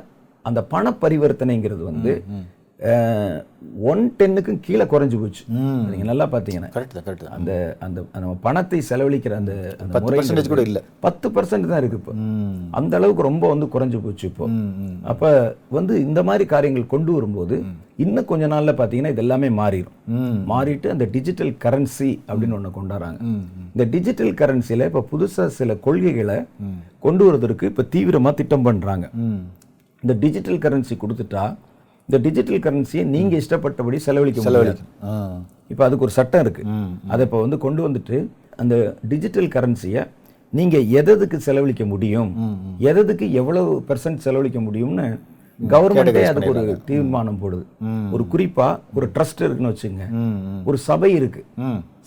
அந்த 0.46 0.60
பண 0.74 0.96
பரிவர்த்தனைங்கிறது 1.04 1.84
வந்து 1.92 2.14
ஒன் 3.90 4.02
டென்னுக்கும் 4.18 4.58
கீழே 4.66 4.86
குறைஞ்சு 4.92 5.18
போச்சு. 5.22 5.44
நீங்க 5.92 6.06
நல்லா 6.10 6.26
பார்த்தீங்கன்னா 6.34 6.70
கரெக்ட் 6.74 6.98
கரெக்ட் 7.06 7.30
அந்த 7.36 7.52
அந்த 7.86 8.00
நம்ம 8.24 8.34
பணத்தை 8.46 8.80
செலவழிக்கிற 8.90 9.36
அந்த 9.42 9.54
பர்சன்டேஜ் 10.18 10.52
கூட 10.54 10.64
இல்ல. 10.70 10.80
பத்து 11.06 11.28
பர்சன்ட் 11.36 11.70
தான் 11.72 11.82
இருக்கு 11.82 12.00
இப்போ. 12.02 12.14
அந்த 12.80 12.94
அளவுக்கு 13.00 13.28
ரொம்ப 13.30 13.46
வந்து 13.54 13.68
குறைஞ்சு 13.76 14.04
போச்சு 14.06 14.26
இப்போ. 14.32 14.46
அப்ப 15.14 15.24
வந்து 15.72 15.96
இந்த 16.08 16.24
மாதிரி 16.30 16.46
காரியங்கள் 16.54 16.94
கொண்டு 16.96 17.12
வரும்போது 17.18 17.58
இன்னும் 18.06 18.30
கொஞ்ச 18.34 18.46
நாள்ல 18.54 18.72
பாத்தீங்கன்னா 18.80 19.14
இது 19.14 19.24
எல்லாமே 19.26 19.50
மாறிடும் 19.62 19.98
மாறிட்டு 20.54 20.88
அந்த 20.94 21.08
டிஜிட்டல் 21.16 21.54
கரன்சி 21.66 22.12
அப்படின்னு 22.30 22.58
ஒண்ணு 22.60 22.78
கொண்டாடுறாங்க. 22.80 23.20
இந்த 23.74 23.86
டிஜிட்டல் 23.96 24.34
கரன்சில 24.42 24.88
இப்ப 24.92 25.08
புதுசா 25.14 25.46
சில 25.60 25.78
கொள்கைகளை 25.88 26.38
கொண்டு 27.00 27.24
வரதற்கு 27.28 27.70
இப்ப 27.74 27.86
தீவிரமா 27.96 28.34
திட்டம் 28.42 28.68
பண்றாங்க. 28.70 29.08
ம். 29.26 29.44
இந்த 30.06 30.14
டிஜிட்டல் 30.22 30.60
கரன்சி 30.64 30.96
கொடுத்துட்டா 30.98 31.44
இந்த 32.10 32.18
டிஜிட்டல் 32.26 32.60
கரன்சியை 32.60 33.04
நீங்க 33.14 33.34
இஷ்டப்பட்டபடி 33.38 34.00
செலவழிக்க 34.04 34.42
ஆ. 35.06 35.14
இப்ப 35.70 35.82
அதுக்கு 35.86 36.06
ஒரு 36.06 36.14
சட்டம் 36.14 36.42
இருக்கு. 36.42 36.64
ம் 36.74 36.92
அதை 37.08 37.24
இப்போ 37.26 37.40
வந்து 37.42 37.58
கொண்டு 37.58 37.82
வந்துட்டு 37.88 38.18
அந்த 38.56 38.76
டிஜிட்டல் 39.08 39.50
கரன்சியை 39.50 40.02
நீங்க 40.54 40.78
எததுக்கு 40.98 41.38
செலவழிக்க 41.46 41.84
முடியும்? 41.86 42.30
எததுக்கு 42.86 43.26
எவ்வளவு 43.34 43.72
பெர்சன்ட் 43.90 44.24
செலவழிக்க 44.26 44.60
முடியும்னு 44.62 45.08
கவர்மெண்ட்டே 45.60 45.98
அதுக்கு 46.30 46.52
ஒரு 46.54 46.62
தீர்மானம் 46.90 47.42
போடுது. 47.42 47.66
ஒரு 48.14 48.24
குறிப்பா 48.32 48.68
ஒரு 48.96 49.08
ட்ரஸ்ட் 49.16 49.44
இருக்குன்னு 49.44 49.74
வச்சுங்க 49.74 50.06
ஒரு 50.66 50.78
சபை 50.86 51.12
இருக்கு. 51.14 51.42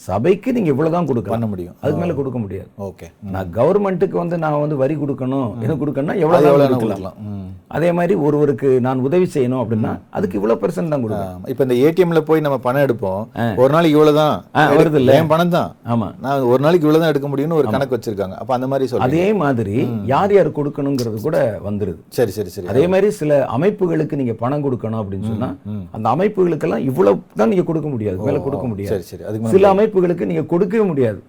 சபைக்கு 0.06 0.48
நீங்க 0.56 0.68
இவ்வளவுதான் 0.72 1.06
கொடுக்கலாம். 1.08 1.34
பண்ண 1.34 1.46
முடியும். 1.52 1.74
அதுக்கு 1.82 2.00
மேல 2.02 2.14
கொடுக்க 2.18 2.38
முடியாது. 2.42 2.68
ஓகே. 2.88 3.06
நான் 3.34 3.48
கவர்மெண்ட்டுக்கு 3.56 4.16
வந்து 4.20 4.36
நான் 4.44 4.60
வந்து 4.64 4.76
வரி 4.82 4.94
கொடுக்கணும். 5.02 5.48
எனக்கு 5.64 5.80
கொடுக்கணும்னா 5.82 6.14
அது 6.16 6.24
எவ்வளவு 6.26 6.48
எவ்வளோ 6.50 6.66
கொடுக்கலாம். 6.74 7.14
கொடுக்கலாம் 7.14 7.46
அதே 7.76 7.88
மாதிரி 7.96 8.14
ஒருவருக்கு 8.26 8.68
நான் 8.86 9.02
உதவி 9.06 9.26
செய்யணும் 9.34 9.62
அப்படின்னா 9.62 9.92
அதுக்கு 10.18 10.38
இவ்வளவு 10.38 10.60
பெர்சன்ட் 10.62 10.92
தான் 10.94 11.02
கொடுக்கணும் 11.04 11.34
ஆமா. 11.34 11.48
இப்ப 11.52 11.64
இந்த 11.66 11.76
ஏடிஎம்ல 11.86 12.20
போய் 12.28 12.44
நம்ம 12.46 12.58
பணம் 12.66 12.84
எடுப்போம். 12.86 13.22
ஒரு 13.62 13.70
நாளைக்கு 13.76 13.96
இவ்வளவுதான். 13.98 14.36
ஆ, 14.58 14.62
வருது 14.78 15.00
இல்ல? 15.02 15.12
என் 15.18 15.30
பணம் 15.32 15.54
தான். 15.56 15.70
ஆமா. 15.94 16.08
நான் 16.24 16.46
ஒரு 16.52 16.60
நாளைக்கு 16.66 16.86
இவ்வளவுதான் 16.86 17.12
எடுக்க 17.14 17.28
முடியும்னு 17.32 17.58
ஒரு 17.60 17.68
கணக்கு 17.74 17.96
வச்சிருக்காங்க. 17.96 18.36
அப்ப 18.42 18.54
அந்த 18.58 18.68
மாதிரி 18.72 18.88
சொல்லுங்க. 18.90 19.08
அதே 19.10 19.26
மாதிரி 19.42 19.76
யார் 20.12 20.34
யார் 20.38 20.50
கொடுக்கணுங்கிறது 20.58 21.18
கூட 21.26 21.36
வந்துருது. 21.68 22.00
சரி 22.18 22.34
சரி 22.38 22.52
சரி. 22.56 22.68
அதே 22.74 22.84
மாதிரி 22.94 23.10
சில 23.20 23.32
அமைப்புகளுக்கு 23.58 24.20
நீங்க 24.22 24.36
பணம் 24.44 24.64
கொடுக்கணும் 24.66 25.00
அப்படின்னு 25.02 25.30
சொன்னா 25.32 25.50
அந்த 25.98 26.06
அமைப்புகளுக்கெல்லாம் 26.14 26.86
இவ்வளவு 26.90 27.20
தான் 27.40 27.52
நீங்க 27.54 27.66
கொடுக்க 27.70 27.88
முடியாது. 27.94 28.18
மேல 28.28 28.40
கொடுக்க 28.46 28.66
முடியாது. 28.72 28.92
சரி 28.94 29.06
சரி. 29.10 29.24
அதுக்கு 29.28 29.54
சில 29.56 29.68
அமைப்பு 29.74 29.87
அமைப்புகளுக்கு 29.88 30.24
நீங்க 30.30 30.44
கொடுக்கவே 30.52 30.84
முடியாது. 30.84 31.20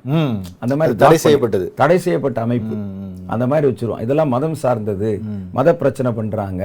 அந்த 0.60 0.76
மாதிரி 0.76 0.98
தடை 0.98 1.18
செய்யப்பட்டது. 1.18 1.68
தடை 1.82 1.98
செய்யப்பட்ட 2.06 2.42
அமைப்பு. 2.42 2.76
அந்த 3.34 3.48
மாதிரி 3.48 3.66
வச்சிருவோம். 3.72 4.02
இதெல்லாம் 4.02 4.34
மதம் 4.36 4.62
சார்ந்தது. 4.64 5.12
மத 5.52 5.76
பிரச்சனை 5.82 6.12
பண்றாங்க. 6.12 6.64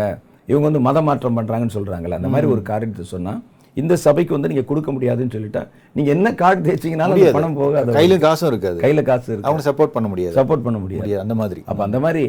இவங்க 0.51 0.65
வந்து 0.69 0.87
மத 0.87 1.03
மாற்றம் 1.03 1.37
பண்றாங்கன்னு 1.37 1.77
சொல்றாங்கல்ல. 1.79 2.21
அந்த 2.21 2.31
மாதிரி 2.35 2.51
ஒரு 2.55 2.63
காரியத்தை 2.71 3.05
சொன்னா 3.17 3.35
இந்த 3.77 3.95
சபைக்கு 3.97 4.33
வந்து 4.33 4.51
நீங்க 4.51 4.65
கொடுக்க 4.71 4.91
முடியாதுன்னு 4.93 5.35
சொல்லிட்டா 5.37 5.63
நீங்க 5.97 6.11
என்ன 6.17 6.35
கார்டு 6.41 6.61
தேய்ச்சிங்கனாலும் 6.67 7.33
பணம் 7.37 7.55
போகாது. 7.55 7.93
கையில 7.93 8.19
காசும் 8.25 8.49
இருக்காது. 8.49 8.79
கையில 8.85 9.03
காசு 9.09 9.29
இருக்கு. 9.33 9.49
அவங்க 9.49 9.65
சப்போர்ட் 9.71 9.95
பண்ண 9.97 10.09
முடியாது. 10.09 10.37
சப்போர்ட் 10.39 10.67
பண்ண 10.67 10.79
முடியாது. 10.79 11.21
அந்த 11.21 11.35
மாதிரி. 11.35 11.63
அப்ப 11.71 11.83
அந்த 11.85 12.01
மாதிரி 12.05 12.25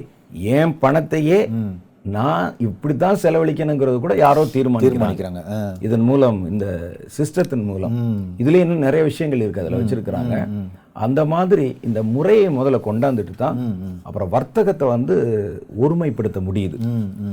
என் 0.56 0.73
பணத்தையே 0.82 1.39
நான் 2.15 2.47
இப்படித்தான் 2.65 3.19
செலவழிக்கணுங்கிறது 3.21 3.97
கூட 3.99 4.15
யாரோ 4.23 4.41
தீர்மானிக்கிறாங்க. 4.55 4.95
தீர்மானிக்கிறாங்க. 4.95 5.41
இதன் 5.87 6.05
மூலம் 6.09 6.39
இந்த 6.51 6.65
சிஸ்டத்தின் 7.17 7.67
மூலம். 7.69 7.95
இதுல 8.41 8.59
இன்னும் 8.63 8.85
நிறைய 8.87 9.03
விஷயங்கள் 9.11 9.43
இருக்கு 9.43 9.63
அதுல 9.63 9.79
வச்சிருக்கிறாங்க. 9.81 10.35
அந்த 11.05 11.21
மாதிரி 11.31 11.65
இந்த 11.87 11.99
முறையை 12.15 12.49
முதல்ல 12.57 12.77
கொண்டாந்துட்டு 12.89 13.33
தான் 13.37 13.57
அப்புறம் 14.07 14.29
வர்த்தகத்தை 14.35 14.85
வந்து 14.95 15.15
ஒருமைப்படுத்த 15.85 16.41
முடியுது. 16.49 16.77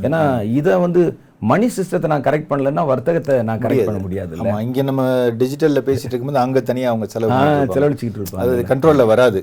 ஏன்னா 0.06 0.20
இதை 0.61 0.76
வந்து 0.85 1.02
மணி 1.50 1.66
சிஸ்டத்தை 1.76 2.08
நான் 2.12 2.24
கரெக்ட் 2.26 2.50
பண்ணலன்னா 2.50 2.82
வர்த்தகத்தை 2.90 3.37
நான் 3.48 3.62
கரெக்ட் 3.62 3.88
பண்ண 3.88 4.00
முடியாது 4.06 4.37
ஆமா 4.42 4.56
இங்க 4.66 4.82
நம்ம 4.88 5.04
டிஜிட்டல்ல 5.42 5.82
பேசிட்டு 5.88 6.12
இருக்கும்போது 6.12 6.44
அங்க 6.44 6.61
தனியா 6.70 6.90
அவங்க 6.92 7.08
செலவு 7.14 7.30
பண்ணிட்டு 7.32 7.58
இருப்பாங்க. 7.58 7.76
செலவழிச்சுக்கிட்டு 7.78 8.20
இருப்பாங்க. 8.22 8.46
அது 8.46 8.64
கண்ட்ரோல்ல 8.70 9.06
வராது. 9.12 9.42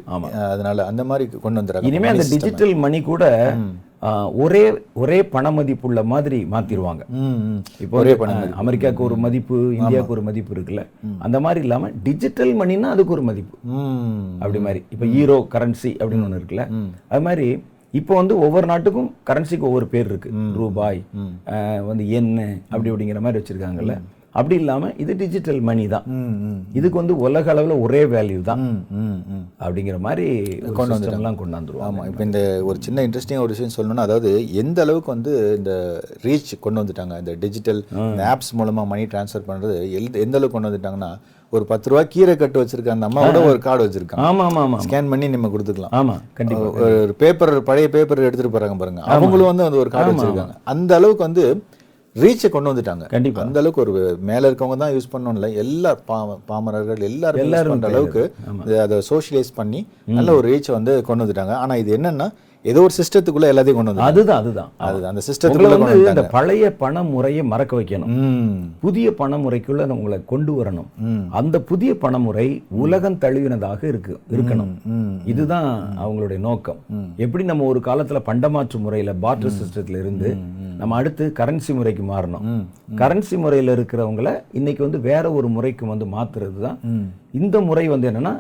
அதனால 0.54 0.86
அந்த 0.92 1.06
மாதிரி 1.12 1.26
கொண்டு 1.46 1.62
வந்துறாங்க 1.62 1.92
இனிமே 1.92 2.12
அந்த 2.14 2.28
டிஜிட்டல் 2.34 2.76
மணி 2.86 3.02
கூட 3.12 3.24
ஒரே 4.42 4.62
ஒரே 5.02 5.18
பண 5.34 5.46
மதிப்புள்ள 5.56 6.00
மாதிரி 6.12 6.38
மாத்திருவாங்க. 6.54 7.04
இப்போ 7.84 7.96
ஒரே 8.02 8.14
பணம் 8.22 8.54
அமெரிக்காவுக்கு 8.62 9.04
ஒரு 9.08 9.16
மதிப்பு 9.26 9.56
இந்தியாவுக்கு 9.80 10.16
ஒரு 10.16 10.24
மதிப்பு 10.28 10.54
இருக்குல்ல. 10.56 10.84
அந்த 11.28 11.38
மாதிரி 11.46 11.64
இல்லாம 11.66 11.90
டிஜிட்டல் 12.06 12.54
மணின்னா 12.62 12.92
அதுக்கு 12.96 13.16
ஒரு 13.18 13.26
மதிப்பு. 13.30 13.58
அப்படி 14.42 14.62
மாதிரி. 14.68 14.82
இப்போ 14.96 15.08
ஈரோ 15.22 15.38
கரன்சி 15.56 15.92
அப்படின்னு 16.02 16.28
ஒன்று 16.28 16.40
இருக்குல்ல. 16.42 16.66
அது 17.12 17.24
மாதிரி 17.28 17.48
இப்போ 18.00 18.14
வந்து 18.22 18.34
ஒவ்வொரு 18.46 18.66
நாட்டுக்கும் 18.72 19.10
கரன்சிக்கு 19.30 19.68
ஒவ்வொரு 19.70 19.86
பேர் 19.94 20.10
இருக்கு. 20.12 20.32
ரூபாய் 20.62 21.02
வந்து 21.90 22.06
என்ன 22.20 22.48
அப்படி 22.74 22.92
அப்படிங்கிற 22.94 23.22
மாதிரி 23.26 23.42
வச்சிருக்காங்கல்ல. 23.42 23.96
அப்படி 24.36 24.56
இல்லாம 24.56 24.90
இது 24.98 25.12
டிஜிட்டல் 25.16 25.62
மணி 25.62 25.86
தான். 25.88 26.04
இதுக்கு 26.74 26.98
வந்து 26.98 27.16
உலக 27.20 27.54
அளவுல 27.54 27.76
ஒரே 27.82 28.02
வேல்யூ 28.12 28.42
தான். 28.44 28.62
அப்படிங்கிற 29.62 29.98
மாதிரி 30.00 30.26
சிஸ்டம்லாம் 31.06 31.40
கொண்டு 31.40 31.58
வந்துருவாங்க. 31.58 31.88
ஆமா 31.90 32.04
இப்போ 32.10 32.24
இந்த 32.24 32.40
ஒரு 32.66 32.78
சின்ன 32.82 33.06
இன்ட்ரெஸ்டிங் 33.08 33.42
ஒரு 33.42 33.54
விஷயம் 33.56 33.74
சொல்லணும்னா 33.76 34.06
அதாவது 34.08 34.32
எந்த 34.62 34.80
அளவுக்கு 34.82 35.12
வந்து 35.12 35.32
இந்த 35.58 35.74
ரீச் 36.24 36.54
கொண்டு 36.60 36.82
வந்துட்டாங்க 36.82 37.18
இந்த 37.20 37.34
டிஜிட்டல் 37.42 37.82
இந்த 38.06 38.24
ஆப்ஸ் 38.32 38.54
மூலமா 38.60 38.86
மணி 38.88 39.06
ட்ரான்ஸ்ஃபர் 39.08 39.50
பண்றது 39.50 39.76
எல்- 39.98 40.22
எந்த 40.22 40.38
அளவுக்கு 40.38 40.56
கொண்டு 40.56 40.72
வந்துட்டாங்கன்னா 40.72 41.12
ஒரு 41.54 41.64
பத்து 41.66 41.90
ரூபா 41.90 42.02
கீரை 42.10 42.34
கட்டு 42.36 42.62
வச்சிருக்க 42.62 42.90
அந்த 42.92 43.08
அம்மாவோட 43.08 43.38
ஒரு 43.48 43.60
கார்டு 43.62 43.84
வச்சிருக்காங்க. 43.86 44.26
ஆமா 44.26 44.44
ஆமா 44.48 44.62
ஆமா 44.66 44.80
ஸ்கேன் 44.84 45.10
பண்ணி 45.12 45.28
நம்ம 45.30 45.50
கொடுத்துக்கலாம். 45.50 45.94
ஆமா 46.00 46.16
கண்டிப்பா 46.34 46.68
ஒரு 47.00 47.16
பேப்பர் 47.22 47.54
பழைய 47.64 47.88
பேப்பர் 47.90 48.28
எடுத்துட்டு 48.28 48.54
போறாங்க 48.56 48.78
பாருங்க. 48.82 49.02
அவங்களும் 49.16 49.50
வந்து 49.52 49.82
ஒரு 49.84 49.92
கார்டு 49.92 50.12
வச்சிருக்காங்க. 50.14 50.56
அந்த 50.74 50.92
அளவுக்கு 51.00 51.28
வந்து 51.28 51.46
ரீச்சை 52.22 52.50
கொண்டு 52.50 52.74
வந்துட்டாங்க. 52.74 53.08
கண்டிப்பா. 53.08 53.42
அந்த 53.42 53.60
அளவுக்கு 53.60 53.92
ஒரு 53.92 54.18
மேல 54.22 54.52
இருக்கவங்க 54.52 54.78
தான் 54.78 54.92
யூஸ் 54.92 55.10
பண்ணணும்ல. 55.12 55.54
எல்லா 55.54 55.98
பா- 56.08 56.40
பாமரர்கள் 56.46 57.00
எல்லாரும் 57.00 57.42
யூஸ் 57.42 57.70
பண்ற 57.70 57.88
அளவுக்கு 57.88 58.34
அதை 58.80 59.02
சோஷியலைஸ் 59.10 59.54
பண்ணி 59.56 59.88
நல்ல 60.06 60.34
ஒரு 60.34 60.50
ரீச்சை 60.50 60.72
வந்து 60.72 61.04
கொண்டு 61.04 61.26
வந்துட்டாங்க. 61.26 61.52
ஆனா 61.54 61.76
இது 61.76 61.98
என்னன்னா 61.98 62.32
ஏதோ 62.66 62.80
ஒரு 62.86 62.94
சிஸ்டத்துக்குள்ள 62.98 63.50
எல்லாத்தையும் 63.52 63.78
கொண்டு 63.78 63.92
வந்து 63.92 64.06
அதுதான் 64.08 64.40
அதுதான். 64.42 64.72
அது 64.86 64.98
அந்த 65.10 65.22
சிஸ்டத்துக்குள்ள 65.28 65.76
வந்து 65.84 66.10
இந்த 66.12 66.24
பழைய 66.34 66.72
பண 66.82 67.04
முறையை 67.12 67.44
மறக்க 67.52 67.74
வைக்கணும். 67.80 68.16
புதிய 68.84 69.14
பண 69.20 69.38
முறைக்குள்ள 69.44 69.86
உங்களை 69.98 70.18
கொண்டு 70.32 70.54
வரணும். 70.58 70.90
அந்த 71.40 71.56
புதிய 71.70 71.92
பணமுறை 72.04 72.48
உலகம் 72.84 73.18
தழுவினதாக 73.24 73.82
இருக்கு 73.92 74.14
இருக்கணும். 74.36 74.74
இதுதான் 75.34 75.70
அவங்களுடைய 76.02 76.40
நோக்கம். 76.48 76.82
எப்படி 77.26 77.46
நம்ம 77.52 77.70
ஒரு 77.72 77.82
காலத்துல 77.88 78.22
பண்டமாற்று 78.30 78.80
முறையில 78.86 79.14
பாட்டர் 79.26 79.58
சிஸ்டத்துல 79.60 80.02
இருந்து 80.04 80.32
நம்ம 80.82 80.98
அடுத்து 81.00 81.24
கரன்சி 81.40 81.72
முறைக்கு 81.78 82.04
மாறணும். 82.12 82.46
கரன்சி 83.04 83.38
முறையில 83.46 83.76
இருக்கிறவங்கள 83.78 84.30
இன்னைக்கு 84.60 84.84
வந்து 84.88 85.02
வேற 85.10 85.26
ஒரு 85.40 85.48
முறைக்கு 85.56 85.86
வந்து 85.94 86.08
மாத்துறது 86.18 86.60
தான் 86.68 86.78
இந்த 87.38 87.58
முறை 87.68 87.86
வந்து 87.92 88.10
என்னன்னா 88.10 88.34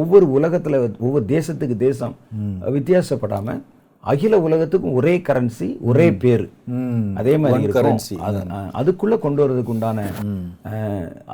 ஒவ்வொரு 0.00 0.26
உலகத்துல 0.38 0.80
ஒவ்வொரு 1.04 1.24
தேசத்துக்கு 1.36 1.76
தேசம் 1.86 2.16
வித்தியாசப்படாம 2.76 3.56
அகில 4.04 4.38
உலகத்துக்கும் 4.46 4.96
ஒரே 4.98 5.12
கரன்சி 5.26 5.66
ஒரே 5.90 6.06
பேரு. 6.22 6.46
அதே 7.20 7.34
மாதிரி 7.42 7.64
இருக்கும். 7.66 8.00
அதுக்குள்ள 8.80 9.14
கொண்டு 9.22 9.40
வர்றதுக்கு 9.42 9.72
உண்டான 9.74 10.04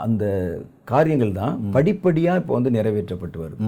அந்த 0.05 0.25
காரியங்கள் 0.93 1.33
தான் 1.41 1.57
படிப்படியா 1.77 2.33
இப்போ 2.41 2.55
வந்து 2.59 2.71
நிறைவேற்றப்பட்டு 2.77 3.39
வருது. 3.45 3.59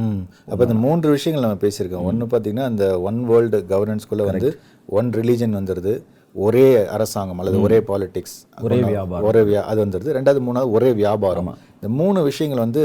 அப்போ 0.51 0.63
இந்த 0.69 0.77
மூன்று 0.87 1.17
விஷயங்கள் 1.17 1.47
நம்ம 1.47 1.61
பேசியிருக்கோம். 1.67 2.07
ஒன்று 2.11 2.31
பார்த்தீங்கன்னா 2.35 2.69
அந்த 2.73 2.87
ஒன் 3.09 3.21
வேர்ல்டு 3.31 3.61
கவர்னன்ஸ்குள்ளே 3.73 4.27
வந்து 4.31 4.51
ஒன் 5.01 5.11
ரிலீஜன் 5.21 5.59
வந்துடுது 5.59 5.95
ஒரே 6.35 6.87
அரசாங்கம் 6.87 7.39
அல்லது 7.39 7.59
ஒரே 7.61 7.79
பாலிடிக்ஸ் 7.89 8.37
ஒரே 8.63 8.79
வியாபாரம். 8.83 9.27
ஒரே 9.29 9.41
வியா 9.49 9.63
அது 9.71 9.79
வந்துடுது 9.85 10.15
ரெண்டாவது 10.17 10.41
மூணாவது 10.47 10.71
ஒரே 10.77 10.91
வியாபாரம். 11.01 11.51
இந்த 11.75 11.89
மூணு 12.01 12.23
விஷயங்கள் 12.23 12.63
வந்து 12.65 12.83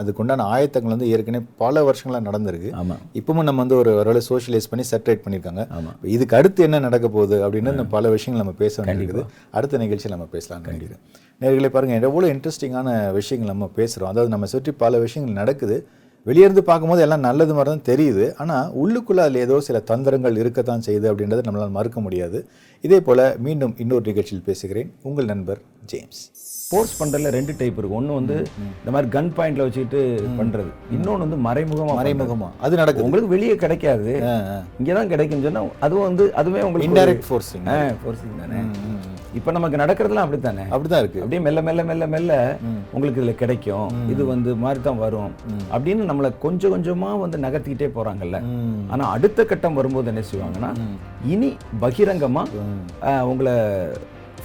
அதுக்குண்டான 0.00 0.44
ஆயத்தங்கள் 0.54 0.94
வந்து 0.94 1.08
ஏற்கனவே 1.08 1.44
பல 1.62 1.82
வருஷங்களா 1.88 2.20
நடந்திருக்கு. 2.28 2.70
இப்பவும் 3.18 3.46
நம்ம 3.48 3.60
வந்து 3.64 3.76
ஒரு 3.82 3.90
ஓரளவு 4.00 4.26
சோஷியலைஸ் 4.30 4.70
பண்ணி 4.70 4.84
செட்டரேட் 4.92 5.22
பண்ணியிருக்காங்க 5.26 5.64
இதுக்கு 6.16 6.36
அடுத்து 6.36 6.62
என்ன 6.68 6.78
நடக்க 6.86 7.08
போகுது 7.16 7.38
அப்படின்னு 7.46 7.74
இந்த 7.76 7.86
பல 7.96 8.10
விஷயங்கள் 8.16 8.44
நம்ம 8.44 8.58
பேச 8.64 8.82
வேண்டியிருக்குது. 8.82 9.24
அடுத்த 9.58 9.78
நிகழ்ச்சியில் 9.84 10.16
நம்ம 10.16 10.28
பேசலாம்னு 10.36 10.66
நினைக்கிறேன். 10.70 11.02
நேர்களை 11.42 11.70
பாருங்க 11.76 11.94
எவ்வளோ 12.10 12.32
இன்ட்ரெஸ்டிங்கான 12.34 13.12
விஷயங்கள் 13.12 13.52
நம்ம 13.54 13.70
பேசுகிறோம் 13.76 14.12
அதாவது 14.12 14.34
நம்ம 14.34 14.46
சுற்றி 14.54 14.72
பல 14.84 14.98
விஷயங்கள் 14.98 15.40
நடக்குது. 15.42 15.78
வெளியே 16.28 16.46
இருந்து 16.46 16.64
பார்க்கும்போது 16.68 17.02
எல்லாம் 17.06 17.24
நல்லது 17.28 17.52
மாதிரி 17.56 17.70
தான் 17.72 17.86
தெரியுது. 17.90 18.24
ஆனால் 18.42 18.70
உள்ளுக்குள்ளே 18.82 19.22
அதில் 19.26 19.44
ஏதோ 19.46 19.58
சில 19.68 19.80
தந்திரங்கள் 19.90 20.40
இருக்கத்தான் 20.42 20.84
செய்யுது 20.86 21.08
அப்படின்றத 21.12 21.44
நம்மளால் 21.48 21.76
மறுக்க 21.78 22.00
முடியாது. 22.06 22.40
இதே 22.86 23.00
போல் 23.08 23.24
மீண்டும் 23.46 23.74
இன்னொரு 23.84 24.06
நிகழ்ச்சியில் 24.10 24.46
பேசுகிறேன். 24.50 24.90
உங்கள் 25.10 25.30
நண்பர் 25.32 25.62
ஜேம்ஸ். 25.92 26.22
ஃபோர்ஸ் 26.66 26.94
பண்றதுல 27.00 27.30
ரெண்டு 27.34 27.52
டைப் 27.58 27.76
இருக்கு. 27.78 27.96
ஒண்ணு 27.96 28.12
வந்து 28.14 28.36
இந்த 28.78 28.90
மாதிரி 28.94 29.08
கன் 29.10 29.28
பாயிண்ட்ல 29.36 29.64
வச்சுக்கிட்டு 29.66 30.00
பண்றது. 30.38 30.70
இன்னொன்னு 30.94 31.24
வந்து 31.24 31.38
மறைமுகமா 31.44 31.84
பண்றது. 31.84 31.98
மறைமுகமா. 32.00 32.48
அது 32.60 32.80
நடக்குது. 32.80 33.04
உங்களுக்கு 33.06 33.34
வெளியே 33.34 33.54
கிடைக்காது. 33.56 34.12
இங்க 34.80 34.90
தான் 34.94 35.10
கிடைக்கும்னு 35.12 35.46
சொன்னா 35.48 35.62
அதுவும் 35.80 36.06
வந்து 36.08 36.24
அதுவே 36.34 36.62
உங்களுக்கு 36.62 36.88
இன்டைரக்ட் 36.88 37.26
ஃபோர்ஸிங் 37.28 37.68
ஃபோர்ஸிங் 38.00 38.40
தானே. 38.40 38.62
இப்போ 39.38 39.50
நமக்கு 39.52 39.76
நடக்கிறதுலாம் 39.76 40.26
அப்படித்தானே? 40.26 40.64
அப்படிதான் 40.72 41.00
இருக்கு. 41.02 41.22
அப்படியே 41.22 41.40
மெல்ல 41.42 41.62
மெல்ல 41.62 41.84
மெல்ல 41.84 42.04
மெல்ல 42.06 42.32
உங்களுக்கு 42.92 43.20
இதுல 43.20 43.34
கிடைக்கும். 43.36 43.88
இது 44.12 44.22
வந்து 44.26 44.50
மாதிரி 44.56 44.82
தான் 44.82 44.98
வரும் 44.98 45.32
அப்படின்னு 45.72 46.08
நம்மளை 46.10 46.30
கொஞ்சம் 46.38 46.74
கொஞ்சமா 46.74 47.12
வந்து 47.20 47.38
நகர்த்திக்கிட்டே 47.38 47.90
போறாங்கல்ல. 47.96 48.40
ஆனா 48.90 49.06
அடுத்த 49.10 49.44
கட்டம் 49.44 49.78
வரும்போது 49.80 50.12
என்ன 50.14 50.24
செய்வாங்கன்னா 50.30 50.72
இனி 51.26 51.52
பகிரங்கமா 51.80 52.44
ஆஹ், 53.08 53.24
உங்களை 53.24 53.56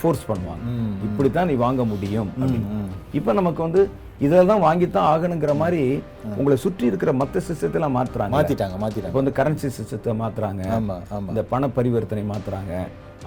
ஃபோர்ஸ் 0.02 0.24
பண்ணுவாங்க. 0.30 0.64
இப்படித்தான் 1.08 1.50
நீ 1.52 1.58
வாங்க 1.66 1.84
முடியும். 1.94 2.32
இப்போ 3.20 3.34
நமக்கு 3.40 3.62
வந்து 3.68 3.82
இதில் 4.26 4.50
தான் 4.52 4.64
வாங்கித்தான் 4.66 5.08
ஆகணுங்கிற 5.12 5.54
மாதிரி 5.62 5.84
உங்களை 6.40 6.56
சுற்றி 6.64 6.86
இருக்கிற 6.90 7.12
மற்ற 7.22 7.42
சிஸ்டத்தெல்லாம் 7.48 7.96
மாத்துறாங்க. 8.00 8.34
மாத்திட்டாங்க 8.38 8.76
மாத்திட்டாங்க. 8.84 9.12
இப்போ 9.12 9.22
வந்து 9.22 9.38
கரன்சி 9.40 9.70
சிஸ்டத்தை 9.78 10.14
மாத்துறாங்க. 10.24 10.64
ஆமா 10.78 10.98
ஆமா. 11.16 11.30
இந்த 11.34 11.44
பண 11.54 11.70
பரிவர்த்தனை 11.78 12.24
மாத்துறாங்க. 12.34 12.74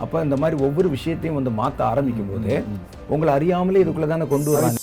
அப்ப 0.05 0.23
இந்த 0.27 0.37
மாதிரி 0.43 0.57
ஒவ்வொரு 0.67 0.89
விஷயத்தையும் 0.97 1.39
வந்து 1.39 1.53
மாத்த 1.61 1.81
ஆரம்பிக்கும் 1.91 2.31
போது 2.33 2.55
உங்களை 3.15 3.31
அறியாமலே 3.39 3.83
இதுக்குள்ள 3.85 4.09
தானே 4.13 4.27
கொண்டு 4.35 4.51
வராங்க 4.57 4.79